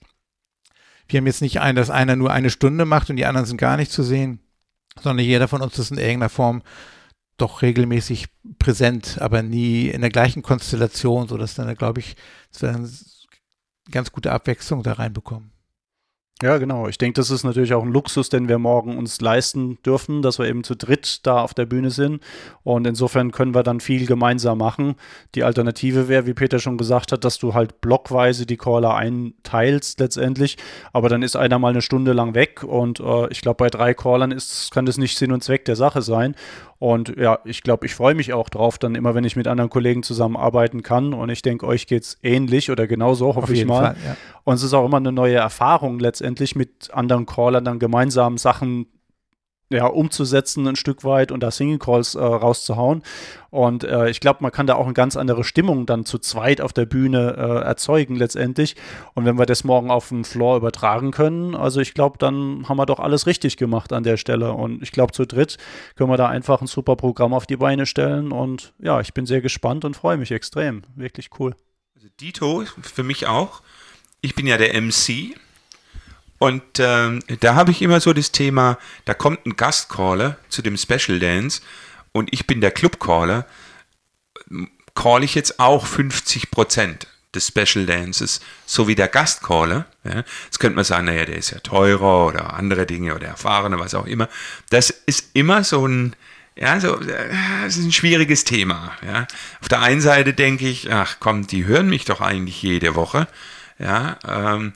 Wir 1.07 1.19
haben 1.19 1.27
jetzt 1.27 1.41
nicht 1.41 1.61
ein, 1.61 1.75
dass 1.75 1.89
einer 1.89 2.15
nur 2.15 2.31
eine 2.31 2.49
Stunde 2.49 2.85
macht 2.85 3.09
und 3.09 3.15
die 3.17 3.25
anderen 3.25 3.45
sind 3.45 3.57
gar 3.57 3.77
nicht 3.77 3.91
zu 3.91 4.03
sehen, 4.03 4.39
sondern 4.99 5.25
jeder 5.25 5.47
von 5.47 5.61
uns 5.61 5.77
ist 5.77 5.91
in 5.91 5.97
irgendeiner 5.97 6.29
Form 6.29 6.63
doch 7.37 7.61
regelmäßig 7.61 8.27
präsent, 8.59 9.17
aber 9.19 9.43
nie 9.43 9.89
in 9.89 10.01
der 10.01 10.09
gleichen 10.09 10.41
Konstellation, 10.41 11.27
sodass 11.27 11.55
dann, 11.55 11.75
glaube 11.75 11.99
ich, 11.99 12.15
dass 12.51 12.61
wir 12.61 12.69
eine 12.69 12.89
ganz 13.91 14.11
gute 14.11 14.31
Abwechslung 14.31 14.83
da 14.83 14.93
reinbekommen. 14.93 15.54
Ja, 16.43 16.57
genau. 16.57 16.89
Ich 16.89 16.97
denke, 16.97 17.13
das 17.13 17.31
ist 17.31 17.45
natürlich 17.45 17.73
auch 17.73 17.83
ein 17.83 17.93
Luxus, 17.93 18.27
den 18.27 18.49
wir 18.49 18.59
morgen 18.59 18.97
uns 18.97 19.21
leisten 19.21 19.77
dürfen, 19.85 20.21
dass 20.21 20.37
wir 20.37 20.47
eben 20.47 20.65
zu 20.65 20.75
dritt 20.75 21.25
da 21.25 21.41
auf 21.41 21.53
der 21.53 21.65
Bühne 21.65 21.91
sind. 21.91 22.21
Und 22.61 22.85
insofern 22.85 23.31
können 23.31 23.55
wir 23.55 23.63
dann 23.63 23.79
viel 23.79 24.05
gemeinsam 24.05 24.57
machen. 24.57 24.95
Die 25.33 25.45
Alternative 25.45 26.09
wäre, 26.09 26.25
wie 26.25 26.33
Peter 26.33 26.59
schon 26.59 26.77
gesagt 26.77 27.13
hat, 27.13 27.23
dass 27.23 27.37
du 27.37 27.53
halt 27.53 27.79
blockweise 27.79 28.45
die 28.45 28.57
Caller 28.57 28.95
einteilst 28.95 30.01
letztendlich. 30.01 30.57
Aber 30.91 31.07
dann 31.07 31.23
ist 31.23 31.37
einer 31.37 31.57
mal 31.57 31.69
eine 31.69 31.81
Stunde 31.81 32.11
lang 32.11 32.35
weg. 32.35 32.63
Und 32.63 32.99
äh, 32.99 33.29
ich 33.29 33.39
glaube, 33.39 33.63
bei 33.63 33.69
drei 33.69 33.93
Callern 33.93 34.31
ist, 34.31 34.71
kann 34.71 34.85
das 34.85 34.97
nicht 34.97 35.17
Sinn 35.17 35.31
und 35.31 35.41
Zweck 35.41 35.63
der 35.63 35.77
Sache 35.77 36.01
sein. 36.01 36.35
Und 36.77 37.15
ja, 37.17 37.39
ich 37.45 37.63
glaube, 37.63 37.85
ich 37.85 37.95
freue 37.95 38.15
mich 38.15 38.33
auch 38.33 38.49
drauf, 38.49 38.77
dann 38.77 38.95
immer, 38.95 39.15
wenn 39.15 39.23
ich 39.23 39.35
mit 39.35 39.47
anderen 39.47 39.69
Kollegen 39.69 40.03
zusammenarbeiten 40.03 40.83
kann. 40.83 41.13
Und 41.13 41.29
ich 41.29 41.41
denke, 41.41 41.65
euch 41.65 41.87
geht 41.87 42.03
es 42.03 42.17
ähnlich 42.21 42.69
oder 42.69 42.85
genauso, 42.85 43.35
hoffe 43.35 43.53
ich 43.53 43.65
mal. 43.65 43.93
Fall, 43.93 43.95
ja. 44.05 44.17
Und 44.43 44.55
es 44.55 44.63
ist 44.63 44.73
auch 44.73 44.85
immer 44.85 44.97
eine 44.97 45.13
neue 45.13 45.35
Erfahrung, 45.35 45.99
letztendlich 45.99 46.55
mit 46.55 46.93
anderen 46.93 47.25
Callern 47.25 47.63
dann 47.63 47.79
gemeinsam 47.79 48.37
Sachen 48.37 48.87
ja, 49.69 49.87
umzusetzen 49.87 50.67
ein 50.67 50.75
Stück 50.75 51.03
weit 51.03 51.31
und 51.31 51.41
da 51.41 51.49
Single 51.49 51.79
Calls 51.79 52.13
äh, 52.13 52.19
rauszuhauen. 52.19 53.01
Und 53.49 53.83
äh, 53.83 54.09
ich 54.09 54.19
glaube, 54.19 54.39
man 54.41 54.51
kann 54.51 54.67
da 54.67 54.75
auch 54.75 54.85
eine 54.85 54.93
ganz 54.93 55.15
andere 55.15 55.43
Stimmung 55.43 55.85
dann 55.85 56.05
zu 56.05 56.19
zweit 56.19 56.61
auf 56.61 56.71
der 56.71 56.85
Bühne 56.85 57.35
äh, 57.37 57.65
erzeugen 57.65 58.15
letztendlich. 58.15 58.75
Und 59.13 59.25
wenn 59.25 59.39
wir 59.39 59.45
das 59.45 59.63
morgen 59.63 59.89
auf 59.89 60.09
dem 60.09 60.23
Floor 60.23 60.57
übertragen 60.57 61.11
können, 61.11 61.55
also 61.55 61.79
ich 61.79 61.93
glaube, 61.93 62.17
dann 62.19 62.69
haben 62.69 62.77
wir 62.77 62.85
doch 62.85 62.99
alles 62.99 63.25
richtig 63.25 63.57
gemacht 63.57 63.91
an 63.91 64.03
der 64.03 64.17
Stelle. 64.17 64.51
Und 64.51 64.83
ich 64.83 64.91
glaube, 64.91 65.13
zu 65.13 65.25
dritt 65.25 65.57
können 65.95 66.11
wir 66.11 66.17
da 66.17 66.27
einfach 66.27 66.61
ein 66.61 66.67
super 66.67 66.95
Programm 66.95 67.33
auf 67.33 67.47
die 67.47 67.57
Beine 67.57 67.85
stellen. 67.87 68.31
Und 68.31 68.73
ja, 68.79 68.99
ich 69.01 69.13
bin 69.13 69.25
sehr 69.25 69.41
gespannt 69.41 69.83
und 69.83 69.95
freue 69.95 70.17
mich 70.17 70.31
extrem. 70.31 70.83
Wirklich 70.95 71.29
cool. 71.39 71.55
Also 71.95 72.07
Dito, 72.19 72.63
für 72.81 73.03
mich 73.03 73.25
auch. 73.25 73.61
Ich 74.21 74.35
bin 74.35 74.45
ja 74.45 74.57
der 74.57 74.79
MC 74.79 75.35
und 76.37 76.63
ähm, 76.79 77.21
da 77.39 77.55
habe 77.55 77.71
ich 77.71 77.81
immer 77.81 77.99
so 77.99 78.13
das 78.13 78.31
Thema, 78.31 78.77
da 79.05 79.13
kommt 79.13 79.45
ein 79.45 79.55
Gastcaller 79.55 80.37
zu 80.49 80.61
dem 80.61 80.77
Special 80.77 81.19
Dance 81.19 81.61
und 82.11 82.33
ich 82.33 82.45
bin 82.45 82.61
der 82.61 82.71
Clubcaller, 82.71 83.45
call 84.95 85.23
ich 85.23 85.35
jetzt 85.35 85.59
auch 85.59 85.85
50 85.85 86.51
Prozent 86.51 87.07
des 87.35 87.47
Special 87.47 87.85
Dances, 87.85 88.41
so 88.65 88.87
wie 88.87 88.95
der 88.95 89.07
Gastcaller. 89.07 89.85
Ja. 90.03 90.23
Jetzt 90.45 90.59
könnte 90.59 90.75
man 90.75 90.85
sagen, 90.85 91.05
naja, 91.05 91.25
der 91.25 91.37
ist 91.37 91.51
ja 91.51 91.59
teurer 91.59 92.27
oder 92.27 92.53
andere 92.53 92.85
Dinge 92.85 93.15
oder 93.15 93.27
erfahrener, 93.27 93.79
was 93.79 93.93
auch 93.93 94.05
immer. 94.05 94.29
Das 94.69 94.89
ist 94.89 95.31
immer 95.33 95.63
so 95.63 95.85
ein, 95.85 96.15
ja, 96.55 96.79
so, 96.79 96.95
das 96.95 97.77
ist 97.77 97.85
ein 97.85 97.91
schwieriges 97.91 98.45
Thema. 98.45 98.93
Ja. 99.05 99.27
Auf 99.61 99.67
der 99.67 99.81
einen 99.81 100.01
Seite 100.01 100.33
denke 100.33 100.67
ich, 100.67 100.91
ach 100.91 101.17
komm, 101.19 101.47
die 101.47 101.65
hören 101.65 101.89
mich 101.89 102.05
doch 102.05 102.21
eigentlich 102.21 102.61
jede 102.61 102.95
Woche. 102.95 103.27
Ja, 103.77 104.17
ähm, 104.25 104.71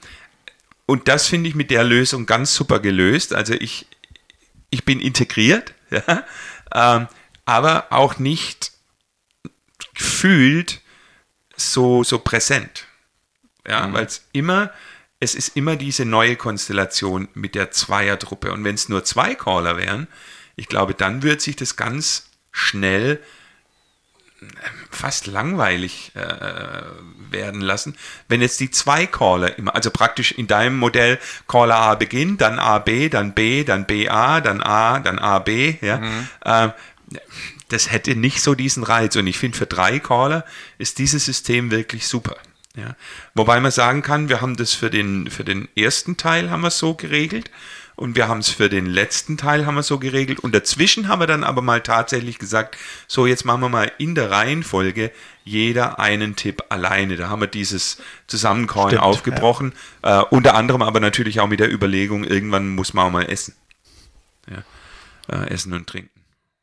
und 0.90 1.08
das 1.08 1.28
finde 1.28 1.48
ich 1.48 1.54
mit 1.54 1.70
der 1.70 1.84
Lösung 1.84 2.26
ganz 2.26 2.56
super 2.56 2.80
gelöst. 2.80 3.36
Also 3.36 3.54
ich, 3.54 3.86
ich 4.72 4.86
bin 4.86 5.00
integriert, 5.00 5.76
ja, 5.92 6.26
ähm, 6.74 7.08
aber 7.46 7.86
auch 7.92 8.18
nicht 8.18 8.72
gefühlt 9.94 10.82
so, 11.56 12.04
so 12.04 12.18
präsent. 12.18 12.88
Ja, 13.68 13.86
mhm. 13.86 13.94
weil 13.94 14.06
es 14.08 14.26
immer, 14.32 14.72
es 15.20 15.36
ist 15.36 15.56
immer 15.56 15.76
diese 15.76 16.06
neue 16.06 16.36
Konstellation 16.36 17.28
mit 17.36 17.54
der 17.54 17.70
Zweiertruppe. 17.70 18.52
Und 18.52 18.64
wenn 18.64 18.74
es 18.74 18.90
nur 18.90 19.04
zwei 19.04 19.36
Caller 19.36 19.78
wären, 19.78 20.08
ich 20.56 20.66
glaube, 20.66 20.96
dann 20.96 21.22
wird 21.22 21.42
sich 21.42 21.56
das 21.56 21.76
ganz 21.76 22.32
schnell 22.52 23.22
fast 24.90 25.28
langweilig 25.28 26.12
äh, 26.16 26.22
werden 27.32 27.62
lassen, 27.62 27.96
wenn 28.28 28.42
jetzt 28.42 28.60
die 28.60 28.72
zwei 28.72 29.06
Caller 29.06 29.58
immer, 29.58 29.76
also 29.76 29.92
praktisch 29.92 30.32
in 30.32 30.48
deinem 30.48 30.78
Modell 30.78 31.20
Caller 31.48 31.76
A 31.76 31.96
beginnt, 31.96 32.42
dann 32.42 32.60
AB, 32.60 33.10
dann 33.10 33.34
B, 33.34 33.64
dann 33.64 33.86
BA, 33.86 34.42
dann 34.42 34.62
A, 34.62 35.00
dann 35.00 35.20
AB, 35.20 35.82
ja, 35.82 35.98
mhm. 35.98 36.28
äh, 36.44 36.70
das 37.70 37.92
hätte 37.92 38.16
nicht 38.16 38.42
so 38.42 38.56
diesen 38.56 38.84
Reiz. 38.84 39.16
Und 39.16 39.28
ich 39.28 39.38
finde, 39.38 39.58
für 39.58 39.68
drei 39.68 40.00
Caller 40.00 40.46
ist 40.78 40.98
dieses 40.98 41.26
System 41.26 41.72
wirklich 41.72 42.08
super. 42.08 42.36
Ja. 42.76 42.96
Wobei 43.36 43.60
man 43.60 43.72
sagen 43.72 44.02
kann, 44.02 44.30
wir 44.30 44.42
haben 44.42 44.56
das 44.56 44.74
für 44.74 44.90
den, 44.90 45.30
für 45.30 45.44
den 45.44 45.68
ersten 45.76 46.18
Teil 46.18 46.50
haben 46.50 46.62
wir 46.62 46.72
so 46.72 46.94
geregelt 46.94 47.52
und 48.00 48.16
wir 48.16 48.30
haben 48.30 48.40
es 48.40 48.50
für 48.50 48.70
den 48.70 48.86
letzten 48.86 49.36
Teil 49.36 49.66
haben 49.66 49.76
wir 49.76 49.84
so 49.84 50.00
geregelt 50.00 50.40
und 50.40 50.56
dazwischen 50.56 51.10
haben 51.10 51.20
wir 51.20 51.28
dann 51.28 51.44
aber 51.44 51.62
mal 51.62 51.82
tatsächlich 51.82 52.40
gesagt, 52.40 52.78
so 53.08 53.26
jetzt 53.28 53.44
machen 53.44 53.60
wir 53.60 53.68
mal 53.68 53.92
in 53.98 54.16
der 54.16 54.32
Reihenfolge 54.32 55.12
jeder 55.44 56.00
einen 56.00 56.38
Tipp 56.38 56.64
alleine. 56.70 57.18
Da 57.18 57.28
haben 57.28 57.42
wir 57.42 57.48
dieses 57.48 58.02
Zusammenkorn 58.28 58.92
Stimmt, 58.92 59.04
aufgebrochen, 59.04 59.74
ja. 60.02 60.22
äh, 60.22 60.26
unter 60.30 60.56
anderem 60.56 60.82
aber 60.82 61.02
natürlich 61.02 61.42
auch 61.42 61.48
mit 61.48 61.60
der 61.60 61.72
Überlegung, 61.72 62.24
irgendwann 62.24 62.70
muss 62.70 62.94
man 62.94 63.08
auch 63.08 63.12
mal 63.12 63.26
essen. 63.26 63.54
Ja. 64.50 64.64
Äh, 65.36 65.50
essen 65.50 65.74
und 65.74 65.86
trinken. 65.86 66.19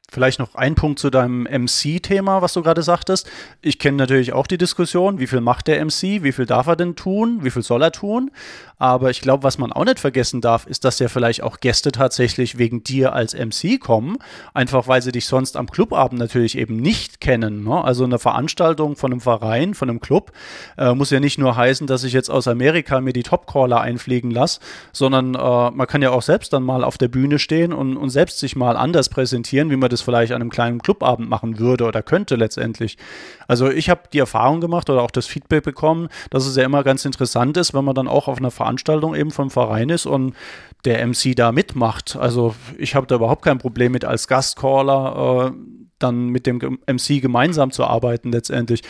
Vielleicht 0.09 0.39
noch 0.39 0.55
ein 0.55 0.77
Punkt 0.77 1.01
zu 1.01 1.11
deinem 1.11 1.49
MC-Thema, 1.51 2.41
was 2.41 2.53
du 2.53 2.63
gerade 2.63 2.83
sagtest. 2.83 3.29
Ich 3.61 3.81
kenne 3.81 3.97
natürlich 3.97 4.33
auch 4.33 4.47
die 4.47 4.57
Diskussion, 4.57 5.19
wie 5.19 5.27
viel 5.27 5.41
macht 5.41 5.67
der 5.67 5.85
MC, 5.85 6.23
wie 6.23 6.33
viel 6.33 6.47
darf 6.47 6.69
er 6.69 6.77
denn 6.77 6.95
tun, 6.95 7.41
wie 7.43 7.51
viel 7.51 7.63
soll 7.63 7.83
er 7.83 7.91
tun. 7.91 8.31
Aber 8.79 9.11
ich 9.11 9.23
glaube, 9.23 9.43
was 9.43 9.57
man 9.57 9.73
auch 9.73 9.85
nicht 9.85 9.99
vergessen 9.99 10.41
darf, 10.41 10.67
ist, 10.67 10.85
dass 10.85 10.99
ja 10.99 11.09
vielleicht 11.09 11.43
auch 11.43 11.61
Gäste 11.61 11.93
tatsächlich 11.93 12.59
wegen 12.59 12.85
dir 12.85 13.15
als 13.15 13.35
MC 13.35 13.81
kommen, 13.81 14.19
einfach 14.53 14.87
weil 14.87 15.01
sie 15.01 15.13
dich 15.13 15.27
sonst 15.27 15.57
am 15.57 15.71
Clubabend 15.71 16.21
natürlich 16.21 16.59
eben 16.59 16.77
nicht 16.77 17.21
kennen. 17.21 17.65
Ne? 17.65 17.83
Also 17.83 18.05
eine 18.05 18.19
Veranstaltung 18.19 18.97
von 18.97 19.13
einem 19.13 19.21
Verein, 19.21 19.75
von 19.75 19.89
einem 19.89 20.01
Club, 20.01 20.33
äh, 20.77 20.95
muss 20.95 21.11
ja 21.11 21.21
nicht 21.21 21.39
nur 21.39 21.57
heißen, 21.57 21.87
dass 21.87 22.05
ich 22.05 22.13
jetzt 22.13 22.31
aus 22.31 22.49
Amerika 22.49 23.01
mir 23.01 23.15
die 23.15 23.23
Topcaller 23.23 23.81
einfliegen 23.81 24.31
lasse, 24.31 24.61
sondern 24.93 25.35
äh, 25.35 25.71
man 25.71 25.87
kann 25.87 26.03
ja 26.03 26.11
auch 26.11 26.23
selbst 26.23 26.53
dann 26.53 26.63
mal 26.63 26.85
auf 26.85 26.99
der 26.99 27.09
Bühne 27.09 27.39
stehen 27.39 27.73
und, 27.73 27.97
und 27.97 28.11
selbst 28.11 28.39
sich 28.39 28.57
mal 28.57 28.77
anders 28.77 29.09
präsentieren, 29.09 29.71
wie 29.71 29.77
man 29.77 29.89
das 29.89 29.96
vielleicht 30.03 30.33
an 30.33 30.41
einem 30.41 30.51
kleinen 30.51 30.81
Clubabend 30.81 31.29
machen 31.29 31.59
würde 31.59 31.85
oder 31.85 32.03
könnte 32.03 32.37
letztendlich. 32.37 32.97
Also 33.49 33.71
ich 33.71 33.91
habe 33.91 34.03
die 34.13 34.19
Erfahrung 34.19 34.61
gemacht 34.61 34.91
oder 34.91 35.03
auch 35.03 35.11
das 35.11 35.27
Feedback 35.27 35.65
bekommen, 35.65 36.09
dass 36.31 36.47
es 36.47 36.57
ja 36.57 36.65
immer 36.65 36.83
ganz 36.85 37.05
interessant 37.05 37.57
ist, 37.57 37.75
wenn 37.75 37.85
man 37.85 37.95
dann 37.95 38.09
auch 38.09 38.29
auf 38.29 38.39
einer 38.39 38.51
Veranstaltung 38.51 39.15
eben 39.15 39.31
vom 39.31 39.51
Verein 39.51 39.89
ist 39.89 40.07
und 40.07 40.35
der 40.85 41.07
MC 41.07 41.35
da 41.35 41.53
mitmacht. 41.53 42.17
Also 42.17 42.55
ich 42.79 42.95
habe 42.95 43.07
da 43.07 43.17
überhaupt 43.17 43.45
kein 43.45 43.59
Problem 43.59 43.93
mit 43.93 44.05
als 44.05 44.29
Gastcaller 44.29 45.53
äh, 45.53 45.57
dann 45.99 46.29
mit 46.29 46.47
dem 46.47 46.59
MC 46.59 47.21
gemeinsam 47.23 47.71
zu 47.71 47.85
arbeiten 47.85 48.33
letztendlich. 48.33 48.83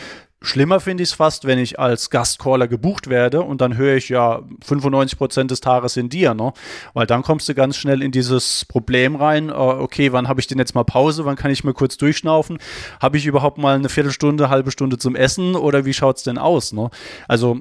Schlimmer 0.47 0.79
finde 0.79 1.03
ich 1.03 1.09
es 1.09 1.15
fast, 1.15 1.45
wenn 1.45 1.59
ich 1.59 1.79
als 1.79 2.09
Gastcaller 2.09 2.67
gebucht 2.67 3.07
werde 3.09 3.41
und 3.41 3.61
dann 3.61 3.77
höre 3.77 3.95
ich 3.95 4.09
ja 4.09 4.41
95% 4.65 5.47
des 5.47 5.61
Tages 5.61 5.97
in 5.97 6.09
dir, 6.09 6.33
ne? 6.33 6.53
Weil 6.93 7.05
dann 7.05 7.21
kommst 7.21 7.49
du 7.49 7.53
ganz 7.53 7.77
schnell 7.77 8.01
in 8.01 8.11
dieses 8.11 8.65
Problem 8.65 9.15
rein, 9.15 9.49
äh, 9.49 9.53
okay, 9.53 10.13
wann 10.13 10.27
habe 10.27 10.39
ich 10.39 10.47
denn 10.47 10.57
jetzt 10.57 10.75
mal 10.75 10.83
Pause, 10.83 11.25
wann 11.25 11.35
kann 11.35 11.51
ich 11.51 11.63
mal 11.63 11.73
kurz 11.73 11.97
durchschnaufen? 11.97 12.59
Habe 13.01 13.17
ich 13.17 13.25
überhaupt 13.25 13.57
mal 13.57 13.75
eine 13.75 13.89
Viertelstunde, 13.89 14.49
halbe 14.49 14.71
Stunde 14.71 14.97
zum 14.97 15.15
Essen 15.15 15.55
oder 15.55 15.85
wie 15.85 15.93
schaut 15.93 16.17
es 16.17 16.23
denn 16.23 16.37
aus, 16.37 16.73
ne? 16.73 16.89
Also 17.27 17.59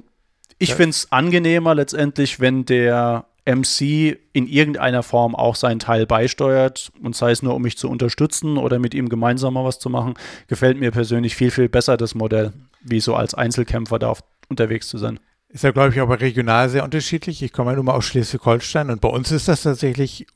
ich 0.59 0.71
ja. 0.71 0.77
finde 0.77 0.91
es 0.91 1.13
angenehmer 1.13 1.75
letztendlich, 1.75 2.41
wenn 2.41 2.65
der 2.65 3.27
MC 3.47 4.19
in 4.33 4.47
irgendeiner 4.47 5.03
Form 5.03 5.35
auch 5.35 5.55
seinen 5.55 5.79
Teil 5.79 6.07
beisteuert 6.07 6.91
und 7.03 7.15
sei 7.15 7.31
es 7.31 7.43
nur, 7.43 7.55
um 7.55 7.63
mich 7.63 7.79
zu 7.79 7.89
unterstützen 7.89 8.59
oder 8.59 8.79
mit 8.79 8.95
ihm 8.95 9.09
gemeinsam 9.09 9.55
mal 9.55 9.65
was 9.65 9.79
zu 9.79 9.89
machen, 9.89 10.15
gefällt 10.49 10.79
mir 10.79 10.91
persönlich 10.91 11.37
viel, 11.37 11.51
viel 11.51 11.69
besser 11.69 11.97
das 11.97 12.15
Modell, 12.15 12.53
wie 12.83 13.01
so 13.01 13.15
als 13.15 13.35
Einzelkämpfer 13.35 13.99
da 13.99 14.15
unterwegs 14.49 14.89
zu 14.89 14.99
sein. 14.99 15.21
Ist 15.49 15.65
ja, 15.65 15.71
glaube 15.71 15.95
ich, 15.95 16.01
aber 16.01 16.21
regional 16.21 16.69
sehr 16.69 16.85
unterschiedlich. 16.85 17.43
Ich 17.43 17.53
komme 17.53 17.71
ja 17.71 17.77
nun 17.77 17.87
mal 17.87 17.95
aus 17.95 18.05
Schleswig-Holstein 18.07 18.91
und 18.91 19.01
bei 19.01 19.09
uns 19.09 19.31
ist 19.31 19.49
das 19.49 19.63
tatsächlich 19.63 20.27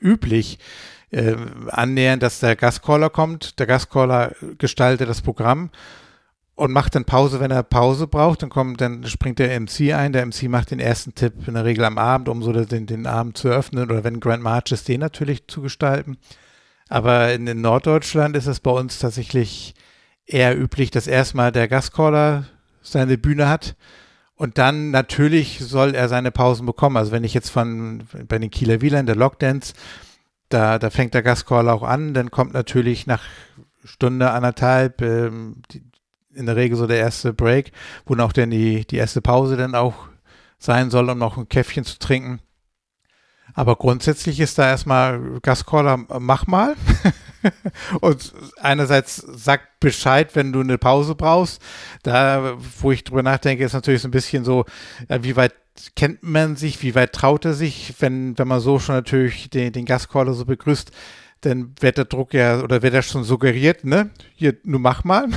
üblich, 0.00 0.58
äh, 1.10 1.36
annähernd, 1.68 2.22
dass 2.22 2.40
der 2.40 2.56
Gastcaller 2.56 3.10
kommt. 3.10 3.58
Der 3.58 3.66
Gastcaller 3.66 4.34
gestaltet 4.58 5.08
das 5.08 5.20
Programm 5.20 5.70
und 6.62 6.72
macht 6.72 6.94
dann 6.94 7.04
Pause, 7.04 7.40
wenn 7.40 7.50
er 7.50 7.64
Pause 7.64 8.06
braucht. 8.06 8.42
Dann 8.42 8.48
kommt, 8.48 8.80
dann 8.80 9.04
springt 9.06 9.40
der 9.40 9.58
MC 9.58 9.92
ein. 9.92 10.12
Der 10.12 10.24
MC 10.24 10.44
macht 10.44 10.70
den 10.70 10.78
ersten 10.78 11.12
Tipp 11.14 11.48
in 11.48 11.54
der 11.54 11.64
Regel 11.64 11.84
am 11.84 11.98
Abend, 11.98 12.28
um 12.28 12.42
so 12.42 12.52
den, 12.52 12.86
den 12.86 13.06
Abend 13.06 13.36
zu 13.36 13.48
öffnen 13.48 13.90
oder 13.90 14.04
wenn 14.04 14.20
Grand 14.20 14.44
March 14.44 14.70
ist, 14.70 14.86
den 14.86 15.00
natürlich 15.00 15.48
zu 15.48 15.60
gestalten. 15.60 16.18
Aber 16.88 17.32
in, 17.32 17.48
in 17.48 17.60
Norddeutschland 17.60 18.36
ist 18.36 18.46
es 18.46 18.60
bei 18.60 18.70
uns 18.70 19.00
tatsächlich 19.00 19.74
eher 20.24 20.56
üblich, 20.56 20.92
dass 20.92 21.08
erstmal 21.08 21.50
der 21.50 21.66
Gastcaller 21.66 22.44
seine 22.80 23.18
Bühne 23.18 23.48
hat 23.48 23.74
und 24.36 24.58
dann 24.58 24.90
natürlich 24.90 25.58
soll 25.58 25.94
er 25.94 26.08
seine 26.08 26.30
Pausen 26.30 26.66
bekommen. 26.66 26.96
Also 26.96 27.10
wenn 27.10 27.24
ich 27.24 27.34
jetzt 27.34 27.50
von 27.50 28.04
bei 28.28 28.38
den 28.38 28.50
Kieler 28.50 28.80
Wielern, 28.80 29.06
der 29.06 29.16
Lockdance, 29.16 29.74
da, 30.48 30.78
da 30.78 30.90
fängt 30.90 31.14
der 31.14 31.22
Gastcaller 31.22 31.72
auch 31.72 31.82
an, 31.82 32.14
dann 32.14 32.30
kommt 32.30 32.52
natürlich 32.52 33.06
nach 33.06 33.22
Stunde, 33.84 34.30
anderthalb 34.30 35.02
ähm, 35.02 35.62
die, 35.72 35.82
in 36.34 36.46
der 36.46 36.56
Regel 36.56 36.76
so 36.76 36.86
der 36.86 36.98
erste 36.98 37.32
Break, 37.32 37.72
wo 38.06 38.14
dann 38.14 38.26
auch 38.26 38.32
dann 38.32 38.50
die, 38.50 38.86
die 38.86 38.96
erste 38.96 39.20
Pause 39.20 39.56
dann 39.56 39.74
auch 39.74 40.08
sein 40.58 40.90
soll, 40.90 41.10
um 41.10 41.18
noch 41.18 41.36
ein 41.36 41.48
Käffchen 41.48 41.84
zu 41.84 41.98
trinken. 41.98 42.40
Aber 43.54 43.76
grundsätzlich 43.76 44.40
ist 44.40 44.58
da 44.58 44.68
erstmal 44.68 45.40
Gastcaller, 45.42 45.98
mach 46.18 46.46
mal. 46.46 46.74
und 48.00 48.32
einerseits 48.60 49.16
sagt 49.16 49.80
Bescheid, 49.80 50.34
wenn 50.34 50.52
du 50.52 50.60
eine 50.60 50.78
Pause 50.78 51.14
brauchst. 51.14 51.60
Da, 52.02 52.56
wo 52.80 52.92
ich 52.92 53.04
drüber 53.04 53.22
nachdenke, 53.22 53.64
ist 53.64 53.74
natürlich 53.74 54.02
so 54.02 54.08
ein 54.08 54.12
bisschen 54.12 54.44
so, 54.44 54.64
wie 55.08 55.36
weit 55.36 55.54
kennt 55.96 56.22
man 56.22 56.56
sich, 56.56 56.82
wie 56.82 56.94
weit 56.94 57.12
traut 57.12 57.44
er 57.44 57.54
sich, 57.54 57.94
wenn, 58.00 58.38
wenn 58.38 58.48
man 58.48 58.60
so 58.60 58.78
schon 58.78 58.94
natürlich 58.94 59.50
den, 59.50 59.72
den 59.72 59.86
Gastcaller 59.86 60.34
so 60.34 60.44
begrüßt, 60.44 60.92
dann 61.42 61.74
wird 61.80 61.98
der 61.98 62.06
Druck 62.06 62.34
ja, 62.34 62.60
oder 62.60 62.82
wird 62.82 62.94
er 62.94 63.02
schon 63.02 63.24
suggeriert, 63.24 63.84
ne? 63.84 64.10
Hier, 64.34 64.56
nun 64.64 64.82
mach 64.82 65.04
mal. 65.04 65.28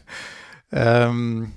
ähm, 0.72 1.52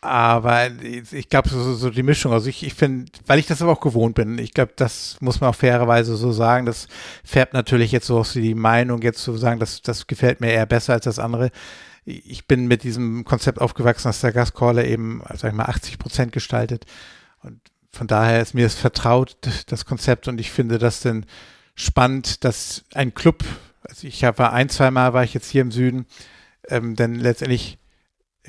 aber 0.00 0.70
ich 1.12 1.28
glaube, 1.28 1.48
so, 1.48 1.74
so, 1.74 1.90
die 1.90 2.04
Mischung, 2.04 2.32
also 2.32 2.48
ich, 2.48 2.64
ich 2.64 2.74
finde, 2.74 3.10
weil 3.26 3.40
ich 3.40 3.46
das 3.46 3.62
aber 3.62 3.72
auch 3.72 3.80
gewohnt 3.80 4.14
bin, 4.14 4.38
ich 4.38 4.54
glaube, 4.54 4.72
das 4.76 5.16
muss 5.20 5.40
man 5.40 5.50
auch 5.50 5.56
fairerweise 5.56 6.14
so 6.16 6.30
sagen, 6.30 6.66
das 6.66 6.86
färbt 7.24 7.52
natürlich 7.52 7.90
jetzt 7.90 8.06
so 8.06 8.18
aus 8.18 8.32
die 8.32 8.54
Meinung, 8.54 9.02
jetzt 9.02 9.22
zu 9.22 9.36
sagen, 9.36 9.58
das, 9.58 9.82
das 9.82 10.06
gefällt 10.06 10.40
mir 10.40 10.52
eher 10.52 10.66
besser 10.66 10.92
als 10.92 11.04
das 11.04 11.18
andere. 11.18 11.50
Ich 12.04 12.46
bin 12.46 12.68
mit 12.68 12.84
diesem 12.84 13.24
Konzept 13.24 13.60
aufgewachsen, 13.60 14.08
dass 14.08 14.20
der 14.20 14.32
Gastcaller 14.32 14.84
eben, 14.84 15.20
sag 15.34 15.50
ich 15.50 15.56
mal, 15.56 15.64
80 15.64 15.98
Prozent 15.98 16.32
gestaltet. 16.32 16.86
Und 17.42 17.60
von 17.92 18.06
daher 18.06 18.40
ist 18.40 18.54
mir 18.54 18.66
es 18.66 18.76
vertraut, 18.76 19.36
das 19.66 19.84
Konzept, 19.84 20.28
und 20.28 20.40
ich 20.40 20.52
finde 20.52 20.78
das 20.78 21.00
denn 21.00 21.26
spannend, 21.78 22.44
dass 22.44 22.84
ein 22.94 23.14
Club, 23.14 23.44
also 23.82 24.06
ich 24.06 24.22
war 24.22 24.52
ein, 24.52 24.68
zwei 24.68 24.90
Mal 24.90 25.12
war 25.12 25.24
ich 25.24 25.34
jetzt 25.34 25.50
hier 25.50 25.62
im 25.62 25.70
Süden, 25.70 26.06
ähm, 26.68 26.96
denn 26.96 27.14
letztendlich 27.14 27.78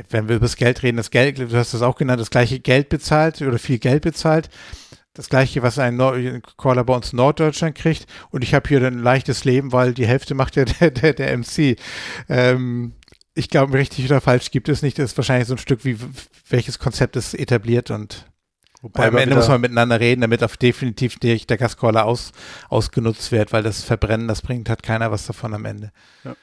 wenn 0.09 0.30
wir 0.30 0.38
über 0.38 0.45
das 0.45 0.55
Geld 0.55 0.84
reden, 0.84 0.97
das 0.97 1.11
Geld, 1.11 1.39
du 1.39 1.51
hast 1.57 1.73
das 1.73 1.82
auch 1.82 1.95
genannt, 1.95 2.21
das 2.21 2.30
gleiche 2.30 2.59
Geld 2.59 2.89
bezahlt 2.89 3.41
oder 3.41 3.59
viel 3.59 3.80
Geld 3.80 4.03
bezahlt. 4.03 4.49
Das 5.13 5.30
gleiche, 5.30 5.61
was 5.63 5.80
ein, 5.80 5.97
Nord 5.97 6.17
Caller 6.57 6.84
bei 6.84 6.95
uns 6.95 7.11
in 7.11 7.17
Norddeutschland 7.17 7.75
kriegt. 7.75 8.05
Und 8.30 8.43
ich 8.43 8.53
habe 8.53 8.69
hier 8.69 8.82
ein 8.82 8.99
leichtes 8.99 9.43
Leben, 9.43 9.73
weil 9.73 9.93
die 9.93 10.07
Hälfte 10.07 10.36
macht 10.36 10.55
ja 10.55 10.65
der, 10.80 10.91
der, 10.91 11.13
der 11.13 11.38
MC. 11.38 11.77
Ähm, 12.30 12.93
ich 13.34 13.49
glaube, 13.49 13.73
richtig 13.73 14.05
oder 14.05 14.21
falsch 14.21 14.51
gibt 14.51 14.69
es 14.69 14.82
nicht. 14.82 14.97
Das 14.97 15.11
ist 15.11 15.17
wahrscheinlich 15.17 15.47
so 15.47 15.55
ein 15.55 15.59
Stück, 15.59 15.84
wie 15.84 15.97
welches 16.49 16.80
Konzept 16.80 17.15
ist 17.15 17.34
etabliert 17.34 17.91
und 17.91 18.28
Wobei 18.82 19.07
am 19.07 19.17
Ende 19.17 19.36
muss 19.36 19.49
man 19.49 19.59
miteinander 19.59 19.99
reden, 19.99 20.21
damit 20.21 20.41
auf 20.43 20.55
definitiv 20.55 21.19
nicht 21.21 21.49
der 21.49 21.57
Gascaller 21.57 22.05
aus, 22.05 22.32
ausgenutzt 22.69 23.32
wird, 23.32 23.51
weil 23.51 23.61
das 23.61 23.84
Verbrennen, 23.84 24.27
das 24.27 24.41
bringt, 24.41 24.69
hat 24.69 24.84
keiner 24.84 25.11
was 25.11 25.25
davon 25.25 25.53
am 25.53 25.65
Ende. 25.65 25.91
Ja, 26.23 26.36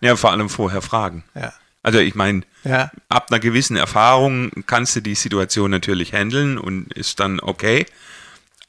ja 0.00 0.16
vor 0.16 0.32
allem 0.32 0.48
vorher 0.48 0.82
fragen. 0.82 1.22
Ja. 1.34 1.52
Also 1.82 2.00
ich 2.00 2.16
meine, 2.16 2.42
ja. 2.64 2.90
ab 3.08 3.28
einer 3.30 3.38
gewissen 3.38 3.76
Erfahrung 3.76 4.50
kannst 4.66 4.96
du 4.96 5.00
die 5.00 5.14
Situation 5.14 5.70
natürlich 5.70 6.12
handeln 6.12 6.58
und 6.58 6.92
ist 6.92 7.20
dann 7.20 7.38
okay. 7.38 7.86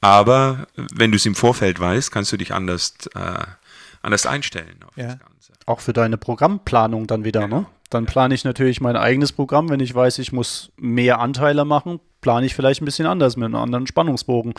Aber 0.00 0.68
wenn 0.76 1.10
du 1.10 1.16
es 1.16 1.26
im 1.26 1.34
Vorfeld 1.34 1.80
weißt, 1.80 2.12
kannst 2.12 2.32
du 2.32 2.36
dich 2.36 2.54
anders, 2.54 2.94
äh, 3.14 3.44
anders 4.00 4.26
einstellen 4.26 4.76
auf 4.86 4.96
ja. 4.96 5.08
das 5.08 5.18
Ganze. 5.18 5.52
Auch 5.66 5.80
für 5.80 5.92
deine 5.92 6.18
Programmplanung 6.18 7.08
dann 7.08 7.24
wieder, 7.24 7.42
genau. 7.42 7.60
ne? 7.60 7.66
Dann 7.90 8.06
plane 8.06 8.32
ich 8.34 8.44
natürlich 8.44 8.80
mein 8.80 8.96
eigenes 8.96 9.32
Programm. 9.32 9.68
Wenn 9.68 9.80
ich 9.80 9.92
weiß, 9.92 10.20
ich 10.20 10.30
muss 10.30 10.70
mehr 10.76 11.18
Anteile 11.18 11.64
machen, 11.64 11.98
plane 12.20 12.46
ich 12.46 12.54
vielleicht 12.54 12.82
ein 12.82 12.84
bisschen 12.84 13.06
anders 13.06 13.36
mit 13.36 13.46
einem 13.46 13.56
anderen 13.56 13.86
Spannungsbogen 13.86 14.54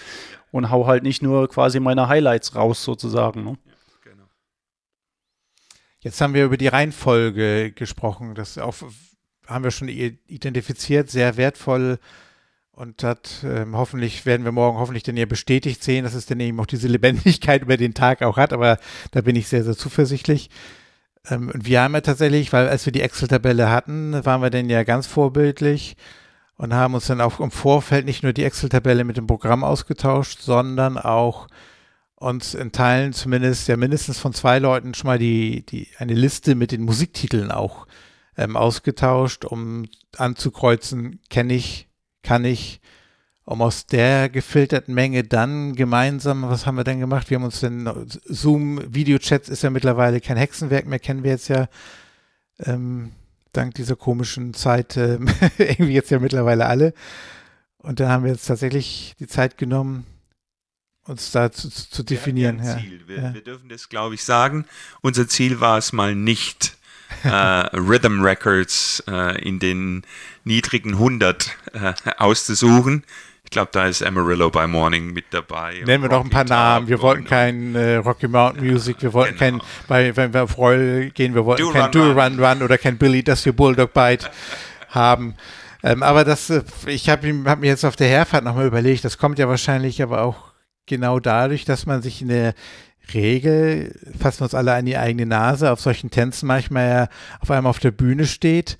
und 0.51 0.70
hau 0.70 0.88
halt 0.88 1.03
nicht 1.03 1.22
nur 1.22 1.47
quasi 1.49 1.80
meine 1.80 2.07
Highlights 2.07 2.55
raus 2.55 2.84
sozusagen. 2.84 3.43
Ne? 3.43 3.57
Jetzt 5.99 6.20
haben 6.20 6.34
wir 6.34 6.45
über 6.45 6.57
die 6.57 6.68
Reihenfolge 6.68 7.72
gesprochen. 7.72 8.34
Das 8.34 8.57
auf, 8.57 8.84
haben 9.45 9.64
wir 9.64 9.72
schon 9.72 9.88
identifiziert, 9.88 11.12
sehr 11.12 11.38
wertvoll 11.38 11.99
und 12.72 13.03
hat 13.03 13.43
ähm, 13.43 13.78
hoffentlich 13.78 14.26
werden 14.26 14.43
wir 14.43 14.51
morgen 14.51 14.80
hoffentlich 14.80 15.03
dann 15.03 15.16
ja 15.16 15.28
bestätigt 15.28 15.84
sehen, 15.84 16.03
dass 16.03 16.16
es 16.16 16.26
dann 16.26 16.39
eben 16.39 16.59
auch 16.59 16.66
diese 16.66 16.88
Lebendigkeit 16.88 17.62
über 17.62 17.78
den 17.78 17.93
Tag 17.93 18.24
auch 18.24 18.38
hat. 18.38 18.51
Aber 18.51 18.80
da 19.12 19.22
bin 19.22 19.36
ich 19.36 19.47
sehr, 19.47 19.64
sehr 19.64 19.78
zuversichtlich. 19.78 20.49
Ähm, 21.30 21.51
und 21.53 21.66
wir 21.68 21.82
haben 21.82 21.93
ja 21.93 22.01
tatsächlich, 22.01 22.51
weil 22.51 22.68
als 22.68 22.86
wir 22.88 22.93
die 22.93 23.01
Excel-Tabelle 23.01 23.70
hatten, 23.70 24.26
waren 24.26 24.41
wir 24.41 24.49
dann 24.49 24.70
ja 24.70 24.84
ganz 24.84 25.05
vorbildlich 25.05 25.95
und 26.62 26.76
haben 26.76 26.93
uns 26.93 27.07
dann 27.07 27.22
auch 27.22 27.39
im 27.39 27.49
Vorfeld 27.49 28.05
nicht 28.05 28.22
nur 28.22 28.34
die 28.34 28.43
Excel-Tabelle 28.43 29.03
mit 29.03 29.18
dem 29.18 29.26
Programm 29.26 29.64
ausgetauscht, 29.64 30.41
sondern 30.41 30.99
auch 30.99 31.47
uns 32.14 32.53
in 32.53 32.72
Teilen 32.72 33.14
zumindest 33.14 33.68
ja 33.68 33.78
mindestens 33.78 34.20
von 34.20 34.32
zwei 34.32 34.59
Leuten 34.59 34.93
schon 34.93 35.07
mal 35.07 35.18
die, 35.18 35.66
die, 35.66 35.88
eine 35.97 36.14
Liste 36.14 36.53
mit 36.53 36.72
den 36.72 36.84
Musiktiteln 36.84 37.49
auch 37.49 37.88
ähm, 38.38 38.55
ausgetauscht, 38.55 39.43
um 39.43 39.88
anzukreuzen, 40.18 41.20
kenne 41.32 41.55
ich, 41.55 41.88
kann 42.22 42.45
ich, 42.45 42.80
um 43.43 43.64
aus 43.64 43.88
der 43.88 44.30
gefilterten 44.30 44.93
Menge 44.93 45.24
dann 45.24 45.74
gemeinsam, 45.74 46.43
was 46.43 46.68
haben 46.68 46.78
wir 46.78 46.84
denn 46.84 46.99
gemacht? 46.99 47.32
Wir 47.32 47.38
haben 47.38 47.45
uns 47.45 47.62
den 47.62 47.89
Zoom 48.26 48.80
Videochats 48.86 49.49
ist 49.49 49.64
ja 49.64 49.72
mittlerweile 49.72 50.22
kein 50.22 50.38
Hexenwerk 50.38 50.86
mehr, 50.86 50.99
kennen 50.99 51.24
wir 51.24 51.32
jetzt 51.32 51.47
ja 51.47 51.68
ähm, 52.59 53.14
dank 53.54 53.76
dieser 53.76 53.95
komischen 53.95 54.54
Zeit 54.54 54.97
äh, 54.97 55.20
irgendwie 55.58 55.93
jetzt 55.93 56.12
ja 56.12 56.20
mittlerweile 56.20 56.66
alle. 56.66 56.93
Und 57.78 57.99
da 57.99 58.10
haben 58.10 58.24
wir 58.24 58.32
jetzt 58.32 58.45
tatsächlich 58.45 59.16
die 59.20 59.28
Zeit 59.28 59.58
genommen, 59.58 60.06
uns 61.06 61.32
da 61.32 61.52
zu, 61.52 61.70
zu 61.70 62.04
definieren. 62.04 62.62
Wir, 63.08 63.18
ja. 63.18 63.34
wir, 63.34 63.43
dürfen 63.43 63.70
das, 63.70 63.89
glaube 63.89 64.16
ich, 64.16 64.24
sagen. 64.24 64.66
Unser 65.02 65.28
Ziel 65.28 65.60
war 65.60 65.78
es 65.78 65.91
mal 65.91 66.16
nicht, 66.16 66.78
äh, 67.24 67.30
Rhythm 67.30 68.22
Records 68.22 69.04
äh, 69.08 69.41
in 69.41 69.60
den 69.60 70.04
niedrigen 70.43 70.93
100 70.93 71.58
äh, 71.74 71.93
auszusuchen. 72.18 73.04
Ich 73.52 73.54
glaube, 73.54 73.72
da 73.74 73.86
ist 73.86 74.02
Amarillo 74.02 74.49
by 74.49 74.66
Morning 74.66 75.12
mit 75.12 75.26
dabei. 75.32 75.84
Nennen 75.86 76.04
wir 76.04 76.10
noch 76.10 76.24
ein 76.24 76.30
paar 76.30 76.45
Namen. 76.45 76.88
Wir 76.88 77.02
wollten 77.02 77.26
kein 77.26 77.76
äh, 77.76 77.95
Rocky 77.95 78.30
Mountain 78.30 78.66
Music, 78.66 79.02
wir 79.02 79.12
wollten 79.12 79.38
genau. 79.38 79.58
kein, 79.58 79.68
bei, 79.89 80.16
wenn 80.16 80.34
wir 80.34 80.43
auf 80.43 80.58
Royal 80.58 81.10
gehen, 81.10 81.36
wir 81.36 81.43
wollten 81.43 81.64
Do 81.64 81.72
kein 81.72 81.91
Do 81.91 82.14
Run, 82.14 82.18
Run 82.18 82.39
Run 82.39 82.62
oder 82.62 82.78
kein 82.78 82.97
Billy, 82.97 83.22
das 83.22 83.45
your 83.45 83.52
Bulldog 83.52 83.93
Bite 83.93 84.32
haben. 84.88 85.36
Ähm, 85.84 86.02
aber 86.02 86.24
das, 86.24 86.49
äh, 86.49 86.64
ich 86.86 87.10
habe 87.10 87.43
hab 87.43 87.60
mir 87.60 87.68
jetzt 87.68 87.84
auf 87.84 87.97
der 87.97 88.08
Herfahrt 88.08 88.45
nochmal 88.45 88.68
überlegt, 88.68 89.04
das 89.04 89.18
kommt 89.18 89.38
ja 89.38 89.49
wahrscheinlich 89.49 90.02
aber 90.02 90.22
auch 90.22 90.54
genau 90.86 91.20
dadurch, 91.20 91.66
dass 91.66 91.86
man 91.86 92.02
sich 92.02 92.22
in 92.22 92.30
der 92.30 92.54
Regel, 93.14 93.99
fassen 94.18 94.39
wir 94.39 94.43
uns 94.45 94.56
alle 94.56 94.76
an 94.76 94.86
die 94.86 94.95
eigene 94.95 95.26
Nase, 95.26 95.74
auf 95.74 95.82
solchen 95.82 96.10
Tänzen 96.10 96.47
manchmal 96.47 96.88
ja 96.88 97.08
auf 97.41 97.52
einmal 97.52 97.72
auf 97.72 97.80
der 97.80 97.91
Bühne 97.91 98.28
steht, 98.28 98.78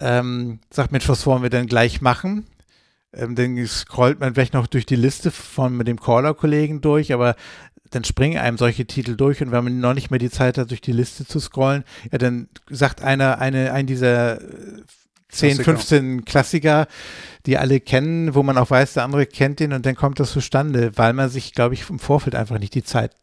ähm, 0.00 0.58
sagt, 0.70 0.90
Mensch, 0.90 1.08
was 1.08 1.24
wollen 1.24 1.44
wir 1.44 1.50
denn 1.50 1.68
gleich 1.68 2.00
machen? 2.00 2.48
Ähm, 3.12 3.34
dann 3.34 3.66
scrollt 3.66 4.20
man 4.20 4.34
vielleicht 4.34 4.54
noch 4.54 4.66
durch 4.66 4.86
die 4.86 4.96
Liste 4.96 5.30
von 5.30 5.76
mit 5.76 5.88
dem 5.88 5.98
Caller-Kollegen 5.98 6.80
durch, 6.80 7.12
aber 7.12 7.36
dann 7.90 8.04
springen 8.04 8.38
einem 8.38 8.58
solche 8.58 8.86
Titel 8.86 9.16
durch 9.16 9.40
und 9.40 9.50
wenn 9.50 9.64
man 9.64 9.80
noch 9.80 9.94
nicht 9.94 10.10
mehr 10.10 10.18
die 10.18 10.30
Zeit 10.30 10.58
hat, 10.58 10.70
durch 10.70 10.82
die 10.82 10.92
Liste 10.92 11.26
zu 11.26 11.40
scrollen, 11.40 11.84
ja, 12.12 12.18
dann 12.18 12.48
sagt 12.68 13.02
einer, 13.02 13.38
eine, 13.38 13.72
ein 13.72 13.86
dieser 13.86 14.40
10, 15.30 15.58
Klassiker. 15.58 15.64
15 15.64 16.24
Klassiker, 16.24 16.86
die 17.46 17.58
alle 17.58 17.80
kennen, 17.80 18.34
wo 18.34 18.42
man 18.42 18.58
auch 18.58 18.70
weiß, 18.70 18.94
der 18.94 19.04
andere 19.04 19.26
kennt 19.26 19.60
den 19.60 19.72
und 19.72 19.86
dann 19.86 19.94
kommt 19.94 20.20
das 20.20 20.32
zustande, 20.32 20.92
weil 20.96 21.12
man 21.12 21.28
sich, 21.28 21.52
glaube 21.54 21.74
ich, 21.74 21.88
im 21.90 21.98
Vorfeld 21.98 22.34
einfach 22.34 22.58
nicht 22.58 22.74
die 22.74 22.84
Zeit 22.84 23.14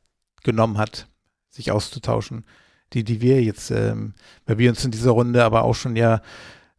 genommen 0.43 0.77
hat, 0.77 1.07
sich 1.49 1.71
auszutauschen. 1.71 2.45
Die, 2.93 3.03
die 3.03 3.19
wir 3.19 3.41
jetzt, 3.41 3.71
ähm, 3.71 4.13
weil 4.45 4.59
wir 4.59 4.69
uns 4.69 4.85
in 4.85 4.91
dieser 4.91 5.11
Runde 5.11 5.43
aber 5.43 5.63
auch 5.63 5.73
schon 5.73 5.95
ja, 5.95 6.21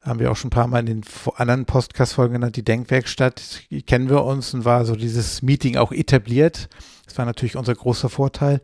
haben 0.06 0.20
wir 0.20 0.30
auch 0.30 0.36
schon 0.36 0.48
ein 0.48 0.50
paar 0.50 0.68
Mal 0.68 0.80
in 0.80 0.86
den 0.86 1.04
anderen 1.36 1.64
Podcast-Folgen 1.64 2.34
genannt, 2.34 2.56
die 2.56 2.64
Denkwerkstatt, 2.64 3.62
kennen 3.86 4.08
wir 4.08 4.24
uns 4.24 4.54
und 4.54 4.64
war 4.64 4.84
so 4.84 4.94
dieses 4.94 5.42
Meeting 5.42 5.76
auch 5.76 5.92
etabliert. 5.92 6.68
Das 7.04 7.18
war 7.18 7.24
natürlich 7.24 7.56
unser 7.56 7.74
großer 7.74 8.08
Vorteil. 8.08 8.60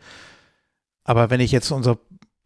Aber 1.04 1.30
wenn 1.30 1.40
ich 1.40 1.50
jetzt 1.50 1.70
unser 1.72 1.98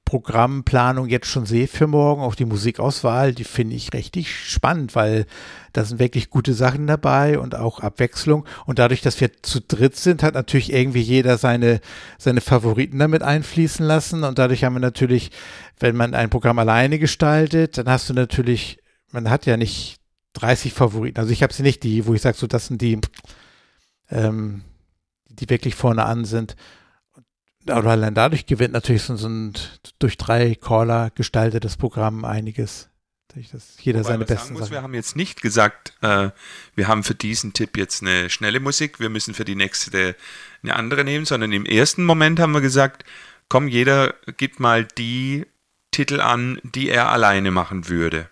Programmplanung 0.06 1.08
jetzt 1.08 1.26
schon 1.26 1.46
sehe 1.46 1.66
für 1.66 1.88
morgen, 1.88 2.22
auch 2.22 2.36
die 2.36 2.44
Musikauswahl, 2.44 3.34
die 3.34 3.44
finde 3.44 3.74
ich 3.74 3.92
richtig 3.92 4.32
spannend, 4.32 4.94
weil 4.94 5.26
da 5.72 5.84
sind 5.84 5.98
wirklich 5.98 6.30
gute 6.30 6.54
Sachen 6.54 6.86
dabei 6.86 7.40
und 7.40 7.56
auch 7.56 7.80
Abwechslung. 7.80 8.46
Und 8.66 8.78
dadurch, 8.78 9.02
dass 9.02 9.20
wir 9.20 9.42
zu 9.42 9.60
dritt 9.60 9.96
sind, 9.96 10.22
hat 10.22 10.34
natürlich 10.34 10.72
irgendwie 10.72 11.00
jeder 11.00 11.38
seine, 11.38 11.80
seine 12.18 12.40
Favoriten 12.40 13.00
damit 13.00 13.22
einfließen 13.22 13.84
lassen. 13.84 14.22
Und 14.22 14.38
dadurch 14.38 14.62
haben 14.62 14.76
wir 14.76 14.80
natürlich, 14.80 15.32
wenn 15.80 15.96
man 15.96 16.14
ein 16.14 16.30
Programm 16.30 16.60
alleine 16.60 17.00
gestaltet, 17.00 17.76
dann 17.76 17.88
hast 17.88 18.08
du 18.08 18.14
natürlich, 18.14 18.78
man 19.16 19.30
hat 19.30 19.46
ja 19.46 19.56
nicht 19.56 19.96
30 20.34 20.72
Favoriten. 20.74 21.18
Also 21.18 21.32
ich 21.32 21.42
habe 21.42 21.52
sie 21.52 21.62
nicht 21.62 21.82
die, 21.82 22.06
wo 22.06 22.14
ich 22.14 22.20
sage, 22.20 22.36
so 22.36 22.46
das 22.46 22.66
sind 22.66 22.82
die, 22.82 23.00
ähm, 24.10 24.62
die 25.28 25.48
wirklich 25.48 25.74
vorne 25.74 26.04
an 26.04 26.24
sind 26.26 26.54
oder 27.66 27.90
allein 27.90 28.14
dadurch 28.14 28.46
gewinnt 28.46 28.74
natürlich 28.74 29.02
so, 29.02 29.16
so 29.16 29.28
ein 29.28 29.54
durch 29.98 30.16
drei 30.16 30.54
Caller 30.54 31.10
gestaltetes 31.14 31.76
Programm 31.76 32.24
einiges. 32.24 32.90
Dass 33.52 33.76
jeder 33.82 33.98
Wobei 33.98 34.08
seine 34.12 34.24
besten 34.24 34.54
muss, 34.54 34.62
Sachen. 34.62 34.72
Wir 34.72 34.82
haben 34.82 34.94
jetzt 34.94 35.14
nicht 35.14 35.42
gesagt, 35.42 35.92
äh, 36.00 36.30
wir 36.74 36.88
haben 36.88 37.02
für 37.02 37.14
diesen 37.14 37.52
Tipp 37.52 37.76
jetzt 37.76 38.02
eine 38.02 38.30
schnelle 38.30 38.60
Musik, 38.60 38.98
wir 38.98 39.10
müssen 39.10 39.34
für 39.34 39.44
die 39.44 39.56
nächste 39.56 40.16
eine 40.62 40.74
andere 40.74 41.04
nehmen, 41.04 41.26
sondern 41.26 41.52
im 41.52 41.66
ersten 41.66 42.04
Moment 42.04 42.40
haben 42.40 42.52
wir 42.52 42.62
gesagt, 42.62 43.04
komm, 43.50 43.68
jeder 43.68 44.14
gibt 44.38 44.58
mal 44.58 44.86
die 44.86 45.44
Titel 45.90 46.20
an, 46.20 46.60
die 46.62 46.88
er 46.88 47.10
alleine 47.10 47.50
machen 47.50 47.88
würde. 47.88 48.30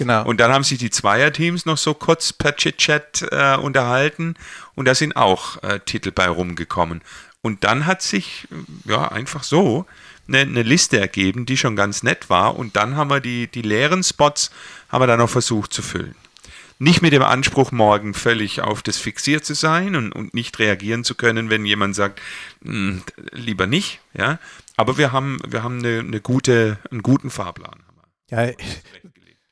Genau. 0.00 0.24
Und 0.24 0.40
dann 0.40 0.50
haben 0.50 0.64
sich 0.64 0.78
die 0.78 0.88
Zweierteams 0.88 1.66
noch 1.66 1.76
so 1.76 1.92
kurz 1.92 2.32
per 2.32 2.56
Chit-Chat 2.56 3.28
äh, 3.32 3.56
unterhalten 3.56 4.34
und 4.74 4.86
da 4.86 4.94
sind 4.94 5.14
auch 5.14 5.62
äh, 5.62 5.78
Titel 5.80 6.10
bei 6.10 6.26
rumgekommen. 6.26 7.02
Und 7.42 7.64
dann 7.64 7.84
hat 7.84 8.00
sich 8.00 8.48
ja 8.86 9.08
einfach 9.08 9.42
so 9.42 9.84
eine, 10.26 10.38
eine, 10.38 10.62
Liste 10.62 10.98
ergeben, 10.98 11.44
die 11.44 11.58
schon 11.58 11.76
ganz 11.76 12.02
nett 12.02 12.30
war. 12.30 12.56
Und 12.56 12.76
dann 12.76 12.96
haben 12.96 13.10
wir 13.10 13.20
die, 13.20 13.46
die 13.48 13.60
leeren 13.60 14.02
Spots 14.02 14.50
haben 14.88 15.02
wir 15.02 15.06
dann 15.06 15.20
auch 15.20 15.28
versucht 15.28 15.74
zu 15.74 15.82
füllen. 15.82 16.14
Nicht 16.78 17.02
mit 17.02 17.12
dem 17.12 17.22
Anspruch, 17.22 17.70
morgen 17.70 18.14
völlig 18.14 18.62
auf 18.62 18.82
das 18.82 18.96
fixiert 18.96 19.44
zu 19.44 19.52
sein 19.52 19.96
und, 19.96 20.12
und 20.12 20.32
nicht 20.32 20.58
reagieren 20.58 21.04
zu 21.04 21.14
können, 21.14 21.50
wenn 21.50 21.66
jemand 21.66 21.94
sagt, 21.94 22.22
hm, 22.64 23.02
lieber 23.32 23.66
nicht. 23.66 24.00
Ja? 24.14 24.38
Aber 24.78 24.96
wir 24.96 25.12
haben, 25.12 25.40
wir 25.46 25.62
haben 25.62 25.80
eine, 25.80 25.98
eine 25.98 26.22
gute, 26.22 26.78
einen 26.90 27.02
guten 27.02 27.28
Fahrplan. 27.28 27.80
Ja, 28.30 28.48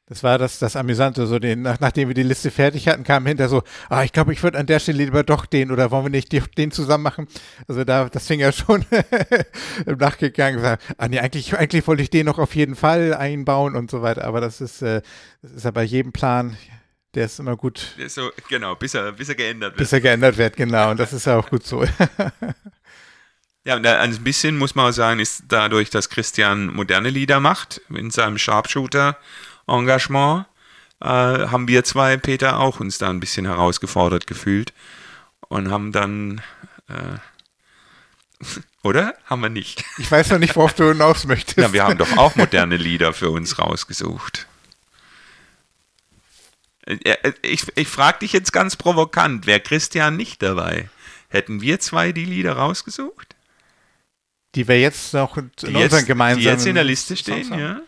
das 0.08 0.22
war 0.22 0.38
das, 0.38 0.58
das 0.58 0.74
Amüsante, 0.74 1.26
so 1.26 1.38
den, 1.38 1.62
nach, 1.62 1.80
nachdem 1.80 2.08
wir 2.08 2.14
die 2.14 2.22
Liste 2.22 2.50
fertig 2.50 2.88
hatten, 2.88 3.04
kam 3.04 3.26
hinter 3.26 3.48
so, 3.48 3.62
ah, 3.90 4.04
ich 4.04 4.12
glaube, 4.12 4.32
ich 4.32 4.42
würde 4.42 4.58
an 4.58 4.66
der 4.66 4.80
Stelle 4.80 5.04
lieber 5.04 5.22
doch 5.22 5.44
den 5.44 5.70
oder 5.70 5.90
wollen 5.90 6.06
wir 6.06 6.10
nicht 6.10 6.32
die, 6.32 6.40
den 6.40 6.70
zusammen 6.70 7.04
machen? 7.04 7.28
Also 7.68 7.84
da, 7.84 8.08
das 8.08 8.26
fing 8.26 8.40
ja 8.40 8.50
schon 8.50 8.86
im 9.86 9.98
Nachgegangen, 9.98 10.56
gesagt, 10.56 10.82
ah 10.96 11.08
nee, 11.08 11.18
eigentlich, 11.18 11.56
eigentlich 11.56 11.86
wollte 11.86 12.02
ich 12.02 12.10
den 12.10 12.24
noch 12.24 12.38
auf 12.38 12.54
jeden 12.54 12.74
Fall 12.74 13.12
einbauen 13.12 13.76
und 13.76 13.90
so 13.90 14.00
weiter, 14.00 14.24
aber 14.24 14.40
das 14.40 14.62
ist, 14.62 14.80
äh, 14.80 15.02
das 15.42 15.52
ist 15.52 15.64
ja 15.64 15.70
bei 15.72 15.82
jedem 15.82 16.12
Plan, 16.12 16.56
der 17.14 17.26
ist 17.26 17.38
immer 17.38 17.56
gut. 17.56 17.94
So, 18.06 18.30
genau, 18.48 18.76
bis 18.76 18.94
er, 18.94 19.12
bis 19.12 19.28
er 19.28 19.34
geändert 19.34 19.72
wird. 19.72 19.78
Bis 19.78 19.92
er 19.92 20.00
geändert 20.00 20.38
wird, 20.38 20.56
genau, 20.56 20.90
und 20.90 20.98
das 20.98 21.12
ist 21.12 21.26
ja 21.26 21.38
auch 21.38 21.50
gut 21.50 21.66
so. 21.66 21.84
Ja, 23.64 23.74
ein 23.76 24.24
bisschen 24.24 24.56
muss 24.56 24.74
man 24.74 24.88
auch 24.88 24.94
sagen, 24.94 25.20
ist 25.20 25.42
dadurch, 25.48 25.90
dass 25.90 26.08
Christian 26.08 26.72
moderne 26.72 27.10
Lieder 27.10 27.38
macht, 27.38 27.82
in 27.94 28.10
seinem 28.10 28.38
Sharpshooter, 28.38 29.18
Engagement, 29.68 30.46
äh, 31.00 31.06
haben 31.06 31.68
wir 31.68 31.84
zwei, 31.84 32.16
Peter, 32.16 32.58
auch 32.58 32.80
uns 32.80 32.98
da 32.98 33.10
ein 33.10 33.20
bisschen 33.20 33.46
herausgefordert 33.46 34.26
gefühlt 34.26 34.72
und 35.48 35.70
haben 35.70 35.92
dann, 35.92 36.40
äh, 36.88 38.44
oder? 38.82 39.14
Haben 39.24 39.42
wir 39.42 39.50
nicht. 39.50 39.84
Ich 39.98 40.10
weiß 40.10 40.30
noch 40.30 40.38
nicht, 40.38 40.56
worauf 40.56 40.74
du 40.74 40.88
hinaus 40.88 41.24
möchtest. 41.26 41.58
Ja, 41.58 41.72
wir 41.72 41.84
haben 41.84 41.98
doch 41.98 42.16
auch 42.16 42.36
moderne 42.36 42.76
Lieder 42.76 43.12
für 43.12 43.30
uns 43.30 43.58
rausgesucht. 43.58 44.46
Äh, 46.86 46.98
äh, 47.04 47.32
ich, 47.42 47.66
ich 47.76 47.88
frage 47.88 48.20
dich 48.20 48.32
jetzt 48.32 48.52
ganz 48.52 48.76
provokant, 48.76 49.46
wäre 49.46 49.60
Christian 49.60 50.16
nicht 50.16 50.42
dabei? 50.42 50.88
Hätten 51.28 51.60
wir 51.60 51.78
zwei 51.80 52.12
die 52.12 52.24
Lieder 52.24 52.54
rausgesucht? 52.54 53.36
Die 54.54 54.66
wir 54.66 54.80
jetzt 54.80 55.12
noch 55.12 55.36
in 55.36 55.50
die 55.60 55.66
unseren 55.66 55.80
jetzt, 55.80 56.06
gemeinsamen. 56.06 56.40
Die 56.40 56.48
jetzt 56.48 56.66
in 56.66 56.74
der 56.74 56.84
Liste 56.84 57.16
stehen, 57.16 57.56
ja? 57.56 57.82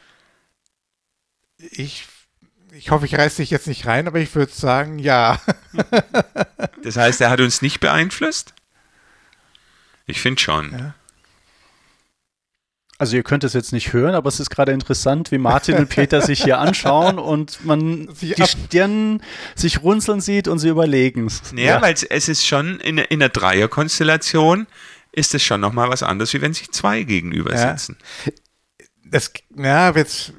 Ich, 1.73 2.07
ich 2.73 2.91
hoffe, 2.91 3.07
ich 3.07 3.17
reiße 3.17 3.39
dich 3.39 3.51
jetzt 3.51 3.67
nicht 3.67 3.87
rein, 3.87 4.07
aber 4.07 4.19
ich 4.19 4.35
würde 4.35 4.53
sagen, 4.53 4.99
ja. 4.99 5.41
das 6.83 6.97
heißt, 6.97 7.21
er 7.21 7.31
hat 7.31 7.41
uns 7.41 7.63
nicht 7.63 7.81
beeinflusst? 7.81 8.55
Ich 10.07 10.21
finde 10.21 10.41
schon. 10.41 10.73
Ja. 10.73 10.95
Also 13.01 13.17
ihr 13.17 13.23
könnt 13.23 13.45
es 13.45 13.55
jetzt 13.55 13.73
nicht 13.73 13.95
hören, 13.95 14.15
aber 14.15 14.29
es 14.29 14.41
ist 14.41 14.51
gerade 14.51 14.73
interessant, 14.73 15.31
wie 15.31 15.39
Martin 15.39 15.77
und 15.77 15.89
Peter 15.89 16.21
sich 16.21 16.45
hier 16.45 16.59
anschauen 16.59 17.19
und 17.19 17.65
man 17.65 18.15
sich 18.15 18.35
die 18.35 18.43
Stirn 18.47 19.23
sich 19.55 19.83
runzeln 19.83 20.21
sieht 20.21 20.49
und 20.49 20.59
sie 20.59 20.69
überlegen. 20.69 21.33
Naja, 21.53 21.77
ja. 21.77 21.83
weil 21.83 21.95
es 21.95 22.29
ist 22.29 22.47
schon 22.47 22.79
in, 22.81 22.99
in 22.99 23.21
der 23.21 23.31
Dreierkonstellation 23.31 24.67
ist 25.13 25.35
es 25.35 25.43
schon 25.43 25.63
nochmal 25.63 25.89
was 25.89 26.03
anderes, 26.03 26.35
wie 26.35 26.43
wenn 26.43 26.53
sich 26.53 26.73
zwei 26.73 27.03
gegenüber 27.03 27.57
sitzen. 27.57 27.97
Ja. 28.27 28.33
Das, 29.07 29.33
ja, 29.57 29.91
jetzt, 29.97 30.35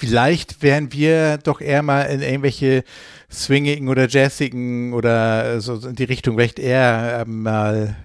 vielleicht 0.00 0.62
wären 0.62 0.92
wir 0.92 1.36
doch 1.36 1.60
eher 1.60 1.82
mal 1.82 2.04
in 2.04 2.22
irgendwelche 2.22 2.84
swingigen 3.30 3.88
oder 3.88 4.08
jazzigen 4.08 4.94
oder 4.94 5.60
so 5.60 5.74
in 5.76 5.94
die 5.94 6.04
Richtung 6.04 6.36
vielleicht 6.36 6.58
eher 6.58 7.24
ähm, 7.26 7.42
mal 7.42 7.96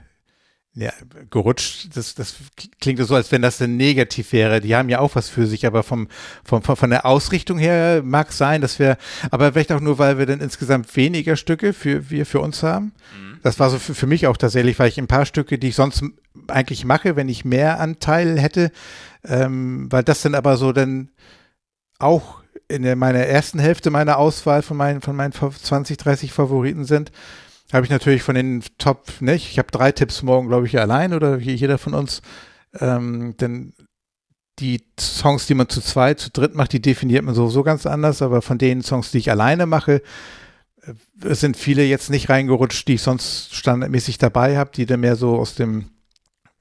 ja, 0.74 0.92
gerutscht. 1.30 1.96
Das, 1.96 2.16
das 2.16 2.36
klingt 2.82 3.00
so, 3.00 3.16
als 3.16 3.32
wenn 3.32 3.42
das 3.42 3.58
dann 3.60 3.78
negativ 3.78 4.34
wäre. 4.34 4.60
Die 4.60 4.76
haben 4.76 4.90
ja 4.90 5.00
auch 5.00 5.16
was 5.16 5.30
für 5.30 5.48
sich, 5.48 5.66
aber 5.66 5.84
vom, 5.84 6.10
vom, 6.44 6.62
von 6.64 6.90
der 6.90 7.06
Ausrichtung 7.06 7.58
her 7.58 8.02
mag 8.04 8.30
es 8.30 8.38
sein, 8.38 8.60
dass 8.60 8.78
wir, 8.78 8.98
aber 9.32 9.54
vielleicht 9.54 9.72
auch 9.72 9.80
nur, 9.80 9.98
weil 9.98 10.18
wir 10.18 10.26
dann 10.26 10.42
insgesamt 10.42 10.94
weniger 10.98 11.38
Stücke 11.38 11.72
für, 11.72 12.10
wir 12.10 12.26
für 12.26 12.42
uns 12.42 12.62
haben. 12.62 12.88
Mhm. 13.18 13.40
Das 13.42 13.58
war 13.58 13.70
so 13.70 13.80
für, 13.80 13.96
für 13.96 14.08
mich 14.08 14.28
auch 14.28 14.36
tatsächlich, 14.36 14.78
weil 14.78 14.90
ich 14.90 14.98
ein 14.98 15.08
paar 15.08 15.26
Stücke, 15.26 15.58
die 15.58 15.70
ich 15.70 15.76
sonst 15.76 16.04
eigentlich 16.48 16.84
mache, 16.84 17.16
wenn 17.16 17.30
ich 17.30 17.46
mehr 17.46 17.80
Anteil 17.80 18.38
hätte, 18.38 18.72
ähm, 19.24 19.90
weil 19.90 20.04
das 20.04 20.24
dann 20.24 20.36
aber 20.36 20.58
so 20.58 20.74
dann 20.74 21.10
auch 22.00 22.42
in 22.68 22.82
der, 22.82 22.96
meiner 22.96 23.20
ersten 23.20 23.60
Hälfte 23.60 23.92
meiner 23.92 24.18
Auswahl 24.18 24.62
von 24.62 24.78
meinen, 24.78 25.02
von 25.02 25.16
meinen 25.16 25.34
20, 25.34 25.98
30 25.98 26.34
Favoriten 26.34 26.86
sind, 26.86 27.12
habe 27.74 27.86
ich 27.86 27.92
natürlich 27.92 28.24
von 28.24 28.36
den 28.36 28.64
Top? 28.78 29.06
Ne, 29.20 29.36
ich 29.36 29.58
habe 29.58 29.72
drei 29.72 29.92
Tipps 29.92 30.22
morgen, 30.22 30.48
glaube 30.48 30.68
ich, 30.68 30.80
allein 30.80 31.14
oder 31.14 31.38
jeder 31.38 31.78
von 31.78 31.94
uns. 31.94 32.22
Ähm, 32.80 33.36
denn 33.38 33.74
die 34.60 34.84
Songs, 35.00 35.48
die 35.48 35.56
man 35.56 35.70
zu 35.70 35.82
zweit, 35.82 36.20
zu 36.20 36.30
dritt 36.30 36.56
macht, 36.56 36.74
die 36.74 36.82
definiert 36.82 37.24
man 37.24 37.36
sowieso 37.36 37.64
ganz 37.64 37.86
anders, 37.86 38.22
aber 38.22 38.42
von 38.42 38.58
den 38.58 38.82
Songs, 38.82 39.12
die 39.12 39.18
ich 39.18 39.32
alleine 39.32 39.66
mache, 39.66 40.02
äh, 40.82 41.34
sind 41.34 41.58
viele 41.58 41.84
jetzt 41.84 42.10
nicht 42.10 42.30
reingerutscht, 42.30 42.88
die 42.88 42.94
ich 42.94 43.02
sonst 43.02 43.54
standardmäßig 43.54 44.18
dabei 44.18 44.58
habe, 44.58 44.72
die 44.74 44.86
dann 44.86 45.02
mehr 45.02 45.16
so 45.16 45.36
aus 45.36 45.56
dem 45.56 45.90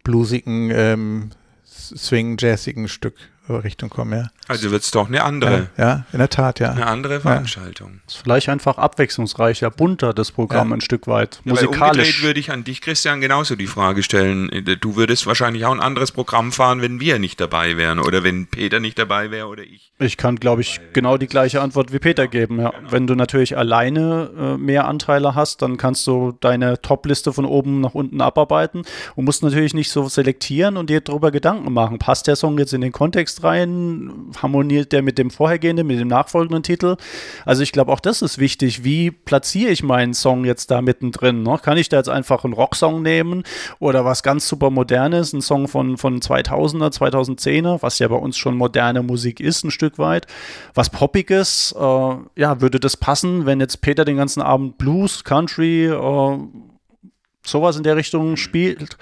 bluesigen, 0.03 0.71
ähm, 0.73 1.31
swing, 1.67 2.37
jazzigen 2.39 2.89
Stück 2.89 3.17
Richtung 3.49 3.91
kommen, 3.91 4.13
ja. 4.19 4.31
Also 4.49 4.71
wird 4.71 4.83
es 4.83 4.91
doch 4.91 5.09
eine 5.09 5.23
andere. 5.23 5.69
Ja, 5.77 5.85
ja, 5.85 6.07
in 6.13 6.19
der 6.19 6.29
Tat, 6.29 6.61
ja. 6.61 6.73
Eine 6.73 6.87
andere 6.87 7.21
Veranstaltung. 7.21 7.93
Ja. 7.93 8.01
Ist 8.07 8.17
vielleicht 8.17 8.49
einfach 8.49 8.79
abwechslungsreicher, 8.79 9.71
bunter, 9.71 10.13
das 10.13 10.33
Programm 10.33 10.71
ja. 10.71 10.77
ein 10.77 10.81
Stück 10.81 11.07
weit. 11.07 11.41
Ja, 11.45 11.53
musikalisch. 11.53 12.23
würde 12.23 12.41
ich 12.41 12.51
an 12.51 12.65
dich, 12.65 12.81
Christian, 12.81 13.21
genauso 13.21 13.57
die 13.57 13.67
Frage 13.67 14.03
stellen. 14.03 14.51
Du 14.81 14.97
würdest 14.97 15.27
wahrscheinlich 15.27 15.65
auch 15.65 15.73
ein 15.73 15.81
anderes 15.81 16.13
Programm 16.13 16.53
fahren, 16.53 16.83
wenn 16.83 17.01
wir 17.01 17.19
nicht 17.19 17.41
dabei 17.41 17.77
wären 17.77 17.99
oder 17.99 18.23
wenn 18.23 18.47
Peter 18.47 18.81
nicht 18.81 18.99
dabei 18.99 19.31
wäre 19.31 19.47
oder 19.47 19.63
ich. 19.63 19.93
Ich 19.99 20.17
kann, 20.17 20.37
glaube 20.37 20.63
ich, 20.63 20.81
genau 20.93 21.17
die 21.17 21.27
gleiche 21.27 21.61
Antwort 21.61 21.93
wie 21.93 21.99
Peter 21.99 22.27
geben. 22.27 22.61
Ja. 22.61 22.71
Genau. 22.71 22.93
Wenn 22.93 23.07
du 23.07 23.15
natürlich 23.15 23.57
alleine 23.57 24.31
äh, 24.39 24.57
mehr 24.57 24.87
Anteile 24.87 25.35
hast, 25.35 25.63
dann 25.63 25.77
kannst 25.77 26.07
du 26.07 26.37
deine 26.41 26.81
Top-Liste 26.81 27.33
von 27.33 27.45
oben 27.45 27.81
nach 27.81 27.95
unten 27.95 28.21
abarbeiten 28.21 28.83
und 29.15 29.25
musst 29.25 29.43
natürlich 29.43 29.75
nicht 29.75 29.91
so 29.91 30.09
selektieren 30.09 30.77
und 30.77 30.91
dir 30.91 31.01
darüber 31.01 31.31
Gedanken 31.31 31.73
machen. 31.73 31.99
Passt 31.99 32.27
der 32.27 32.37
Song 32.37 32.59
jetzt 32.59 32.73
in 32.73 32.81
den 32.81 32.93
Kontext 32.93 33.34
Text 33.35 33.45
rein? 33.45 34.31
Harmoniert 34.41 34.93
der 34.93 35.03
mit 35.03 35.19
dem 35.19 35.31
vorhergehenden, 35.31 35.87
mit 35.87 35.99
dem 35.99 36.09
nachfolgenden 36.09 36.63
Titel? 36.63 36.97
Also 37.45 37.63
ich 37.63 37.73
glaube, 37.73 37.93
auch 37.93 38.01
das 38.01 38.23
ist 38.23 38.39
wichtig. 38.39 38.85
Wie 38.85 39.11
platziere 39.11 39.71
ich 39.71 39.83
meinen 39.83 40.15
Song 40.15 40.45
jetzt 40.45 40.71
da 40.71 40.81
mittendrin? 40.83 41.43
Ne? 41.43 41.59
Kann 41.63 41.77
ich 41.77 41.89
da 41.89 41.97
jetzt 41.97 42.09
einfach 42.09 42.45
einen 42.45 42.53
Rocksong 42.53 43.03
nehmen 43.03 43.43
oder 43.79 44.05
was 44.05 44.23
ganz 44.23 44.49
super 44.49 44.71
modernes, 44.71 45.33
ein 45.33 45.43
Song 45.43 45.69
von, 45.69 45.97
von 45.97 46.21
2000er, 46.21 46.93
2010er, 46.93 47.83
was 47.83 47.99
ja 47.99 48.09
bei 48.09 48.17
uns 48.17 48.37
schon 48.37 48.57
moderne 48.57 49.03
Musik 49.03 49.41
ist, 49.41 49.65
ein 49.65 49.71
Stück 49.71 49.99
weit. 49.99 50.27
Was 50.75 50.91
Poppiges, 50.91 51.75
äh, 51.79 52.15
ja, 52.37 52.61
würde 52.61 52.81
das 52.81 52.97
passen, 52.97 53.47
wenn 53.47 53.61
jetzt 53.61 53.81
Peter 53.81 54.05
den 54.05 54.17
ganzen 54.17 54.43
Abend 54.43 54.79
Blues, 54.79 55.25
Country, 55.25 55.87
äh, 55.87 56.39
sowas 57.45 57.77
in 57.77 57.83
der 57.83 57.97
Richtung 57.97 58.37
spielt? 58.37 58.97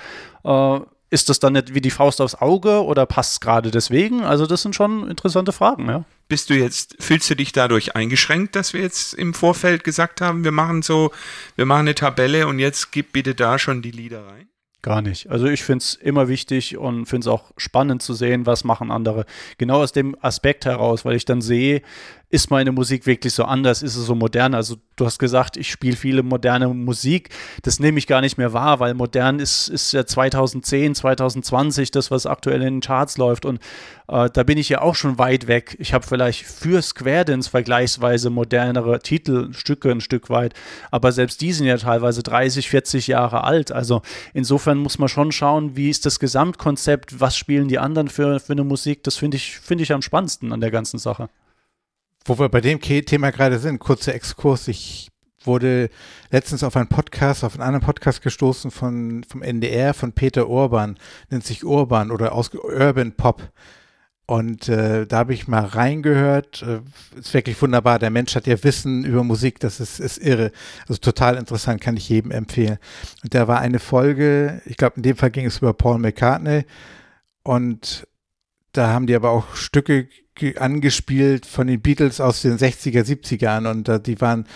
Äh, 0.44 0.80
ist 1.12 1.28
das 1.28 1.38
dann 1.38 1.52
nicht 1.52 1.74
wie 1.74 1.82
die 1.82 1.90
Faust 1.90 2.22
aufs 2.22 2.34
Auge 2.34 2.82
oder 2.82 3.04
passt 3.04 3.32
es 3.32 3.40
gerade 3.40 3.70
deswegen? 3.70 4.22
Also 4.22 4.46
das 4.46 4.62
sind 4.62 4.74
schon 4.74 5.10
interessante 5.10 5.52
Fragen, 5.52 5.86
ja. 5.86 6.04
Bist 6.26 6.48
du 6.48 6.54
jetzt, 6.54 6.96
fühlst 7.00 7.28
du 7.28 7.36
dich 7.36 7.52
dadurch 7.52 7.94
eingeschränkt, 7.94 8.56
dass 8.56 8.72
wir 8.72 8.80
jetzt 8.80 9.12
im 9.12 9.34
Vorfeld 9.34 9.84
gesagt 9.84 10.22
haben, 10.22 10.42
wir 10.42 10.52
machen 10.52 10.80
so, 10.80 11.12
wir 11.54 11.66
machen 11.66 11.80
eine 11.80 11.94
Tabelle 11.94 12.46
und 12.46 12.58
jetzt 12.58 12.92
gib 12.92 13.12
bitte 13.12 13.34
da 13.34 13.58
schon 13.58 13.82
die 13.82 13.90
Lieder 13.90 14.26
rein? 14.26 14.48
Gar 14.80 15.02
nicht. 15.02 15.28
Also 15.30 15.46
ich 15.46 15.62
finde 15.62 15.82
es 15.82 15.94
immer 15.94 16.28
wichtig 16.28 16.78
und 16.78 17.04
finde 17.04 17.28
es 17.28 17.32
auch 17.32 17.52
spannend 17.58 18.02
zu 18.02 18.14
sehen, 18.14 18.46
was 18.46 18.64
machen 18.64 18.90
andere. 18.90 19.26
Genau 19.58 19.82
aus 19.82 19.92
dem 19.92 20.16
Aspekt 20.22 20.64
heraus, 20.64 21.04
weil 21.04 21.14
ich 21.14 21.26
dann 21.26 21.42
sehe, 21.42 21.82
ist 22.32 22.50
meine 22.50 22.72
Musik 22.72 23.04
wirklich 23.04 23.34
so 23.34 23.44
anders? 23.44 23.82
Ist 23.82 23.94
es 23.94 24.06
so 24.06 24.14
modern? 24.14 24.54
Also 24.54 24.76
du 24.96 25.04
hast 25.04 25.18
gesagt, 25.18 25.58
ich 25.58 25.70
spiele 25.70 25.96
viele 25.96 26.22
moderne 26.22 26.66
Musik. 26.66 27.28
Das 27.60 27.78
nehme 27.78 27.98
ich 27.98 28.06
gar 28.06 28.22
nicht 28.22 28.38
mehr 28.38 28.54
wahr, 28.54 28.80
weil 28.80 28.94
modern 28.94 29.38
ist, 29.38 29.68
ist 29.68 29.92
ja 29.92 30.06
2010, 30.06 30.94
2020 30.94 31.90
das, 31.90 32.10
was 32.10 32.24
aktuell 32.24 32.62
in 32.62 32.76
den 32.76 32.80
Charts 32.80 33.18
läuft. 33.18 33.44
Und 33.44 33.60
äh, 34.08 34.30
da 34.32 34.44
bin 34.44 34.56
ich 34.56 34.70
ja 34.70 34.80
auch 34.80 34.94
schon 34.94 35.18
weit 35.18 35.46
weg. 35.46 35.76
Ich 35.78 35.92
habe 35.92 36.06
vielleicht 36.06 36.46
für 36.46 36.80
Square 36.80 37.26
Dance 37.26 37.50
vergleichsweise 37.50 38.30
modernere 38.30 39.00
Titelstücke 39.00 39.90
ein 39.90 40.00
Stück 40.00 40.30
weit. 40.30 40.54
Aber 40.90 41.12
selbst 41.12 41.42
die 41.42 41.52
sind 41.52 41.66
ja 41.66 41.76
teilweise 41.76 42.22
30, 42.22 42.66
40 42.70 43.08
Jahre 43.08 43.44
alt. 43.44 43.72
Also 43.72 44.00
insofern 44.32 44.78
muss 44.78 44.98
man 44.98 45.10
schon 45.10 45.32
schauen, 45.32 45.76
wie 45.76 45.90
ist 45.90 46.06
das 46.06 46.18
Gesamtkonzept? 46.18 47.20
Was 47.20 47.36
spielen 47.36 47.68
die 47.68 47.78
anderen 47.78 48.08
für, 48.08 48.40
für 48.40 48.54
eine 48.54 48.64
Musik? 48.64 49.02
Das 49.02 49.18
finde 49.18 49.36
ich, 49.36 49.58
find 49.58 49.82
ich 49.82 49.92
am 49.92 50.00
spannendsten 50.00 50.50
an 50.54 50.62
der 50.62 50.70
ganzen 50.70 50.98
Sache 50.98 51.28
wo 52.24 52.38
wir 52.38 52.48
bei 52.48 52.60
dem 52.60 52.80
Thema 52.80 53.30
gerade 53.30 53.58
sind, 53.58 53.78
kurzer 53.78 54.14
Exkurs. 54.14 54.68
Ich 54.68 55.08
wurde 55.44 55.90
letztens 56.30 56.62
auf 56.62 56.76
einen 56.76 56.88
Podcast, 56.88 57.44
auf 57.44 57.54
einen 57.54 57.62
anderen 57.62 57.84
Podcast 57.84 58.22
gestoßen 58.22 58.70
von, 58.70 59.24
vom 59.24 59.42
NDR, 59.42 59.94
von 59.94 60.12
Peter 60.12 60.48
Urban, 60.48 60.98
nennt 61.30 61.44
sich 61.44 61.64
Urban 61.64 62.10
oder 62.10 62.32
aus 62.32 62.50
Urban 62.54 63.12
Pop. 63.12 63.42
Und 64.24 64.68
äh, 64.68 65.06
da 65.06 65.18
habe 65.18 65.34
ich 65.34 65.48
mal 65.48 65.64
reingehört. 65.64 66.62
Äh, 66.62 66.80
ist 67.18 67.34
wirklich 67.34 67.60
wunderbar. 67.60 67.98
Der 67.98 68.10
Mensch 68.10 68.34
hat 68.34 68.46
ja 68.46 68.62
Wissen 68.62 69.04
über 69.04 69.24
Musik, 69.24 69.58
das 69.60 69.80
ist, 69.80 69.98
ist 69.98 70.18
irre. 70.18 70.52
Also 70.88 71.00
total 71.00 71.36
interessant, 71.36 71.80
kann 71.80 71.96
ich 71.96 72.08
jedem 72.08 72.30
empfehlen. 72.30 72.78
Und 73.22 73.34
da 73.34 73.48
war 73.48 73.60
eine 73.60 73.78
Folge, 73.78 74.62
ich 74.64 74.76
glaube, 74.76 74.96
in 74.96 75.02
dem 75.02 75.16
Fall 75.16 75.30
ging 75.30 75.46
es 75.46 75.58
über 75.58 75.74
Paul 75.74 75.98
McCartney. 75.98 76.64
Und 77.42 78.06
da 78.72 78.88
haben 78.88 79.06
die 79.06 79.16
aber 79.16 79.30
auch 79.30 79.54
Stücke 79.54 80.08
angespielt 80.56 81.46
von 81.46 81.66
den 81.66 81.80
Beatles 81.80 82.20
aus 82.20 82.42
den 82.42 82.58
60er, 82.58 83.02
70ern. 83.02 83.70
Und 83.70 83.88
äh, 83.88 84.00
die 84.00 84.20
waren 84.20 84.46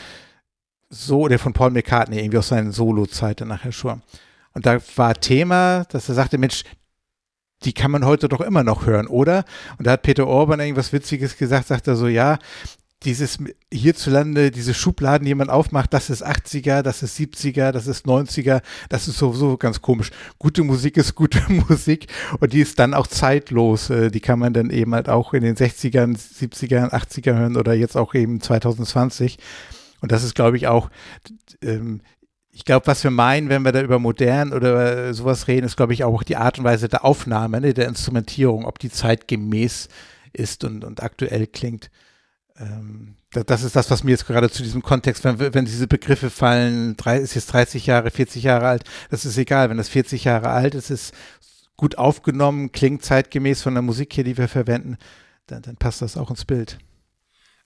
so, 0.89 1.23
oder 1.23 1.39
von 1.39 1.53
Paul 1.53 1.71
McCartney, 1.71 2.19
irgendwie 2.19 2.39
aus 2.39 2.49
seinen 2.49 2.73
Solo-Zeiten 2.73 3.49
nachher 3.49 3.73
schon. 3.73 4.03
Und 4.53 4.67
da 4.67 4.79
war 4.97 5.15
Thema, 5.15 5.85
dass 5.91 6.09
er 6.09 6.15
sagte, 6.15 6.39
Mensch, 6.39 6.65
die 7.65 7.73
kann 7.73 7.91
man 7.91 8.05
heute 8.05 8.29
doch 8.29 8.41
immer 8.41 8.63
noch 8.63 8.87
hören, 8.87 9.07
oder? 9.07 9.45
Und 9.79 9.87
da 9.87 9.93
hat 9.93 10.03
Peter 10.03 10.27
Orban 10.27 10.61
irgendwas 10.61 10.93
Witziges 10.93 11.37
gesagt, 11.37 11.69
sagt 11.69 11.89
er 11.89 11.97
so, 11.97 12.07
ja, 12.09 12.39
dieses 13.03 13.39
hierzulande, 13.73 14.51
diese 14.51 14.75
Schubladen, 14.75 15.27
die 15.27 15.35
man 15.35 15.51
aufmacht, 15.51 15.93
das 15.93 16.09
ist 16.09 16.27
80er, 16.27 16.83
das 16.83 17.03
ist 17.03 17.19
70er, 17.19 17.71
das 17.71 17.87
ist 17.87 18.07
90er, 18.07 18.63
das 18.89 19.07
ist 19.07 19.19
sowieso 19.19 19.57
ganz 19.59 19.83
komisch. 19.83 20.11
Gute 20.39 20.65
Musik 20.65 20.97
ist 20.97 21.15
gute 21.15 21.41
Musik 21.69 22.07
und 22.41 22.53
die 22.53 22.61
ist 22.61 22.79
dann 22.79 22.95
auch 22.95 23.07
zeitlos. 23.07 23.91
Äh, 23.91 24.11
die 24.11 24.21
kann 24.21 24.39
man 24.39 24.55
dann 24.55 24.71
eben 24.71 24.95
halt 24.95 25.09
auch 25.09 25.35
in 25.35 25.43
den 25.43 25.57
60ern, 25.57 26.17
70ern, 26.17 26.91
80ern 26.91 27.39
hören 27.39 27.57
oder 27.57 27.75
jetzt 27.75 27.97
auch 27.97 28.15
eben 28.15 28.41
2020. 28.41 29.39
Und 30.01 30.13
das 30.13 30.25
ist, 30.25 30.35
glaube 30.35 30.57
ich, 30.57 30.67
auch 30.67 30.91
ähm, 31.63 32.01
ich 32.57 32.65
glaube, 32.65 32.87
was 32.87 33.05
wir 33.05 33.11
meinen, 33.11 33.51
wenn 33.51 33.67
wir 33.67 33.73
da 33.73 33.83
über 33.83 33.99
modern 33.99 34.55
oder 34.55 35.13
sowas 35.13 35.47
reden, 35.47 35.67
ist, 35.67 35.77
glaube 35.77 35.93
ich, 35.93 36.05
auch 36.05 36.23
die 36.23 36.37
Art 36.37 36.59
und 36.59 36.65
Weise 36.65 36.89
der 36.89 37.05
Aufnahme, 37.05 37.61
ne, 37.61 37.75
der 37.75 37.87
Instrumentierung, 37.87 38.65
ob 38.65 38.79
die 38.79 38.91
zeitgemäß 38.91 39.89
ist 40.33 40.65
und, 40.65 40.83
und 40.83 41.03
aktuell 41.03 41.47
klingt. 41.47 41.91
Ähm, 42.59 43.17
das 43.31 43.63
ist 43.63 43.77
das, 43.77 43.91
was 43.91 44.03
mir 44.03 44.13
jetzt 44.13 44.27
gerade 44.27 44.51
zu 44.51 44.63
diesem 44.63 44.83
Kontext, 44.83 45.25
wenn, 45.25 45.39
wenn 45.39 45.65
diese 45.65 45.87
Begriffe 45.87 46.31
fallen, 46.31 46.97
drei, 46.97 47.19
ist 47.19 47.35
jetzt 47.35 47.53
30 47.53 47.87
Jahre, 47.87 48.11
40 48.11 48.43
Jahre 48.43 48.67
alt, 48.67 48.85
das 49.11 49.25
ist 49.25 49.37
egal. 49.37 49.69
Wenn 49.69 49.77
das 49.77 49.89
40 49.89 50.25
Jahre 50.25 50.49
alt 50.49 50.75
ist, 50.75 50.91
ist 50.91 51.15
gut 51.77 51.99
aufgenommen, 51.99 52.73
klingt 52.73 53.05
zeitgemäß 53.05 53.63
von 53.63 53.75
der 53.75 53.83
Musik 53.83 54.13
hier, 54.13 54.25
die 54.25 54.39
wir 54.39 54.49
verwenden, 54.49 54.97
dann, 55.47 55.63
dann 55.63 55.77
passt 55.77 56.03
das 56.03 56.17
auch 56.17 56.31
ins 56.31 56.45
Bild. 56.45 56.79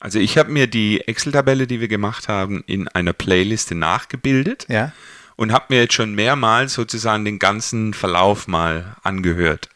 Also 0.00 0.18
ich 0.18 0.38
habe 0.38 0.50
mir 0.50 0.66
die 0.66 1.06
Excel-Tabelle, 1.06 1.66
die 1.66 1.80
wir 1.80 1.88
gemacht 1.88 2.28
haben, 2.28 2.64
in 2.66 2.88
einer 2.88 3.12
Playliste 3.12 3.74
nachgebildet 3.74 4.66
ja. 4.68 4.92
und 5.36 5.52
habe 5.52 5.66
mir 5.68 5.82
jetzt 5.82 5.94
schon 5.94 6.14
mehrmals 6.14 6.74
sozusagen 6.74 7.24
den 7.24 7.38
ganzen 7.38 7.92
Verlauf 7.92 8.48
mal 8.48 8.96
angehört. 9.02 9.68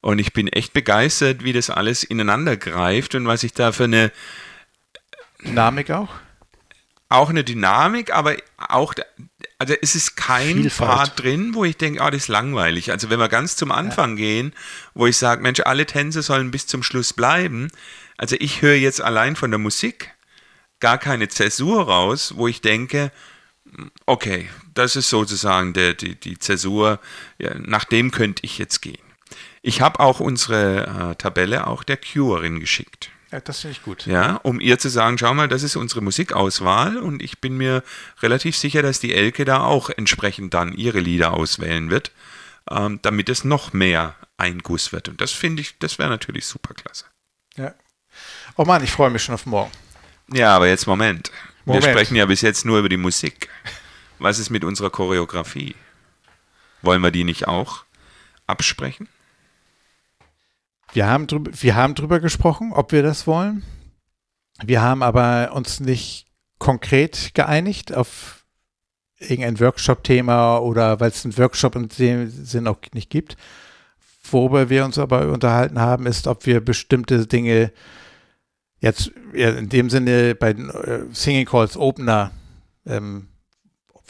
Und 0.00 0.18
ich 0.18 0.32
bin 0.32 0.48
echt 0.48 0.72
begeistert, 0.72 1.44
wie 1.44 1.52
das 1.52 1.68
alles 1.70 2.04
ineinander 2.04 2.56
greift 2.56 3.14
und 3.14 3.26
was 3.26 3.42
ich 3.42 3.52
da 3.52 3.72
für 3.72 3.84
eine 3.84 4.12
Dynamik 5.44 5.90
auch? 5.90 6.10
Auch 7.08 7.28
eine 7.28 7.44
Dynamik, 7.44 8.14
aber 8.14 8.36
auch, 8.56 8.94
also 9.58 9.74
es 9.82 9.94
ist 9.94 10.16
kein 10.16 10.62
Vielfalt. 10.62 10.90
Part 10.90 11.22
drin, 11.22 11.54
wo 11.54 11.64
ich 11.64 11.76
denke, 11.76 12.00
ah, 12.02 12.10
das 12.10 12.22
ist 12.22 12.28
langweilig. 12.28 12.92
Also 12.92 13.10
wenn 13.10 13.18
wir 13.18 13.28
ganz 13.28 13.56
zum 13.56 13.72
Anfang 13.72 14.10
ja. 14.10 14.16
gehen, 14.16 14.52
wo 14.94 15.06
ich 15.06 15.16
sage, 15.16 15.42
Mensch, 15.42 15.60
alle 15.60 15.86
Tänze 15.86 16.22
sollen 16.22 16.50
bis 16.50 16.66
zum 16.66 16.82
Schluss 16.82 17.12
bleiben, 17.12 17.68
also 18.16 18.36
ich 18.38 18.62
höre 18.62 18.76
jetzt 18.76 19.00
allein 19.00 19.34
von 19.34 19.50
der 19.50 19.58
Musik 19.58 20.14
gar 20.78 20.98
keine 20.98 21.28
Zäsur 21.28 21.84
raus, 21.84 22.34
wo 22.36 22.48
ich 22.48 22.60
denke, 22.60 23.12
okay, 24.06 24.48
das 24.74 24.96
ist 24.96 25.10
sozusagen 25.10 25.72
der, 25.72 25.94
die, 25.94 26.14
die 26.14 26.38
Zäsur, 26.38 27.00
ja, 27.38 27.54
nach 27.58 27.84
dem 27.84 28.10
könnte 28.10 28.44
ich 28.44 28.58
jetzt 28.58 28.80
gehen. 28.80 29.09
Ich 29.62 29.80
habe 29.80 30.00
auch 30.00 30.20
unsere 30.20 31.10
äh, 31.10 31.14
Tabelle 31.16 31.66
auch 31.66 31.82
der 31.82 31.98
Curerin 31.98 32.60
geschickt. 32.60 33.10
Ja, 33.30 33.40
das 33.40 33.60
finde 33.60 33.76
ich 33.76 33.82
gut. 33.82 34.06
Ja, 34.06 34.36
um 34.36 34.58
ihr 34.58 34.78
zu 34.78 34.88
sagen, 34.88 35.16
schau 35.18 35.34
mal, 35.34 35.48
das 35.48 35.62
ist 35.62 35.76
unsere 35.76 36.00
Musikauswahl 36.00 36.98
und 36.98 37.22
ich 37.22 37.40
bin 37.40 37.56
mir 37.56 37.84
relativ 38.22 38.56
sicher, 38.56 38.82
dass 38.82 38.98
die 38.98 39.14
Elke 39.14 39.44
da 39.44 39.62
auch 39.62 39.90
entsprechend 39.90 40.54
dann 40.54 40.72
ihre 40.72 40.98
Lieder 40.98 41.32
auswählen 41.34 41.90
wird, 41.90 42.10
ähm, 42.68 42.98
damit 43.02 43.28
es 43.28 43.44
noch 43.44 43.72
mehr 43.72 44.16
ein 44.36 44.60
Guss 44.60 44.92
wird. 44.92 45.08
Und 45.08 45.20
das 45.20 45.30
finde 45.30 45.62
ich, 45.62 45.78
das 45.78 45.98
wäre 45.98 46.08
natürlich 46.08 46.46
super 46.46 46.74
klasse. 46.74 47.04
Ja, 47.56 47.74
Oh 48.56 48.64
Mann, 48.64 48.82
ich 48.84 48.90
freue 48.90 49.10
mich 49.10 49.22
schon 49.22 49.34
auf 49.34 49.46
morgen. 49.46 49.70
Ja, 50.32 50.54
aber 50.54 50.68
jetzt 50.68 50.86
Moment. 50.86 51.30
Moment. 51.64 51.84
Wir 51.84 51.90
sprechen 51.90 52.16
ja 52.16 52.26
bis 52.26 52.40
jetzt 52.40 52.64
nur 52.64 52.78
über 52.78 52.88
die 52.88 52.96
Musik. 52.96 53.48
Was 54.18 54.38
ist 54.38 54.50
mit 54.50 54.64
unserer 54.64 54.90
Choreografie? 54.90 55.74
Wollen 56.82 57.02
wir 57.02 57.10
die 57.10 57.24
nicht 57.24 57.48
auch 57.48 57.84
absprechen? 58.46 59.08
Wir 60.92 61.06
haben, 61.06 61.26
drüber, 61.26 61.50
wir 61.54 61.76
haben 61.76 61.94
drüber 61.94 62.20
gesprochen, 62.20 62.72
ob 62.72 62.92
wir 62.92 63.02
das 63.02 63.26
wollen. 63.26 63.62
Wir 64.64 64.82
haben 64.82 65.02
aber 65.02 65.52
uns 65.54 65.80
nicht 65.80 66.26
konkret 66.58 67.30
geeinigt 67.34 67.94
auf 67.94 68.44
irgendein 69.18 69.60
Workshop-Thema 69.60 70.58
oder 70.58 70.98
weil 71.00 71.10
es 71.10 71.24
einen 71.24 71.36
Workshop 71.38 71.76
in 71.76 71.88
dem 71.88 72.28
Sinn 72.28 72.66
auch 72.66 72.78
nicht 72.92 73.10
gibt. 73.10 73.36
Worüber 74.30 74.68
wir 74.68 74.84
uns 74.84 74.98
aber 74.98 75.28
unterhalten 75.28 75.78
haben, 75.78 76.06
ist, 76.06 76.26
ob 76.26 76.46
wir 76.46 76.60
bestimmte 76.60 77.26
Dinge 77.26 77.72
jetzt 78.80 79.12
ja, 79.34 79.50
in 79.50 79.68
dem 79.68 79.90
Sinne 79.90 80.34
bei 80.34 80.52
den 80.52 80.70
äh, 80.70 81.04
Singing 81.12 81.46
Calls 81.46 81.76
Opener, 81.76 82.32
ähm, 82.86 83.28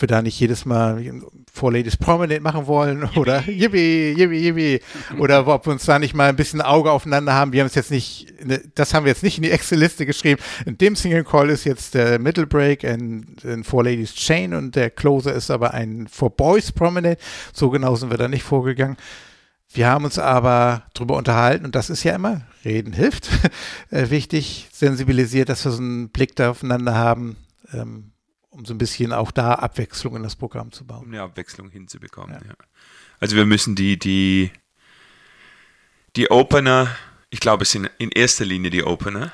wir 0.01 0.09
da 0.09 0.23
nicht 0.23 0.39
jedes 0.39 0.65
Mal 0.65 1.05
Four 1.53 1.73
Ladies 1.73 1.97
Prominent 1.97 2.43
machen 2.43 2.67
wollen 2.67 3.05
oder 3.17 3.43
yippie, 3.49 4.15
yippie, 4.17 4.39
yippie. 4.39 4.81
oder 5.19 5.47
ob 5.47 5.67
wir 5.67 5.73
uns 5.73 5.85
da 5.85 5.99
nicht 5.99 6.15
mal 6.15 6.29
ein 6.29 6.37
bisschen 6.37 6.61
Auge 6.61 6.91
aufeinander 6.91 7.35
haben. 7.35 7.53
Wir 7.53 7.61
haben 7.61 7.67
es 7.67 7.75
jetzt 7.75 7.91
nicht, 7.91 8.33
das 8.75 8.95
haben 8.95 9.05
wir 9.05 9.11
jetzt 9.11 9.23
nicht 9.23 9.39
in 9.39 9.43
die 9.43 9.51
Excel-Liste 9.51 10.07
geschrieben. 10.07 10.41
In 10.67 10.79
dem 10.79 10.97
Single 10.97 11.25
Call 11.25 11.51
ist 11.51 11.65
jetzt 11.65 11.95
der 11.95 12.19
Middle 12.19 12.47
Break 12.47 12.85
in, 12.85 13.37
in 13.43 13.65
Four 13.65 13.85
Ladies 13.85 14.15
Chain 14.15 14.55
und 14.55 14.77
der 14.77 14.91
Closer 14.91 15.35
ist 15.35 15.51
aber 15.51 15.75
ein 15.75 16.09
Four 16.09 16.31
Boys 16.31 16.73
Prominent. 16.73 17.19
So 17.53 17.71
genau 17.71 17.97
sind 17.97 18.11
wir 18.11 18.19
da 18.19 18.29
nicht 18.29 18.45
vorgegangen. 18.45 18.97
Wir 19.73 19.87
haben 19.89 20.05
uns 20.05 20.19
aber 20.19 20.83
darüber 20.95 21.17
unterhalten, 21.17 21.65
und 21.65 21.77
das 21.77 21.91
ist 21.91 22.03
ja 22.03 22.15
immer, 22.15 22.43
reden 22.65 22.93
hilft, 22.93 23.29
äh, 23.91 24.11
wichtig, 24.11 24.69
sensibilisiert, 24.73 25.49
dass 25.49 25.65
wir 25.65 25.71
so 25.71 25.81
einen 25.81 26.09
Blick 26.09 26.35
da 26.35 26.51
aufeinander 26.51 26.97
haben, 26.97 27.37
ähm, 27.73 28.11
um 28.61 28.67
so 28.67 28.75
ein 28.75 28.79
bisschen 28.79 29.13
auch 29.13 29.31
da 29.31 29.55
Abwechslung 29.55 30.17
in 30.17 30.23
das 30.23 30.37
Programm 30.37 30.71
zu 30.71 30.85
bauen. 30.85 31.07
Um 31.07 31.09
eine 31.09 31.23
Abwechslung 31.23 31.71
hinzubekommen, 31.71 32.35
ja. 32.35 32.49
ja. 32.49 32.55
Also 33.19 33.35
wir 33.37 33.47
müssen 33.47 33.75
die, 33.75 33.99
die, 33.99 34.51
die 36.15 36.31
Opener, 36.31 36.95
ich 37.31 37.41
glaube, 37.41 37.63
es 37.63 37.73
sind 37.73 37.91
in 37.99 38.11
erster 38.11 38.45
Linie 38.45 38.71
die 38.71 38.85
Opener, 38.85 39.33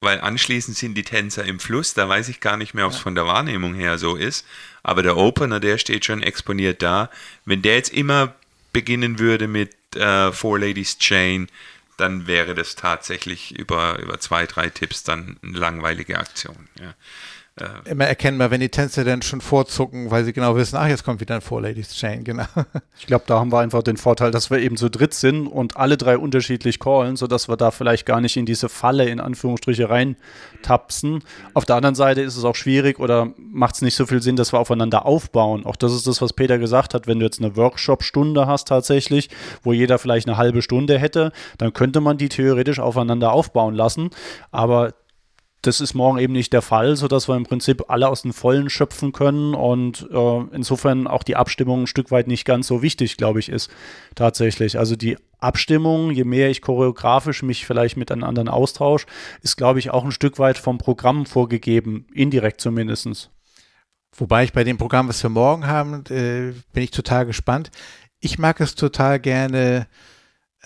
weil 0.00 0.20
anschließend 0.20 0.76
sind 0.76 0.94
die 0.94 1.02
Tänzer 1.02 1.44
im 1.44 1.58
Fluss, 1.58 1.94
da 1.94 2.08
weiß 2.08 2.28
ich 2.28 2.40
gar 2.40 2.58
nicht 2.58 2.74
mehr, 2.74 2.84
ob 2.84 2.92
es 2.92 2.98
ja. 2.98 3.04
von 3.04 3.14
der 3.14 3.26
Wahrnehmung 3.26 3.74
her 3.74 3.96
so 3.96 4.16
ist, 4.16 4.46
aber 4.82 5.02
der 5.02 5.16
Opener, 5.16 5.60
der 5.60 5.78
steht 5.78 6.04
schon 6.04 6.22
exponiert 6.22 6.82
da. 6.82 7.10
Wenn 7.46 7.62
der 7.62 7.76
jetzt 7.76 7.92
immer 7.92 8.34
beginnen 8.72 9.18
würde 9.18 9.48
mit 9.48 9.74
äh, 9.96 10.30
Four 10.30 10.58
Ladies 10.58 10.98
Chain, 10.98 11.48
dann 11.96 12.26
wäre 12.26 12.54
das 12.54 12.76
tatsächlich 12.76 13.58
über, 13.58 13.98
über 13.98 14.20
zwei, 14.20 14.46
drei 14.46 14.68
Tipps 14.68 15.04
dann 15.04 15.38
eine 15.42 15.58
langweilige 15.58 16.18
Aktion. 16.18 16.68
Ja. 16.78 16.94
Äh, 17.60 17.90
Immer 17.90 18.06
erkennbar, 18.06 18.50
wenn 18.50 18.60
die 18.60 18.68
Tänzer 18.68 19.04
dann 19.04 19.22
schon 19.22 19.40
vorzucken, 19.40 20.10
weil 20.10 20.24
sie 20.24 20.32
genau 20.32 20.56
wissen, 20.56 20.76
ach, 20.76 20.86
jetzt 20.86 21.04
kommt 21.04 21.20
wieder 21.20 21.34
ein 21.34 21.40
Four 21.40 21.62
Ladies 21.62 21.94
Chain, 21.94 22.24
genau. 22.24 22.44
Ich 22.98 23.06
glaube, 23.06 23.24
da 23.26 23.38
haben 23.38 23.52
wir 23.52 23.60
einfach 23.60 23.82
den 23.82 23.96
Vorteil, 23.96 24.30
dass 24.30 24.50
wir 24.50 24.58
eben 24.58 24.76
zu 24.76 24.90
dritt 24.90 25.14
sind 25.14 25.46
und 25.46 25.76
alle 25.76 25.96
drei 25.96 26.18
unterschiedlich 26.18 26.78
callen, 26.78 27.16
sodass 27.16 27.48
wir 27.48 27.56
da 27.56 27.70
vielleicht 27.70 28.06
gar 28.06 28.20
nicht 28.20 28.36
in 28.36 28.46
diese 28.46 28.68
Falle 28.68 29.08
in 29.08 29.20
Anführungsstriche 29.20 29.88
reintapsen. 29.88 31.22
Auf 31.54 31.64
der 31.64 31.76
anderen 31.76 31.94
Seite 31.94 32.20
ist 32.22 32.36
es 32.36 32.44
auch 32.44 32.56
schwierig 32.56 32.98
oder 32.98 33.32
macht 33.36 33.76
es 33.76 33.82
nicht 33.82 33.96
so 33.96 34.06
viel 34.06 34.22
Sinn, 34.22 34.36
dass 34.36 34.52
wir 34.52 34.58
aufeinander 34.58 35.06
aufbauen. 35.06 35.64
Auch 35.64 35.76
das 35.76 35.92
ist 35.92 36.06
das, 36.06 36.20
was 36.20 36.32
Peter 36.32 36.58
gesagt 36.58 36.94
hat, 36.94 37.06
wenn 37.06 37.18
du 37.18 37.24
jetzt 37.24 37.40
eine 37.40 37.56
Workshop-Stunde 37.56 38.46
hast 38.46 38.68
tatsächlich, 38.68 39.30
wo 39.62 39.72
jeder 39.72 39.98
vielleicht 39.98 40.28
eine 40.28 40.36
halbe 40.36 40.62
Stunde 40.62 40.98
hätte, 40.98 41.32
dann 41.58 41.72
könnte 41.72 42.00
man 42.00 42.18
die 42.18 42.28
theoretisch 42.28 42.80
aufeinander 42.80 43.32
aufbauen 43.32 43.74
lassen. 43.74 44.10
Aber 44.50 44.94
das 45.62 45.80
ist 45.80 45.94
morgen 45.94 46.18
eben 46.18 46.32
nicht 46.32 46.52
der 46.52 46.62
Fall, 46.62 46.94
sodass 46.94 47.28
wir 47.28 47.36
im 47.36 47.44
Prinzip 47.44 47.84
alle 47.88 48.08
aus 48.08 48.22
den 48.22 48.32
Vollen 48.32 48.70
schöpfen 48.70 49.12
können 49.12 49.54
und 49.54 50.08
äh, 50.12 50.40
insofern 50.52 51.06
auch 51.08 51.24
die 51.24 51.34
Abstimmung 51.34 51.82
ein 51.82 51.86
Stück 51.88 52.10
weit 52.12 52.28
nicht 52.28 52.44
ganz 52.44 52.68
so 52.68 52.80
wichtig, 52.80 53.16
glaube 53.16 53.40
ich, 53.40 53.48
ist 53.48 53.70
tatsächlich. 54.14 54.78
Also 54.78 54.94
die 54.94 55.16
Abstimmung, 55.40 56.12
je 56.12 56.24
mehr 56.24 56.50
ich 56.50 56.62
choreografisch 56.62 57.42
mich 57.42 57.66
vielleicht 57.66 57.96
mit 57.96 58.12
einem 58.12 58.24
anderen 58.24 58.48
austausche, 58.48 59.06
ist, 59.42 59.56
glaube 59.56 59.80
ich, 59.80 59.90
auch 59.90 60.04
ein 60.04 60.12
Stück 60.12 60.38
weit 60.38 60.58
vom 60.58 60.78
Programm 60.78 61.26
vorgegeben, 61.26 62.06
indirekt 62.12 62.60
zumindest. 62.60 63.30
Wobei 64.16 64.44
ich 64.44 64.52
bei 64.52 64.64
dem 64.64 64.78
Programm, 64.78 65.08
was 65.08 65.22
wir 65.22 65.30
morgen 65.30 65.66
haben, 65.66 66.04
äh, 66.10 66.52
bin 66.72 66.82
ich 66.84 66.90
total 66.92 67.26
gespannt. 67.26 67.70
Ich 68.20 68.38
mag 68.38 68.60
es 68.60 68.74
total 68.74 69.18
gerne, 69.20 69.86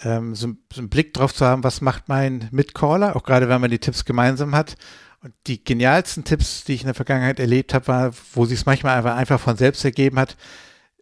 ähm, 0.03 0.35
so, 0.35 0.49
so, 0.73 0.81
einen 0.81 0.89
Blick 0.89 1.15
drauf 1.15 1.35
zu 1.35 1.45
haben, 1.45 1.65
was 1.65 1.81
macht 1.81 2.09
mein 2.09 2.49
Mitcaller, 2.51 3.17
auch 3.17 3.23
gerade 3.23 3.49
wenn 3.49 3.61
man 3.61 3.71
die 3.71 3.79
Tipps 3.79 4.05
gemeinsam 4.05 4.55
hat. 4.55 4.77
Und 5.23 5.35
die 5.47 5.63
genialsten 5.63 6.25
Tipps, 6.25 6.65
die 6.65 6.75
ich 6.75 6.81
in 6.81 6.89
der 6.89 6.95
Vergangenheit 6.95 7.39
erlebt 7.39 7.75
habe, 7.75 7.87
war, 7.87 8.13
wo 8.35 8.45
sich 8.45 8.61
es 8.61 8.67
manchmal 8.67 8.97
einfach, 8.97 9.17
einfach 9.17 9.41
von 9.41 9.57
selbst 9.57 9.85
ergeben 9.85 10.19
hat. 10.19 10.37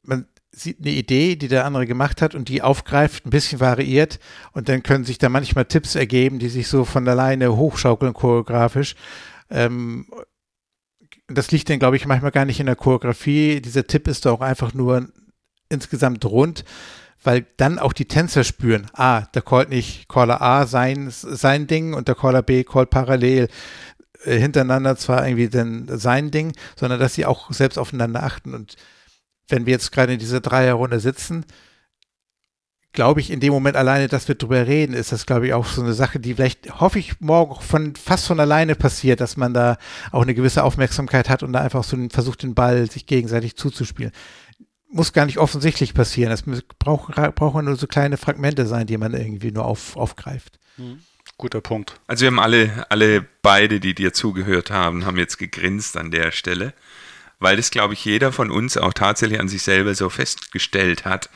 Man 0.03 0.26
sieht 0.53 0.80
eine 0.80 0.91
Idee, 0.91 1.36
die 1.36 1.49
der 1.49 1.64
andere 1.64 1.86
gemacht 1.86 2.20
hat 2.20 2.34
und 2.34 2.49
die 2.49 2.61
aufgreift, 2.61 3.24
ein 3.24 3.30
bisschen 3.30 3.61
variiert 3.61 4.18
und 4.53 4.68
dann 4.68 4.82
können 4.82 5.05
sich 5.05 5.18
da 5.18 5.28
manchmal 5.28 5.64
Tipps 5.64 5.95
ergeben, 5.95 6.38
die 6.38 6.49
sich 6.49 6.68
so 6.68 6.84
von 6.84 7.07
alleine 7.09 7.57
hochschaukeln 7.57 8.12
choreografisch. 8.12 8.95
Ähm, 9.49 10.07
das 11.28 11.51
liegt 11.53 11.70
dann, 11.70 11.78
glaube 11.78 11.97
ich, 11.97 12.07
manchmal 12.07 12.32
gar 12.32 12.45
nicht 12.45 12.61
in 12.61 12.66
der 12.66 12.76
Choreografie. 12.76 13.61
Dieser 13.61 13.86
Tipp 13.86 14.09
ist 14.09 14.26
doch 14.26 14.41
einfach 14.41 14.74
nur 14.74 15.09
insgesamt 15.68 16.24
rund, 16.24 16.64
weil 17.23 17.47
dann 17.57 17.79
auch 17.79 17.93
die 17.93 18.07
Tänzer 18.07 18.45
spüren, 18.45 18.87
ah, 18.95 19.23
der 19.35 19.43
callt 19.43 19.68
nicht 19.68 20.09
Caller 20.09 20.41
A 20.41 20.66
sein, 20.66 21.09
sein 21.11 21.66
Ding 21.66 21.95
und 21.95 22.09
der 22.09 22.14
Caller 22.14 22.43
B 22.43 22.64
callt 22.64 22.91
parallel 22.91 23.49
äh, 24.25 24.39
hintereinander 24.39 24.97
zwar 24.97 25.27
irgendwie 25.27 25.49
dann 25.49 25.87
sein 25.99 26.31
Ding, 26.31 26.53
sondern 26.77 27.01
dass 27.01 27.14
sie 27.14 27.27
auch 27.27 27.53
selbst 27.53 27.79
aufeinander 27.79 28.23
achten. 28.23 28.55
Und 28.55 28.77
wenn 29.49 29.66
wir 29.66 29.73
jetzt 29.73 29.93
gerade 29.93 30.14
in 30.14 30.18
dieser 30.18 30.41
Dreierrunde 30.41 31.01
sitzen, 31.01 31.45
glaube 32.93 33.21
ich, 33.21 33.31
in 33.31 33.41
dem 33.41 33.53
Moment 33.53 33.77
alleine, 33.77 34.09
dass 34.09 34.27
wir 34.27 34.35
drüber 34.35 34.66
reden, 34.66 34.95
ist 34.95 35.12
das, 35.12 35.27
glaube 35.27 35.47
ich, 35.47 35.55
auch 35.55 35.66
so 35.66 35.83
eine 35.83 35.93
Sache, 35.93 36.18
die 36.18 36.35
vielleicht, 36.35 36.81
hoffe 36.81 36.99
ich, 36.99 37.21
morgen 37.21 37.61
von, 37.61 37.95
fast 37.95 38.27
von 38.27 38.41
alleine 38.41 38.75
passiert, 38.75 39.21
dass 39.21 39.37
man 39.37 39.55
da 39.55 39.77
auch 40.11 40.23
eine 40.23 40.35
gewisse 40.35 40.64
Aufmerksamkeit 40.64 41.29
hat 41.29 41.43
und 41.43 41.53
da 41.53 41.61
einfach 41.61 41.85
so 41.85 41.97
versucht, 42.11 42.43
den 42.43 42.55
Ball 42.55 42.91
sich 42.91 43.07
gegenseitig 43.07 43.57
zuzuspielen. 43.57 44.12
Muss 44.93 45.12
gar 45.12 45.26
nicht 45.26 45.38
offensichtlich 45.38 45.95
passieren. 45.95 46.30
Das 46.30 46.43
braucht, 46.78 47.14
brauchen 47.34 47.64
nur 47.64 47.76
so 47.76 47.86
kleine 47.86 48.16
Fragmente 48.16 48.66
sein, 48.66 48.86
die 48.86 48.99
man 48.99 49.14
irgendwie 49.14 49.53
nur 49.53 49.64
auf, 49.64 49.97
aufgreift. 49.97 50.59
Mhm. 50.76 51.01
Guter 51.38 51.61
Punkt. 51.61 51.99
Also 52.07 52.22
wir 52.22 52.26
haben 52.26 52.38
alle, 52.38 52.86
alle 52.91 53.26
beide, 53.43 53.80
die 53.80 53.95
dir 53.95 54.12
zugehört 54.12 54.70
haben, 54.70 55.07
haben 55.07 55.16
jetzt 55.16 55.38
gegrinst 55.38 55.97
an 55.97 56.11
der 56.11 56.32
Stelle, 56.32 56.74
weil 57.38 57.57
das, 57.57 57.70
glaube 57.70 57.95
ich, 57.95 58.05
jeder 58.05 58.30
von 58.32 58.51
uns 58.51 58.76
auch 58.76 58.93
tatsächlich 58.93 59.41
an 59.41 59.49
sich 59.49 59.62
selber 59.62 59.95
so 59.95 60.11
festgestellt 60.11 61.07
hat, 61.07 61.30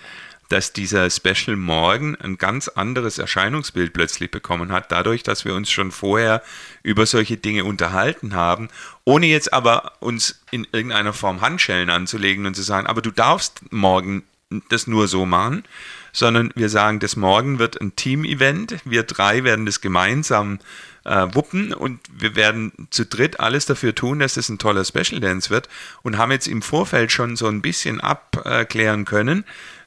dass 0.48 0.72
dieser 0.72 1.08
Special 1.10 1.56
Morgen 1.56 2.16
ein 2.16 2.36
ganz 2.36 2.68
anderes 2.68 3.18
Erscheinungsbild 3.18 3.92
plötzlich 3.92 4.30
bekommen 4.30 4.72
hat, 4.72 4.92
dadurch, 4.92 5.22
dass 5.22 5.44
wir 5.44 5.54
uns 5.54 5.70
schon 5.70 5.90
vorher 5.90 6.42
über 6.82 7.06
solche 7.06 7.36
Dinge 7.36 7.64
unterhalten 7.64 8.34
haben, 8.34 8.68
ohne 9.04 9.26
jetzt 9.26 9.52
aber 9.52 9.92
uns 10.00 10.40
in 10.50 10.66
irgendeiner 10.72 11.12
Form 11.12 11.40
Handschellen 11.40 11.90
anzulegen 11.90 12.46
und 12.46 12.54
zu 12.54 12.62
sagen, 12.62 12.86
aber 12.86 13.02
du 13.02 13.10
darfst 13.10 13.60
morgen 13.72 14.24
das 14.68 14.86
nur 14.86 15.08
so 15.08 15.26
machen, 15.26 15.64
sondern 16.12 16.52
wir 16.54 16.68
sagen, 16.68 17.00
das 17.00 17.16
morgen 17.16 17.58
wird 17.58 17.80
ein 17.80 17.96
Team-Event. 17.96 18.76
Wir 18.84 19.02
drei 19.02 19.42
werden 19.42 19.66
das 19.66 19.80
gemeinsam 19.80 20.60
äh, 21.04 21.26
wuppen 21.32 21.72
und 21.74 22.00
wir 22.12 22.36
werden 22.36 22.72
zu 22.90 23.04
dritt 23.04 23.40
alles 23.40 23.66
dafür 23.66 23.94
tun, 23.94 24.20
dass 24.20 24.36
es 24.36 24.48
ein 24.48 24.58
toller 24.58 24.84
Special 24.84 25.20
Dance 25.20 25.50
wird 25.50 25.68
und 26.02 26.16
haben 26.16 26.30
jetzt 26.30 26.46
im 26.46 26.62
Vorfeld 26.62 27.12
schon 27.12 27.36
so 27.36 27.46
ein 27.46 27.62
bisschen 27.62 28.00
abklären 28.00 29.04
können, 29.04 29.44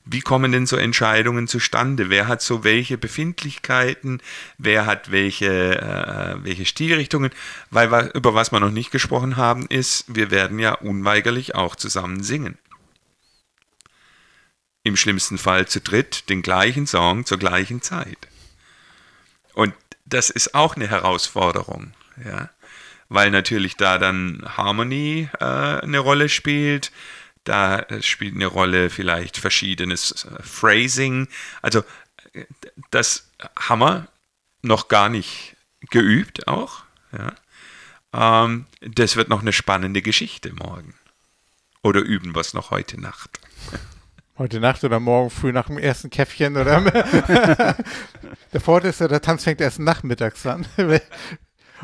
wie 0.10 0.22
kommen 0.22 0.52
denn 0.52 0.66
so 0.66 0.78
Entscheidungen 0.78 1.48
zustande? 1.48 2.10
Wer 2.10 2.28
hat 2.28 2.42
so 2.42 2.64
welche 2.64 2.98
Befindlichkeiten? 2.98 4.22
Wer 4.58 4.86
hat 4.86 5.12
welche, 5.12 5.80
äh, 5.82 6.44
welche 6.44 6.66
Stilrichtungen? 6.66 7.32
Weil 7.70 8.12
über 8.14 8.34
was 8.34 8.52
wir 8.52 8.60
noch 8.60 8.72
nicht 8.72 8.92
gesprochen 8.92 9.38
haben, 9.38 9.68
ist, 9.68 10.06
wir 10.08 10.32
werden 10.32 10.60
ja 10.60 10.74
unweigerlich 10.74 11.56
auch 11.56 11.76
zusammen 11.76 12.24
singen. 12.24 12.58
Im 14.84 14.96
schlimmsten 14.96 15.38
Fall 15.38 15.68
zu 15.68 15.82
dritt 15.82 16.30
den 16.30 16.42
gleichen 16.42 16.88
Song 16.88 17.26
zur 17.26 17.38
gleichen 17.38 17.82
Zeit. 17.82 18.30
Und 19.54 19.74
das 20.06 20.30
ist 20.30 20.56
auch 20.56 20.76
eine 20.76 20.88
Herausforderung, 20.88 21.94
ja. 22.24 22.50
Weil 23.10 23.32
natürlich 23.32 23.78
da 23.78 23.98
dann 23.98 24.44
Harmony 24.58 25.30
äh, 25.40 25.46
eine 25.46 26.00
Rolle 26.00 26.28
spielt, 26.28 26.92
da 27.48 27.86
spielt 28.02 28.36
eine 28.36 28.46
Rolle 28.46 28.90
vielleicht 28.90 29.38
verschiedenes 29.38 30.26
äh, 30.26 30.44
Phrasing. 30.44 31.28
Also 31.62 31.84
äh, 32.34 32.46
das 32.92 33.30
haben 33.58 33.80
wir 33.80 34.08
noch 34.62 34.90
gar 34.90 35.08
nicht 35.10 35.56
geübt 35.90 36.48
auch. 36.48 36.84
Ja. 37.12 38.44
Ähm, 38.44 38.66
das 38.82 39.16
wird 39.16 39.30
noch 39.30 39.42
eine 39.42 39.54
spannende 39.54 40.02
Geschichte 40.02 40.54
morgen. 40.54 40.96
Oder 41.84 42.02
üben 42.02 42.36
wir 42.36 42.42
es 42.42 42.54
noch 42.54 42.72
heute 42.72 43.00
Nacht? 43.00 43.40
Heute 44.38 44.60
Nacht 44.60 44.84
oder 44.84 45.00
morgen 45.00 45.30
früh 45.30 45.52
nach 45.52 45.68
dem 45.68 45.78
ersten 45.78 46.10
Käffchen 46.10 46.58
oder 46.58 46.82
der 48.54 48.62
Vorteil 48.62 48.90
ist 48.90 49.00
ja, 49.00 49.08
der 49.08 49.22
Tanz 49.22 49.46
fängt 49.46 49.62
erst 49.62 49.80
nachmittags 49.80 50.46
an. 50.46 50.68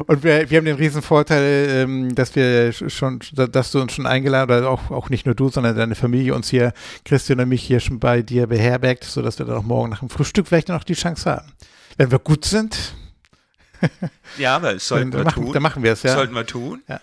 Und 0.07 0.23
wir, 0.23 0.49
wir 0.49 0.57
haben 0.57 0.65
den 0.65 0.75
riesen 0.75 1.01
Vorteil, 1.01 1.67
ähm, 1.69 2.15
dass 2.15 2.35
wir 2.35 2.73
schon, 2.73 3.19
dass 3.33 3.71
du 3.71 3.79
uns 3.81 3.93
schon 3.93 4.07
eingeladen, 4.07 4.57
oder 4.57 4.69
auch, 4.69 4.89
auch 4.89 5.09
nicht 5.09 5.25
nur 5.25 5.35
du, 5.35 5.49
sondern 5.49 5.75
deine 5.75 5.95
Familie 5.95 6.33
uns 6.33 6.49
hier, 6.49 6.73
Christian 7.05 7.39
und 7.39 7.49
mich 7.49 7.63
hier 7.63 7.79
schon 7.79 7.99
bei 7.99 8.21
dir 8.21 8.47
beherbergt, 8.47 9.03
sodass 9.03 9.37
wir 9.39 9.45
dann 9.45 9.57
auch 9.57 9.63
morgen 9.63 9.91
nach 9.91 9.99
dem 9.99 10.09
Frühstück 10.09 10.47
vielleicht 10.47 10.69
noch 10.69 10.83
die 10.83 10.95
Chance 10.95 11.29
haben. 11.29 11.51
Wenn 11.97 12.11
wir 12.11 12.19
gut 12.19 12.45
sind. 12.45 12.95
ja, 14.37 14.55
aber 14.55 14.73
das 14.73 14.87
sollten 14.87 15.13
wir 15.13 15.23
machen, 15.23 15.43
tun. 15.43 15.53
Dann 15.53 15.63
machen 15.63 15.83
wir 15.83 15.93
es, 15.93 16.03
ja. 16.03 16.15
Sollten 16.15 16.33
wir 16.33 16.45
tun. 16.45 16.81
Ja. 16.87 16.99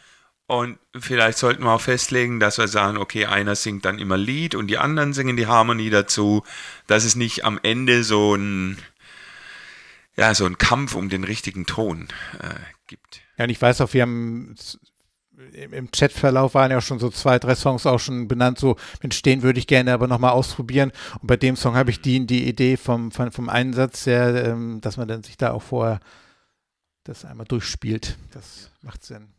Und 0.51 0.79
vielleicht 0.99 1.39
sollten 1.39 1.63
wir 1.63 1.71
auch 1.71 1.81
festlegen, 1.81 2.41
dass 2.41 2.59
wir 2.59 2.67
sagen, 2.67 2.99
okay, 2.99 3.27
einer 3.27 3.55
singt 3.55 3.85
dann 3.85 4.01
immer 4.01 4.17
Lied 4.17 4.57
und 4.57 4.67
die 4.67 4.79
anderen 4.79 5.13
singen 5.13 5.37
die 5.37 5.47
Harmonie 5.47 5.91
dazu, 5.91 6.43
dass 6.89 7.05
es 7.05 7.15
nicht 7.15 7.45
am 7.45 7.61
Ende 7.63 8.03
so 8.03 8.35
ein, 8.35 8.77
ja, 10.17 10.35
so 10.35 10.47
ein 10.47 10.59
Kampf 10.59 10.95
um 10.95 11.09
den 11.09 11.25
richtigen 11.25 11.67
Ton 11.67 12.09
äh, 12.41 12.55
gibt. 12.87 13.21
Ja, 13.37 13.45
und 13.45 13.51
ich 13.51 13.61
weiß 13.61 13.81
auch, 13.81 13.93
wir 13.95 14.03
haben 14.03 14.57
im 15.53 15.91
Chatverlauf 15.91 16.55
waren 16.55 16.71
ja 16.71 16.81
schon 16.81 16.99
so 16.99 17.09
zwei, 17.11 17.39
drei 17.39 17.55
Songs 17.55 17.87
auch 17.87 17.99
schon 17.99 18.29
benannt, 18.29 18.59
so, 18.59 18.77
Mensch, 19.03 19.23
den 19.23 19.43
würde 19.43 19.59
ich 19.59 19.67
gerne 19.67 19.93
aber 19.93 20.07
nochmal 20.07 20.33
ausprobieren. 20.33 20.93
Und 21.21 21.27
bei 21.27 21.37
dem 21.37 21.57
Song 21.57 21.77
habe 21.77 21.91
ich 21.91 22.01
die, 22.01 22.27
die 22.27 22.47
Idee 22.47 22.77
vom, 22.77 23.11
vom, 23.11 23.33
vom 23.33 23.49
Einsatz 23.49 24.07
her, 24.07 24.45
ähm, 24.45 24.81
dass 24.81 24.97
man 24.97 25.09
dann 25.09 25.23
sich 25.23 25.37
da 25.37 25.53
auch 25.53 25.63
vorher 25.63 26.01
das 27.05 27.25
einmal 27.25 27.47
durchspielt. 27.47 28.19
Das 28.33 28.71
macht 28.83 29.05
Sinn. 29.05 29.33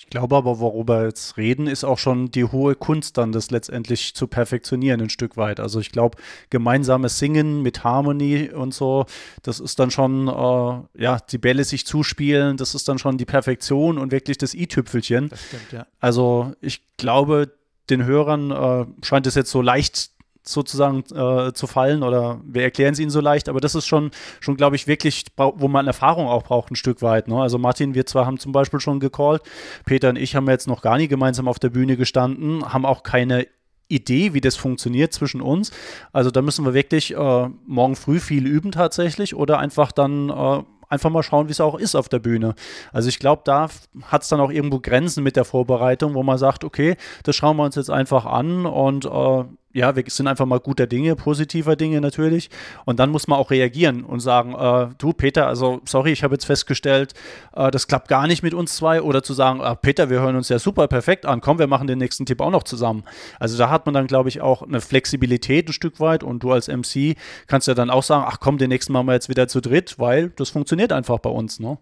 Ich 0.00 0.06
glaube 0.06 0.34
aber, 0.34 0.60
worüber 0.60 1.00
wir 1.00 1.08
jetzt 1.08 1.36
reden, 1.36 1.66
ist 1.66 1.84
auch 1.84 1.98
schon 1.98 2.30
die 2.30 2.44
hohe 2.44 2.74
Kunst 2.74 3.18
dann, 3.18 3.32
das 3.32 3.50
letztendlich 3.50 4.14
zu 4.14 4.28
perfektionieren, 4.28 4.98
ein 5.02 5.10
Stück 5.10 5.36
weit. 5.36 5.60
Also 5.60 5.78
ich 5.78 5.92
glaube, 5.92 6.16
gemeinsames 6.48 7.18
Singen 7.18 7.60
mit 7.60 7.84
Harmonie 7.84 8.48
und 8.48 8.72
so, 8.72 9.04
das 9.42 9.60
ist 9.60 9.78
dann 9.78 9.90
schon, 9.90 10.26
äh, 10.26 11.02
ja, 11.02 11.18
die 11.30 11.36
Bälle 11.36 11.64
sich 11.64 11.84
zuspielen, 11.84 12.56
das 12.56 12.74
ist 12.74 12.88
dann 12.88 12.98
schon 12.98 13.18
die 13.18 13.26
Perfektion 13.26 13.98
und 13.98 14.10
wirklich 14.10 14.38
das 14.38 14.54
i-Tüpfelchen. 14.54 15.28
Das 15.28 15.44
stimmt, 15.44 15.72
ja. 15.72 15.86
Also 15.98 16.54
ich 16.62 16.80
glaube, 16.96 17.52
den 17.90 18.02
Hörern 18.06 18.50
äh, 18.52 19.04
scheint 19.04 19.26
es 19.26 19.34
jetzt 19.34 19.50
so 19.50 19.60
leicht 19.60 20.12
sozusagen 20.42 21.04
äh, 21.14 21.52
zu 21.52 21.66
fallen 21.66 22.02
oder 22.02 22.40
wir 22.44 22.62
erklären 22.62 22.92
es 22.92 22.98
ihnen 22.98 23.10
so 23.10 23.20
leicht, 23.20 23.48
aber 23.48 23.60
das 23.60 23.74
ist 23.74 23.86
schon, 23.86 24.10
schon 24.40 24.56
glaube 24.56 24.76
ich, 24.76 24.86
wirklich, 24.86 25.26
wo 25.36 25.68
man 25.68 25.86
Erfahrung 25.86 26.26
auch 26.26 26.42
braucht, 26.42 26.70
ein 26.70 26.76
Stück 26.76 27.02
weit. 27.02 27.28
Ne? 27.28 27.40
Also 27.40 27.58
Martin, 27.58 27.94
wir 27.94 28.06
zwar 28.06 28.26
haben 28.26 28.38
zum 28.38 28.52
Beispiel 28.52 28.80
schon 28.80 29.00
gecallt, 29.00 29.42
Peter 29.84 30.08
und 30.08 30.16
ich 30.16 30.36
haben 30.36 30.48
jetzt 30.48 30.66
noch 30.66 30.82
gar 30.82 30.96
nie 30.96 31.08
gemeinsam 31.08 31.48
auf 31.48 31.58
der 31.58 31.70
Bühne 31.70 31.96
gestanden, 31.96 32.72
haben 32.72 32.86
auch 32.86 33.02
keine 33.02 33.46
Idee, 33.88 34.34
wie 34.34 34.40
das 34.40 34.56
funktioniert 34.56 35.12
zwischen 35.12 35.40
uns. 35.40 35.72
Also 36.12 36.30
da 36.30 36.42
müssen 36.42 36.64
wir 36.64 36.74
wirklich 36.74 37.14
äh, 37.14 37.48
morgen 37.66 37.96
früh 37.96 38.20
viel 38.20 38.46
üben 38.46 38.72
tatsächlich 38.72 39.34
oder 39.34 39.58
einfach 39.58 39.92
dann 39.92 40.30
äh, 40.30 40.62
einfach 40.88 41.10
mal 41.10 41.22
schauen, 41.22 41.48
wie 41.48 41.52
es 41.52 41.60
auch 41.60 41.76
ist 41.78 41.94
auf 41.94 42.08
der 42.08 42.18
Bühne. 42.18 42.54
Also 42.92 43.08
ich 43.08 43.18
glaube, 43.18 43.42
da 43.44 43.68
hat 44.04 44.22
es 44.22 44.28
dann 44.28 44.40
auch 44.40 44.50
irgendwo 44.50 44.80
Grenzen 44.80 45.22
mit 45.22 45.36
der 45.36 45.44
Vorbereitung, 45.44 46.14
wo 46.14 46.22
man 46.22 46.38
sagt, 46.38 46.64
okay, 46.64 46.96
das 47.22 47.36
schauen 47.36 47.56
wir 47.56 47.64
uns 47.64 47.76
jetzt 47.76 47.90
einfach 47.90 48.26
an 48.26 48.66
und 48.66 49.06
äh, 49.06 49.44
ja, 49.72 49.94
wir 49.94 50.04
sind 50.08 50.26
einfach 50.26 50.46
mal 50.46 50.58
guter 50.58 50.86
Dinge, 50.86 51.14
positiver 51.14 51.76
Dinge 51.76 52.00
natürlich. 52.00 52.50
Und 52.84 52.98
dann 52.98 53.10
muss 53.10 53.28
man 53.28 53.38
auch 53.38 53.50
reagieren 53.50 54.04
und 54.04 54.20
sagen, 54.20 54.54
äh, 54.54 54.92
du 54.98 55.12
Peter, 55.12 55.46
also 55.46 55.80
sorry, 55.84 56.10
ich 56.10 56.24
habe 56.24 56.34
jetzt 56.34 56.44
festgestellt, 56.44 57.14
äh, 57.54 57.70
das 57.70 57.86
klappt 57.86 58.08
gar 58.08 58.26
nicht 58.26 58.42
mit 58.42 58.52
uns 58.52 58.74
zwei. 58.74 59.00
Oder 59.00 59.22
zu 59.22 59.32
sagen, 59.32 59.60
äh, 59.60 59.76
Peter, 59.76 60.10
wir 60.10 60.20
hören 60.20 60.34
uns 60.34 60.48
ja 60.48 60.58
super 60.58 60.88
perfekt 60.88 61.24
an, 61.24 61.40
komm, 61.40 61.58
wir 61.58 61.68
machen 61.68 61.86
den 61.86 61.98
nächsten 61.98 62.26
Tipp 62.26 62.40
auch 62.40 62.50
noch 62.50 62.64
zusammen. 62.64 63.04
Also 63.38 63.56
da 63.58 63.70
hat 63.70 63.86
man 63.86 63.94
dann, 63.94 64.08
glaube 64.08 64.28
ich, 64.28 64.40
auch 64.40 64.62
eine 64.62 64.80
Flexibilität 64.80 65.68
ein 65.68 65.72
Stück 65.72 66.00
weit. 66.00 66.24
Und 66.24 66.42
du 66.42 66.50
als 66.50 66.66
MC 66.66 67.16
kannst 67.46 67.68
ja 67.68 67.74
dann 67.74 67.90
auch 67.90 68.02
sagen, 68.02 68.24
ach 68.26 68.40
komm, 68.40 68.58
den 68.58 68.70
nächsten 68.70 68.92
machen 68.92 69.06
wir 69.06 69.14
jetzt 69.14 69.28
wieder 69.28 69.46
zu 69.46 69.60
dritt, 69.60 69.98
weil 69.98 70.30
das 70.30 70.50
funktioniert 70.50 70.92
einfach 70.92 71.20
bei 71.20 71.30
uns. 71.30 71.60
Ne? 71.60 71.78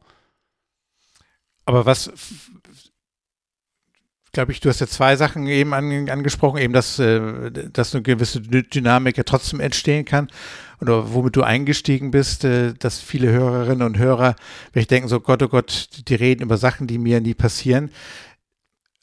Aber 1.65 1.87
was 1.87 2.11
glaube 4.33 4.53
ich, 4.53 4.61
du 4.61 4.69
hast 4.69 4.81
ja 4.81 4.87
zwei 4.87 5.17
Sachen 5.17 5.47
eben 5.47 5.75
an, 5.75 6.09
angesprochen, 6.09 6.59
eben, 6.59 6.73
dass, 6.73 6.99
äh, 6.99 7.51
dass 7.73 7.95
eine 7.95 8.03
gewisse 8.03 8.41
Dynamik 8.41 9.17
ja 9.17 9.25
trotzdem 9.25 9.61
entstehen 9.61 10.05
kann 10.05 10.29
oder 10.81 11.13
womit 11.13 11.37
du 11.37 11.43
eingestiegen 11.43 12.11
bist, 12.11 12.45
äh, 12.45 12.75
dass 12.75 13.01
viele 13.01 13.31
Hörerinnen 13.31 13.87
und 13.87 13.99
Hörer 13.99 14.37
vielleicht 14.73 14.91
denken 14.91 15.09
so, 15.09 15.21
Gott, 15.21 15.43
oh 15.43 15.49
Gott, 15.49 15.89
die 16.09 16.15
reden 16.15 16.43
über 16.43 16.57
Sachen, 16.57 16.87
die 16.87 16.99
mir 16.99 17.21
nie 17.21 17.35
passieren. 17.35 17.91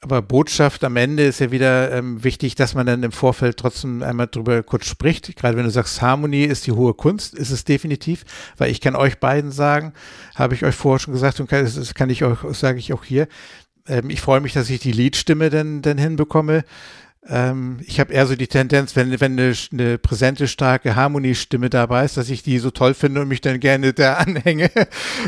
Aber 0.02 0.22
Botschaft 0.22 0.84
am 0.84 0.98
Ende 0.98 1.24
ist 1.24 1.40
ja 1.40 1.50
wieder 1.50 1.92
ähm, 1.92 2.24
wichtig, 2.24 2.54
dass 2.54 2.76
man 2.76 2.86
dann 2.86 3.02
im 3.02 3.12
Vorfeld 3.12 3.58
trotzdem 3.58 4.04
einmal 4.04 4.28
drüber 4.28 4.62
kurz 4.62 4.86
spricht. 4.86 5.36
Gerade 5.36 5.58
wenn 5.58 5.64
du 5.64 5.72
sagst, 5.72 6.00
Harmonie 6.00 6.44
ist 6.44 6.68
die 6.68 6.74
hohe 6.74 6.94
Kunst, 6.94 7.34
ist 7.34 7.50
es 7.50 7.64
definitiv, 7.64 8.24
weil 8.58 8.70
ich 8.70 8.82
kann 8.82 8.96
euch 8.96 9.20
beiden 9.20 9.52
sagen, 9.52 9.94
habe 10.36 10.54
ich 10.54 10.64
euch 10.64 10.76
vorher 10.76 11.00
schon 11.00 11.14
gesagt 11.16 11.40
und 11.40 11.50
kann, 11.50 11.66
das 11.66 11.96
kann 11.96 12.12
ich 12.12 12.24
euch, 12.24 12.38
sage 12.52 12.78
ich 12.78 12.94
auch 12.94 13.04
hier, 13.04 13.28
ähm, 13.88 14.10
ich 14.10 14.22
freue 14.22 14.42
mich, 14.42 14.54
dass 14.54 14.70
ich 14.70 14.80
die 14.80 14.92
Liedstimme 14.92 15.50
dann, 15.50 15.82
dann 15.82 15.98
hinbekomme. 15.98 16.64
Ähm, 17.28 17.80
ich 17.86 18.00
habe 18.00 18.14
eher 18.14 18.28
so 18.28 18.36
die 18.36 18.48
Tendenz, 18.48 18.96
wenn, 18.96 19.20
wenn 19.20 19.32
eine, 19.32 19.54
eine 19.72 19.98
präsente, 19.98 20.48
starke 20.48 20.96
Harmoniestimme 20.96 21.72
dabei 21.72 22.06
ist, 22.06 22.18
dass 22.18 22.30
ich 22.30 22.44
die 22.44 22.60
so 22.60 22.70
toll 22.70 22.94
finde 22.94 23.22
und 23.22 23.28
mich 23.28 23.42
dann 23.42 23.60
gerne 23.60 23.94
da 23.94 24.14
anhänge. 24.18 24.70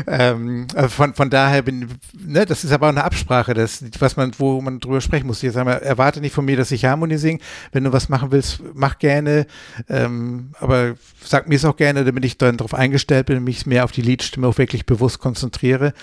ähm, 0.06 0.68
von, 0.88 1.14
von 1.14 1.28
daher 1.28 1.62
bin, 1.62 1.88
ne, 2.16 2.46
das 2.46 2.62
ist 2.62 2.70
aber 2.70 2.86
auch 2.86 2.92
eine 2.92 3.02
Absprache, 3.02 3.52
das, 3.52 3.84
was 3.98 4.16
man, 4.16 4.32
wo 4.38 4.60
man 4.60 4.78
drüber 4.78 5.00
sprechen 5.00 5.26
muss. 5.26 5.42
Jetzt 5.42 5.56
einmal, 5.56 5.78
erwarte 5.78 6.20
nicht 6.20 6.34
von 6.34 6.44
mir, 6.44 6.56
dass 6.56 6.70
ich 6.70 6.84
Harmonie 6.84 7.16
singe. 7.16 7.40
Wenn 7.72 7.84
du 7.84 7.92
was 7.92 8.08
machen 8.08 8.30
willst, 8.30 8.60
mach 8.74 8.98
gerne. 8.98 9.46
Ähm, 9.88 10.52
aber 10.60 10.94
sag 11.20 11.48
mir 11.48 11.56
es 11.56 11.64
auch 11.64 11.76
gerne, 11.76 12.04
damit 12.04 12.24
ich 12.24 12.38
dann 12.38 12.58
darauf 12.58 12.74
eingestellt 12.74 13.26
bin 13.26 13.38
und 13.38 13.44
mich 13.44 13.66
mehr 13.66 13.84
auf 13.84 13.92
die 13.92 14.02
Liedstimme 14.02 14.46
auch 14.46 14.58
wirklich 14.58 14.86
bewusst 14.86 15.18
konzentriere. 15.18 15.94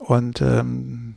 Und 0.00 0.42
ähm, 0.42 1.16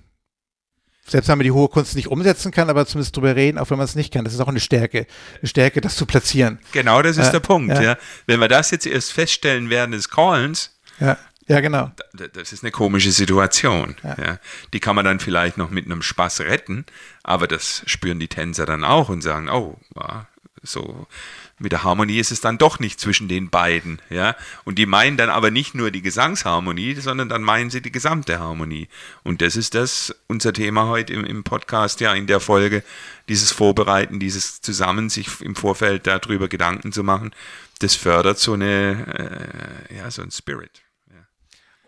selbst 1.06 1.28
wenn 1.28 1.38
man 1.38 1.44
die 1.44 1.52
hohe 1.52 1.68
Kunst 1.68 1.96
nicht 1.96 2.08
umsetzen 2.08 2.52
kann, 2.52 2.70
aber 2.70 2.86
zumindest 2.86 3.16
drüber 3.16 3.36
reden, 3.36 3.58
auch 3.58 3.70
wenn 3.70 3.78
man 3.78 3.86
es 3.86 3.96
nicht 3.96 4.14
kann. 4.14 4.24
Das 4.24 4.34
ist 4.34 4.40
auch 4.40 4.48
eine 4.48 4.60
Stärke, 4.60 5.06
eine 5.42 5.48
Stärke, 5.50 5.82
das 5.82 5.96
zu 5.96 6.06
platzieren. 6.06 6.60
Genau, 6.72 7.02
das 7.02 7.18
ist 7.18 7.28
äh, 7.28 7.32
der 7.32 7.40
Punkt. 7.42 7.74
Ja. 7.74 7.82
Ja. 7.82 7.98
Wenn 8.26 8.40
wir 8.40 8.48
das 8.48 8.72
jetzt 8.72 8.86
erst 8.86 9.12
feststellen 9.12 9.70
während 9.70 9.94
des 9.94 10.10
Callens, 10.10 10.72
Ja, 11.00 11.18
ja, 11.48 11.60
genau. 11.60 11.92
das 12.34 12.54
ist 12.54 12.64
eine 12.64 12.72
komische 12.72 13.12
Situation. 13.12 13.96
Ja. 14.04 14.16
Ja. 14.18 14.40
Die 14.72 14.80
kann 14.80 14.96
man 14.96 15.04
dann 15.04 15.20
vielleicht 15.20 15.58
noch 15.58 15.70
mit 15.70 15.86
einem 15.86 16.02
Spaß 16.02 16.42
retten, 16.42 16.86
aber 17.22 17.48
das 17.48 17.84
spüren 17.86 18.20
die 18.20 18.30
Tänzer 18.30 18.66
dann 18.66 18.86
auch 18.86 19.10
und 19.10 19.22
sagen, 19.22 19.50
oh, 19.50 19.78
so 20.62 21.06
mit 21.60 21.72
der 21.72 21.84
Harmonie 21.84 22.20
ist 22.20 22.32
es 22.32 22.42
dann 22.42 22.58
doch 22.58 22.80
nicht 22.80 23.00
zwischen 23.00 23.28
den 23.28 23.50
beiden, 23.50 24.02
ja. 24.10 24.36
Und 24.66 24.80
die 24.80 24.86
meinen 24.86 25.18
dann 25.18 25.30
aber 25.30 25.52
nicht 25.52 25.76
nur 25.76 25.92
die 25.92 26.02
Gesangsharmonie, 26.02 26.96
sondern 26.96 27.30
dann 27.30 27.44
meinen 27.44 27.70
sie 27.70 27.82
die 27.82 27.92
gesamte 27.92 28.40
Harmonie. 28.40 28.90
Und 29.24 29.42
das 29.42 29.56
ist 29.56 29.76
das 29.76 30.16
unser 30.28 30.54
Thema 30.54 30.88
heute 30.88 31.14
im, 31.14 31.24
im 31.24 31.44
Podcast, 31.44 32.02
ja, 32.02 32.14
in 32.14 32.28
der 32.28 32.40
Folge, 32.40 32.84
dieses 33.30 33.52
Vorbereiten, 33.52 34.20
dieses 34.20 34.62
Zusammen 34.62 35.10
sich 35.10 35.42
im 35.42 35.56
Vorfeld 35.56 36.08
darüber 36.08 36.48
Gedanken 36.48 36.92
zu 36.92 37.04
machen, 37.04 37.32
das 37.80 37.96
fördert 37.96 38.40
so 38.40 38.54
eine, 38.54 39.88
äh, 39.90 39.98
ja, 39.98 40.12
so 40.12 40.22
ein 40.22 40.32
Spirit. 40.32 40.84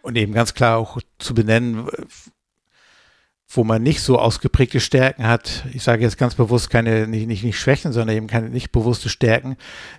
Und 0.05 0.15
eben 0.17 0.33
ganz 0.33 0.53
klar 0.53 0.77
auch 0.77 0.99
zu 1.17 1.33
benennen, 1.33 1.89
wo 3.57 3.63
man 3.63 3.83
nicht 3.83 4.01
so 4.01 4.19
ausgeprägte 4.19 4.79
Stärken 4.79 5.27
hat. 5.27 5.65
Ich 5.73 5.83
sage 5.83 6.03
jetzt 6.03 6.17
ganz 6.17 6.35
bewusst 6.35 6.69
keine, 6.69 7.07
nicht, 7.07 7.27
nicht, 7.27 7.43
nicht 7.43 7.59
Schwächen, 7.59 7.93
sondern 7.93 8.15
eben 8.15 8.27
keine 8.27 8.49
nicht 8.49 8.71
bewusste 8.71 9.09
Stärken. 9.09 9.57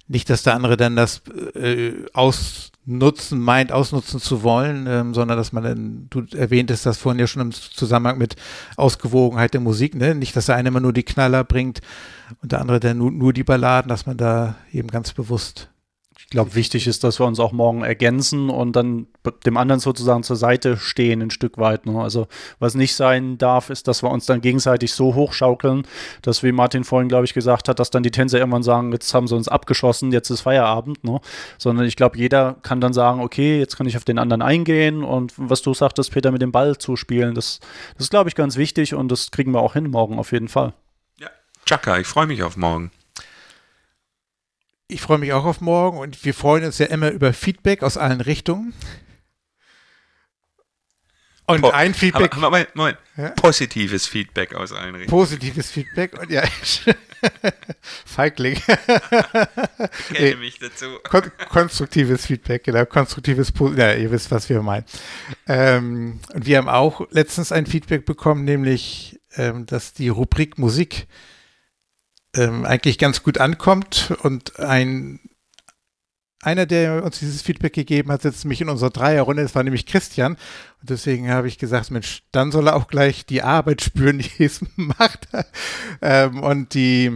Nicht, 0.08 0.30
dass 0.30 0.42
der 0.42 0.54
andere 0.54 0.76
dann 0.76 0.96
das 0.96 1.22
äh, 1.54 1.92
ausnutzen, 2.12 3.40
meint, 3.40 3.72
ausnutzen 3.72 4.20
zu 4.20 4.42
wollen, 4.42 4.86
ähm, 4.88 5.14
sondern 5.14 5.36
dass 5.36 5.52
man 5.52 5.62
dann, 5.62 6.06
du 6.10 6.24
erwähntest 6.36 6.86
das 6.86 6.98
vorhin 6.98 7.20
ja 7.20 7.26
schon 7.26 7.42
im 7.42 7.52
Zusammenhang 7.52 8.18
mit 8.18 8.36
Ausgewogenheit 8.76 9.54
der 9.54 9.60
Musik, 9.60 9.94
ne? 9.94 10.14
Nicht, 10.14 10.36
dass 10.36 10.46
der 10.46 10.56
eine 10.56 10.68
immer 10.68 10.80
nur 10.80 10.92
die 10.92 11.02
Knaller 11.02 11.44
bringt 11.44 11.80
und 12.42 12.52
der 12.52 12.60
andere 12.60 12.80
dann 12.80 12.98
nur, 12.98 13.10
nur 13.10 13.32
die 13.32 13.44
Balladen, 13.44 13.88
dass 13.88 14.06
man 14.06 14.16
da 14.16 14.56
eben 14.72 14.88
ganz 14.88 15.12
bewusst 15.12 15.70
Ich 16.26 16.30
glaube, 16.30 16.56
wichtig 16.56 16.88
ist, 16.88 17.04
dass 17.04 17.20
wir 17.20 17.26
uns 17.26 17.38
auch 17.38 17.52
morgen 17.52 17.84
ergänzen 17.84 18.50
und 18.50 18.74
dann 18.74 19.06
dem 19.44 19.56
anderen 19.56 19.78
sozusagen 19.78 20.24
zur 20.24 20.34
Seite 20.34 20.76
stehen, 20.76 21.22
ein 21.22 21.30
Stück 21.30 21.56
weit. 21.56 21.86
Ne? 21.86 22.02
Also, 22.02 22.26
was 22.58 22.74
nicht 22.74 22.96
sein 22.96 23.38
darf, 23.38 23.70
ist, 23.70 23.86
dass 23.86 24.02
wir 24.02 24.10
uns 24.10 24.26
dann 24.26 24.40
gegenseitig 24.40 24.92
so 24.92 25.14
hochschaukeln, 25.14 25.86
dass, 26.22 26.42
wie 26.42 26.50
Martin 26.50 26.82
vorhin, 26.82 27.08
glaube 27.08 27.26
ich, 27.26 27.32
gesagt 27.32 27.68
hat, 27.68 27.78
dass 27.78 27.90
dann 27.90 28.02
die 28.02 28.10
Tänzer 28.10 28.40
irgendwann 28.40 28.64
sagen, 28.64 28.90
jetzt 28.90 29.14
haben 29.14 29.28
sie 29.28 29.36
uns 29.36 29.46
abgeschossen, 29.46 30.10
jetzt 30.10 30.28
ist 30.30 30.40
Feierabend. 30.40 31.04
Ne? 31.04 31.20
Sondern 31.58 31.86
ich 31.86 31.94
glaube, 31.94 32.18
jeder 32.18 32.56
kann 32.62 32.80
dann 32.80 32.92
sagen, 32.92 33.20
okay, 33.20 33.60
jetzt 33.60 33.76
kann 33.76 33.86
ich 33.86 33.96
auf 33.96 34.04
den 34.04 34.18
anderen 34.18 34.42
eingehen 34.42 35.04
und 35.04 35.32
was 35.36 35.62
du 35.62 35.74
sagtest, 35.74 36.10
Peter, 36.10 36.32
mit 36.32 36.42
dem 36.42 36.50
Ball 36.50 36.76
zuspielen, 36.76 37.36
das, 37.36 37.60
das 37.94 38.06
ist, 38.06 38.10
glaube 38.10 38.28
ich, 38.28 38.34
ganz 38.34 38.56
wichtig 38.56 38.94
und 38.94 39.12
das 39.12 39.30
kriegen 39.30 39.52
wir 39.52 39.60
auch 39.60 39.74
hin 39.74 39.88
morgen 39.90 40.18
auf 40.18 40.32
jeden 40.32 40.48
Fall. 40.48 40.72
Ja, 41.20 41.28
Chaka, 41.66 41.98
ich 41.98 42.08
freue 42.08 42.26
mich 42.26 42.42
auf 42.42 42.56
morgen. 42.56 42.90
Ich 44.88 45.00
freue 45.00 45.18
mich 45.18 45.32
auch 45.32 45.44
auf 45.44 45.60
morgen 45.60 45.98
und 45.98 46.24
wir 46.24 46.32
freuen 46.34 46.64
uns 46.64 46.78
ja 46.78 46.86
immer 46.86 47.10
über 47.10 47.32
Feedback 47.32 47.82
aus 47.82 47.96
allen 47.96 48.20
Richtungen. 48.20 48.72
Und 51.48 51.60
Po- 51.60 51.70
ein 51.70 51.94
Feedback, 51.94 52.32
Aber, 52.32 52.42
Moment, 52.50 52.74
Moment. 52.74 52.98
Ja? 53.16 53.28
Positives 53.30 54.06
Feedback 54.06 54.54
aus 54.54 54.72
allen 54.72 54.94
Richtungen. 54.96 55.10
positives 55.20 55.70
Feedback 55.70 56.18
und 56.20 56.28
ja, 56.30 56.42
Feigling. 58.04 58.54
Ich 58.56 58.64
kenne 58.64 60.30
Nee. 60.30 60.34
mich 60.36 60.58
dazu. 60.58 60.86
Kon 61.08 61.22
konstruktives 61.48 62.26
Feedback, 62.26 62.64
genau, 62.64 62.84
konstruktives, 62.84 63.52
ja, 63.76 63.92
ihr 63.94 64.10
wisst, 64.10 64.30
was 64.32 64.48
wir 64.48 64.60
meinen. 64.62 64.84
Ähm, 65.46 66.18
und 66.34 66.46
wir 66.46 66.58
haben 66.58 66.68
auch 66.68 67.06
letztens 67.10 67.52
ein 67.52 67.66
Feedback 67.66 68.06
bekommen, 68.06 68.44
nämlich, 68.44 69.20
ähm, 69.36 69.66
dass 69.66 69.92
die 69.92 70.08
Rubrik 70.08 70.58
Musik 70.58 71.06
ähm, 72.36 72.64
eigentlich 72.64 72.98
ganz 72.98 73.22
gut 73.22 73.38
ankommt 73.38 74.14
und 74.22 74.60
ein 74.60 75.20
einer, 76.46 76.66
der 76.66 77.02
uns 77.02 77.18
dieses 77.18 77.42
Feedback 77.42 77.72
gegeben 77.72 78.12
hat, 78.12 78.22
sitzt 78.22 78.44
nämlich 78.44 78.60
in 78.60 78.68
unserer 78.68 78.90
Dreierrunde, 78.90 79.42
das 79.42 79.56
war 79.56 79.64
nämlich 79.64 79.84
Christian. 79.84 80.34
Und 80.80 80.90
deswegen 80.90 81.28
habe 81.28 81.48
ich 81.48 81.58
gesagt, 81.58 81.90
Mensch, 81.90 82.22
dann 82.30 82.52
soll 82.52 82.68
er 82.68 82.76
auch 82.76 82.86
gleich 82.86 83.26
die 83.26 83.42
Arbeit 83.42 83.82
spüren, 83.82 84.18
die 84.18 84.44
es 84.44 84.60
macht. 84.76 85.28
ähm, 86.00 86.40
und 86.40 86.74
die, 86.74 87.10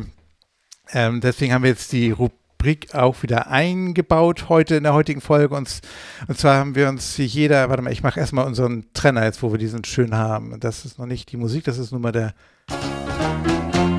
ähm, 0.92 1.20
deswegen 1.20 1.54
haben 1.54 1.62
wir 1.62 1.70
jetzt 1.70 1.92
die 1.92 2.10
Rubrik 2.10 2.92
auch 2.94 3.22
wieder 3.22 3.46
eingebaut 3.46 4.48
heute 4.48 4.74
in 4.74 4.82
der 4.82 4.94
heutigen 4.94 5.20
Folge. 5.20 5.54
Und, 5.54 5.80
und 6.26 6.38
zwar 6.38 6.56
haben 6.56 6.74
wir 6.74 6.88
uns 6.88 7.16
jeder, 7.16 7.68
warte 7.68 7.82
mal, 7.82 7.92
ich 7.92 8.02
mache 8.02 8.18
erstmal 8.18 8.46
unseren 8.46 8.86
Trenner 8.94 9.24
jetzt, 9.24 9.44
wo 9.44 9.52
wir 9.52 9.58
diesen 9.58 9.84
schön 9.84 10.16
haben. 10.16 10.58
Das 10.58 10.84
ist 10.84 10.98
noch 10.98 11.06
nicht 11.06 11.30
die 11.30 11.36
Musik, 11.36 11.62
das 11.64 11.78
ist 11.78 11.92
nun 11.92 12.02
mal 12.02 12.10
der 12.10 12.34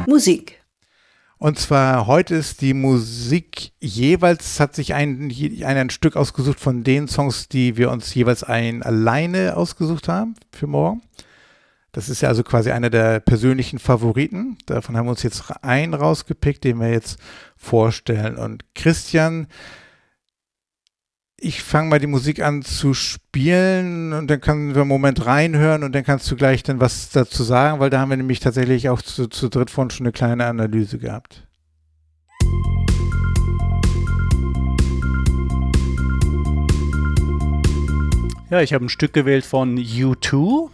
Musik. 0.08 0.61
Und 1.42 1.58
zwar 1.58 2.06
heute 2.06 2.36
ist 2.36 2.62
die 2.62 2.76
Musik 2.76 3.72
jeweils, 3.80 4.60
hat 4.60 4.76
sich 4.76 4.94
ein, 4.94 5.34
ein 5.64 5.90
Stück 5.90 6.16
ausgesucht 6.16 6.60
von 6.60 6.84
den 6.84 7.08
Songs, 7.08 7.50
die 7.50 7.78
wir 7.78 7.90
uns 7.90 8.14
jeweils 8.14 8.44
ein 8.44 8.84
alleine 8.84 9.58
ausgesucht 9.58 10.08
haben 10.08 10.36
für 10.52 10.68
morgen. 10.68 11.02
Das 11.94 12.10
ist 12.10 12.22
ja 12.22 12.30
also 12.30 12.44
quasi 12.44 12.70
einer 12.70 12.92
der 12.92 13.22
persönlichen 13.22 13.80
Favoriten. 13.80 14.60
Davon 14.68 14.96
haben 14.96 15.08
wir 15.08 15.10
uns 15.10 15.24
jetzt 15.24 15.44
einen 15.64 15.96
rausgepickt, 15.96 16.64
den 16.64 16.80
wir 16.80 16.92
jetzt 16.92 17.18
vorstellen. 17.58 18.36
Und 18.36 18.64
Christian, 18.76 19.48
ich 21.44 21.64
fange 21.64 21.90
mal 21.90 22.00
die 22.00 22.06
Musik 22.08 22.44
an 22.44 22.62
zu 22.62 22.94
spielen 22.94 24.14
und 24.14 24.28
dann 24.28 24.40
können 24.42 24.76
wir 24.76 24.82
einen 24.82 24.88
Moment 24.88 25.26
reinhören 25.26 25.84
und 25.84 25.94
dann 25.94 26.04
kannst 26.04 26.30
du 26.30 26.36
gleich 26.36 26.62
dann 26.62 26.80
was 26.80 27.10
dazu 27.10 27.42
sagen, 27.42 27.80
weil 27.80 27.90
da 27.90 28.00
haben 28.00 28.12
wir 28.12 28.18
nämlich 28.18 28.40
tatsächlich 28.40 28.90
auch 28.90 29.02
zu, 29.02 29.28
zu 29.28 29.50
dritt 29.50 29.72
vorhin 29.72 29.90
schon 29.90 30.06
eine 30.06 30.12
kleine 30.12 30.46
Analyse 30.46 31.00
gehabt. 31.00 31.48
Ja, 38.52 38.62
ich 38.62 38.74
habe 38.74 38.86
ein 38.86 38.90
Stück 38.90 39.14
gewählt 39.14 39.46
von 39.46 39.80
U2. 39.80 40.70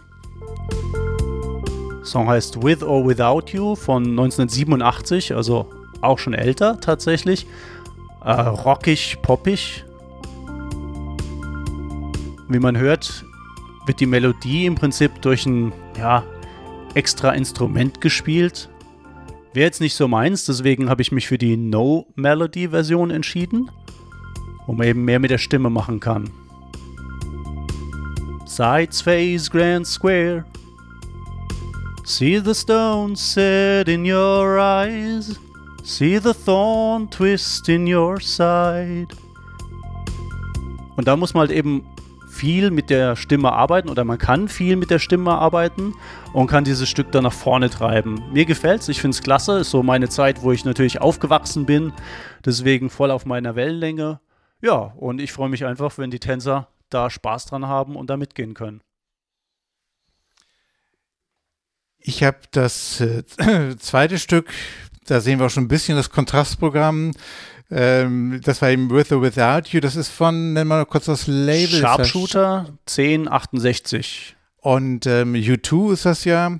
Song 2.03 2.27
heißt 2.27 2.61
With 2.61 2.83
or 2.83 3.07
Without 3.07 3.53
You 3.53 3.75
von 3.75 4.03
1987, 4.03 5.33
also 5.33 5.71
auch 6.01 6.19
schon 6.19 6.33
älter 6.33 6.81
tatsächlich. 6.81 7.47
Äh, 8.25 8.31
rockig, 8.31 9.19
poppig. 9.21 9.86
Wie 12.49 12.59
man 12.59 12.77
hört, 12.77 13.25
wird 13.85 13.99
die 13.99 14.05
Melodie 14.05 14.65
im 14.65 14.75
Prinzip 14.75 15.21
durch 15.21 15.45
ein 15.45 15.73
ja, 15.97 16.23
extra 16.93 17.31
Instrument 17.31 17.99
gespielt. 18.01 18.69
Wäre 19.53 19.65
jetzt 19.65 19.81
nicht 19.81 19.95
so 19.95 20.07
meins, 20.07 20.45
deswegen 20.45 20.89
habe 20.89 21.01
ich 21.01 21.11
mich 21.11 21.27
für 21.27 21.37
die 21.37 21.57
No-Melody-Version 21.57 23.11
entschieden, 23.11 23.71
wo 24.65 24.73
man 24.73 24.87
eben 24.87 25.03
mehr 25.03 25.19
mit 25.19 25.31
der 25.31 25.37
Stimme 25.37 25.69
machen 25.69 25.99
kann. 25.99 26.29
Sides 28.45 29.01
face 29.01 29.49
grand 29.49 29.85
square. 29.85 30.45
See 32.05 32.39
the 32.39 32.53
stone 32.53 33.15
set 33.15 33.89
in 33.89 34.05
your 34.05 34.57
eyes. 34.57 35.39
See 35.83 36.17
the 36.17 36.33
thorn 36.33 37.09
twist 37.09 37.67
in 37.67 37.93
your 37.93 38.21
side. 38.21 39.07
Und 40.95 41.07
da 41.07 41.15
muss 41.15 41.33
man 41.33 41.41
halt 41.41 41.51
eben 41.51 41.83
viel 42.37 42.69
mit 42.69 42.91
der 42.91 43.15
Stimme 43.15 43.51
arbeiten 43.51 43.89
oder 43.89 44.03
man 44.03 44.19
kann 44.19 44.47
viel 44.47 44.75
mit 44.75 44.91
der 44.91 44.99
Stimme 44.99 45.31
arbeiten 45.31 45.95
und 46.33 46.45
kann 46.45 46.63
dieses 46.63 46.87
Stück 46.87 47.11
dann 47.11 47.23
nach 47.23 47.33
vorne 47.33 47.69
treiben. 47.71 48.21
Mir 48.31 48.45
gefällt's, 48.45 48.87
ich 48.89 49.01
find's 49.01 49.23
klasse, 49.23 49.59
ist 49.59 49.71
so 49.71 49.81
meine 49.81 50.07
Zeit, 50.07 50.43
wo 50.43 50.51
ich 50.51 50.63
natürlich 50.63 51.01
aufgewachsen 51.01 51.65
bin, 51.65 51.93
deswegen 52.45 52.91
voll 52.91 53.09
auf 53.09 53.25
meiner 53.25 53.55
Wellenlänge. 53.55 54.19
Ja, 54.61 54.93
und 54.97 55.19
ich 55.19 55.31
freue 55.31 55.49
mich 55.49 55.65
einfach, 55.65 55.97
wenn 55.97 56.11
die 56.11 56.19
Tänzer 56.19 56.67
da 56.89 57.09
Spaß 57.09 57.47
dran 57.47 57.67
haben 57.67 57.95
und 57.95 58.09
da 58.09 58.17
mitgehen 58.17 58.53
können. 58.53 58.81
Ich 61.97 62.23
habe 62.23 62.37
das 62.51 63.01
äh, 63.01 63.23
zweite 63.79 64.19
Stück, 64.19 64.51
da 65.07 65.21
sehen 65.21 65.39
wir 65.39 65.47
auch 65.47 65.49
schon 65.49 65.63
ein 65.63 65.69
bisschen 65.69 65.97
das 65.97 66.11
Kontrastprogramm. 66.11 67.13
Ähm, 67.69 68.39
das 68.43 68.61
war 68.61 68.69
eben 68.69 68.89
With 68.89 69.11
or 69.11 69.21
Without 69.21 69.69
You. 69.69 69.79
Das 69.79 69.95
ist 69.95 70.09
von, 70.09 70.53
nennen 70.53 70.69
wir 70.69 70.77
mal 70.77 70.85
kurz 70.85 71.05
das 71.05 71.27
Label. 71.27 71.79
Sharpshooter 71.79 72.67
1068. 72.87 74.35
Und 74.61 75.05
ähm, 75.05 75.33
U2 75.33 75.93
ist 75.93 76.05
das 76.05 76.23
ja. 76.23 76.59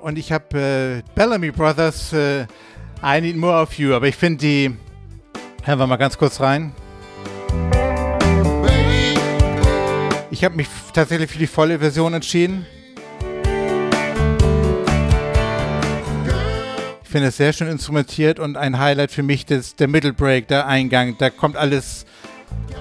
Und 0.00 0.18
ich 0.18 0.32
habe 0.32 1.02
äh, 1.06 1.10
Bellamy 1.14 1.50
Brothers 1.50 2.12
äh, 2.12 2.46
I 3.02 3.20
Need 3.20 3.36
More 3.36 3.60
of 3.62 3.74
You, 3.74 3.94
aber 3.94 4.08
ich 4.08 4.16
finde 4.16 4.38
die. 4.38 4.76
Hören 5.64 5.78
wir 5.78 5.86
mal 5.86 5.96
ganz 5.96 6.16
kurz 6.16 6.40
rein. 6.40 6.72
Ich 10.30 10.44
habe 10.44 10.56
mich 10.56 10.68
tatsächlich 10.94 11.30
für 11.30 11.38
die 11.38 11.46
volle 11.46 11.78
Version 11.78 12.14
entschieden. 12.14 12.64
Ich 17.08 17.12
finde 17.12 17.28
es 17.28 17.38
sehr 17.38 17.54
schön 17.54 17.68
instrumentiert 17.68 18.38
und 18.38 18.58
ein 18.58 18.78
Highlight 18.78 19.10
für 19.10 19.22
mich 19.22 19.50
ist 19.50 19.80
der 19.80 19.88
Middle 19.88 20.12
Break, 20.12 20.46
der 20.48 20.66
Eingang. 20.66 21.16
Da 21.16 21.30
kommt 21.30 21.56
alles, 21.56 22.04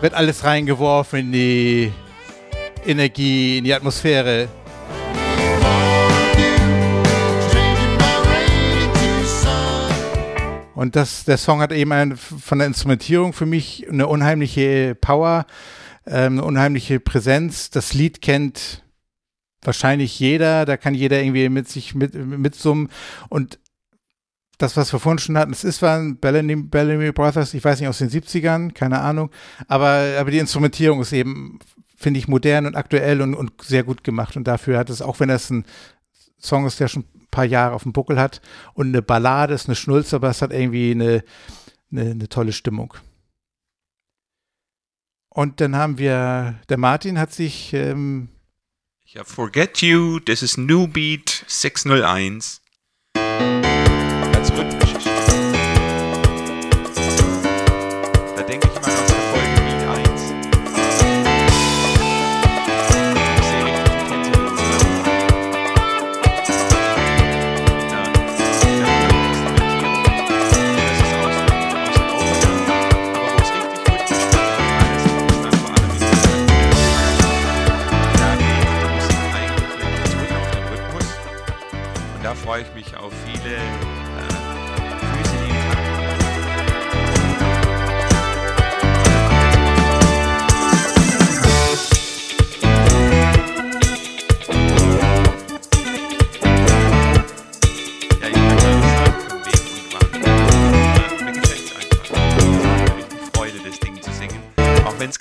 wird 0.02 0.14
alles 0.14 0.44
reingeworfen 0.44 1.20
in 1.20 1.32
die 1.32 1.94
Energie, 2.86 3.60
in 3.60 3.64
die 3.64 3.74
Atmosphäre. 3.74 4.50
Und 10.76 10.98
das, 10.98 11.24
der 11.24 11.38
Song 11.38 11.62
hat 11.62 11.72
eben 11.72 11.94
ein, 11.94 12.18
von 12.18 12.58
der 12.58 12.68
Instrumentierung 12.68 13.32
für 13.32 13.46
mich 13.46 13.88
eine 13.90 14.08
unheimliche 14.08 14.94
Power, 14.96 15.46
ähm, 16.06 16.34
eine 16.34 16.44
unheimliche 16.44 17.00
Präsenz. 17.00 17.70
Das 17.70 17.94
Lied 17.94 18.22
kennt 18.22 18.84
wahrscheinlich 19.62 20.20
jeder, 20.20 20.66
da 20.66 20.76
kann 20.76 20.96
jeder 20.96 21.22
irgendwie 21.22 21.48
mit 21.48 21.70
sich 21.70 21.96
mit, 21.96 22.14
mitsummen. 22.14 22.90
Und 23.30 23.58
das, 24.58 24.76
was 24.76 24.92
wir 24.92 25.00
vorhin 25.00 25.20
schon 25.20 25.38
hatten, 25.38 25.52
es 25.52 25.64
ist 25.64 25.78
zwar 25.78 25.98
ein 25.98 26.18
Bellamy, 26.18 26.56
Bellamy 26.56 27.12
Brothers, 27.12 27.54
ich 27.54 27.64
weiß 27.64 27.80
nicht, 27.80 27.90
aus 27.90 28.00
den 28.00 28.10
70ern, 28.10 28.74
keine 28.74 29.00
Ahnung, 29.02 29.30
aber, 29.68 30.04
aber 30.20 30.32
die 30.32 30.40
Instrumentierung 30.40 31.02
ist 31.02 31.14
eben, 31.14 31.60
finde 31.96 32.20
ich, 32.20 32.28
modern 32.28 32.66
und 32.66 32.76
aktuell 32.76 33.22
und, 33.22 33.34
und 33.36 33.62
sehr 33.62 33.84
gut 33.84 34.04
gemacht. 34.04 34.36
Und 34.36 34.48
dafür 34.48 34.78
hat 34.78 34.90
es, 34.90 35.02
auch 35.02 35.20
wenn 35.20 35.30
das 35.30 35.50
ein 35.50 35.66
Song 36.40 36.66
ist, 36.66 36.80
der 36.80 36.88
schon 36.88 37.06
paar 37.32 37.46
Jahre 37.46 37.76
auf 37.76 37.84
dem 37.84 37.94
Buckel 37.94 38.20
hat. 38.20 38.42
Und 38.74 38.88
eine 38.88 39.02
Ballade 39.02 39.54
ist 39.54 39.68
eine 39.68 39.76
Schnulze, 39.76 40.16
aber 40.16 40.30
es 40.30 40.42
hat 40.42 40.52
irgendwie 40.52 40.92
eine, 40.92 41.24
eine, 41.92 42.12
eine 42.12 42.30
tolle 42.30 42.52
Stimmung. 42.52 42.96
Und 45.30 45.62
dann 45.62 45.76
haben 45.76 46.00
wir, 46.00 46.60
der 46.70 46.78
Martin 46.78 47.20
hat 47.20 47.32
sich. 47.32 47.74
Ähm, 47.74 48.30
ich 49.06 49.18
habe 49.18 49.30
Forget 49.30 49.82
You, 49.82 50.20
das 50.20 50.42
ist 50.42 50.58
New 50.58 50.88
Beat 50.88 51.46
601. 51.48 52.62
Good. 54.58 54.80
Bye. 54.80 54.87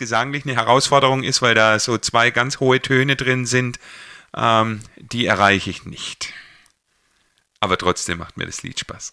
Gesanglich 0.06 0.44
eine 0.44 0.54
Herausforderung 0.54 1.24
ist, 1.24 1.42
weil 1.42 1.56
da 1.56 1.80
so 1.80 1.98
zwei 1.98 2.30
ganz 2.30 2.60
hohe 2.60 2.80
Töne 2.80 3.16
drin 3.16 3.44
sind, 3.44 3.80
ähm, 4.36 4.80
die 4.96 5.26
erreiche 5.26 5.68
ich 5.68 5.84
nicht. 5.84 6.32
Aber 7.58 7.76
trotzdem 7.76 8.18
macht 8.18 8.36
mir 8.36 8.46
das 8.46 8.62
Lied 8.62 8.78
Spaß. 8.78 9.10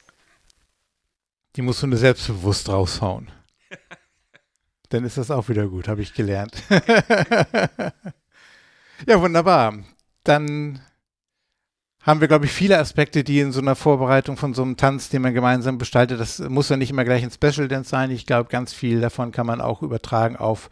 Die 1.56 1.64
musst 1.64 1.82
du 1.82 1.88
nur 1.88 1.98
selbstbewusst 1.98 2.70
raushauen. 2.70 3.32
Dann 4.90 5.04
ist 5.04 5.18
das 5.18 5.32
auch 5.32 5.50
wieder 5.50 5.66
gut, 5.68 5.88
habe 5.88 6.04
ich 6.04 6.14
gelernt. 6.14 6.62
ja, 9.08 9.20
wunderbar. 9.20 9.84
Dann 10.24 10.80
haben 12.04 12.20
wir, 12.20 12.28
glaube 12.28 12.46
ich, 12.46 12.52
viele 12.52 12.78
Aspekte, 12.78 13.24
die 13.24 13.40
in 13.40 13.52
so 13.52 13.62
einer 13.62 13.76
Vorbereitung 13.76 14.36
von 14.36 14.54
so 14.54 14.62
einem 14.62 14.78
Tanz, 14.78 15.10
den 15.10 15.22
man 15.22 15.34
gemeinsam 15.34 15.80
gestaltet, 15.80 16.20
das 16.20 16.40
muss 16.40 16.70
ja 16.70 16.78
nicht 16.78 16.92
immer 16.92 17.06
gleich 17.06 17.24
ein 17.24 17.32
Special 17.32 17.68
Dance 17.68 17.90
sein. 17.90 18.12
Ich 18.12 18.26
glaube, 18.26 18.50
ganz 18.50 18.74
viel 18.74 19.00
davon 19.00 19.32
kann 19.32 19.48
man 19.48 19.62
auch 19.62 19.82
übertragen 19.82 20.36
auf 20.36 20.70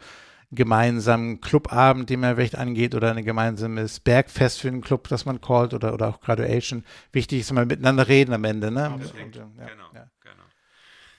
gemeinsamen 0.50 1.40
Clubabend, 1.40 2.10
den 2.10 2.20
man 2.20 2.36
vielleicht 2.36 2.58
angeht, 2.58 2.94
oder 2.94 3.14
ein 3.14 3.24
gemeinsames 3.24 4.00
Bergfest 4.00 4.60
für 4.60 4.68
einen 4.68 4.82
Club, 4.82 5.08
das 5.08 5.24
man 5.24 5.40
callt, 5.40 5.72
oder, 5.72 5.94
oder 5.94 6.08
auch 6.08 6.20
Graduation. 6.20 6.84
Wichtig 7.10 7.40
ist 7.40 7.50
immer 7.50 7.64
miteinander 7.64 8.06
reden 8.06 8.34
am 8.34 8.44
Ende. 8.44 8.70
Ne? 8.70 8.90
Und, 8.90 9.02
ja, 9.02 9.24
genau, 9.24 9.48
ja. 9.94 10.10
genau. 10.20 10.44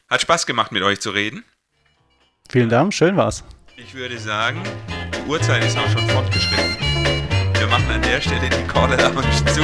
Hat 0.07 0.21
Spaß 0.21 0.45
gemacht, 0.45 0.71
mit 0.71 0.83
euch 0.83 0.99
zu 0.99 1.09
reden. 1.09 1.43
Vielen 2.49 2.69
Dank, 2.69 2.93
schön 2.93 3.17
war's. 3.17 3.43
Ich 3.75 3.95
würde 3.95 4.19
sagen, 4.19 4.61
die 5.17 5.27
Uhrzeit 5.27 5.65
ist 5.65 5.75
auch 5.79 5.89
schon 5.89 6.07
fortgeschritten. 6.09 6.92
Wir 7.73 7.79
machen 7.79 7.95
an 7.95 8.01
der 8.03 8.21
Stelle 8.21 8.49
die 8.51 8.67
Caller 8.71 8.97
Lounge 8.97 9.45
zu, 9.47 9.61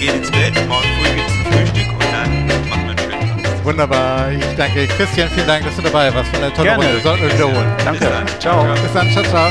gehen 0.00 0.16
ins 0.16 0.28
Bett, 0.28 0.54
morgen 0.66 0.88
früh 1.00 1.14
gibt 1.14 1.28
es 1.28 1.34
ein 1.34 1.52
Frühstück 1.52 1.92
und 1.92 2.12
dann 2.12 2.46
machen 2.68 2.86
wir 2.86 2.90
einen 2.90 3.38
schönen 3.38 3.64
Wunderbar. 3.64 4.32
Ich 4.32 4.56
danke 4.56 4.88
Christian, 4.88 5.28
vielen 5.28 5.46
Dank, 5.46 5.64
dass 5.64 5.76
du 5.76 5.82
dabei 5.82 6.12
warst. 6.12 6.32
War 6.32 6.42
eine 6.42 6.52
tolle 6.52 6.68
Gerne. 6.70 6.84
Runde. 6.84 7.00
Sollten 7.00 7.22
wir 7.22 7.32
wiederholen. 7.32 7.72
Danke. 7.84 8.00
Bis 8.00 8.08
dann. 8.08 8.40
Ciao. 8.40 8.74
Bis 8.74 8.92
dann. 8.92 9.10
Ciao, 9.12 9.22
ciao. 9.22 9.50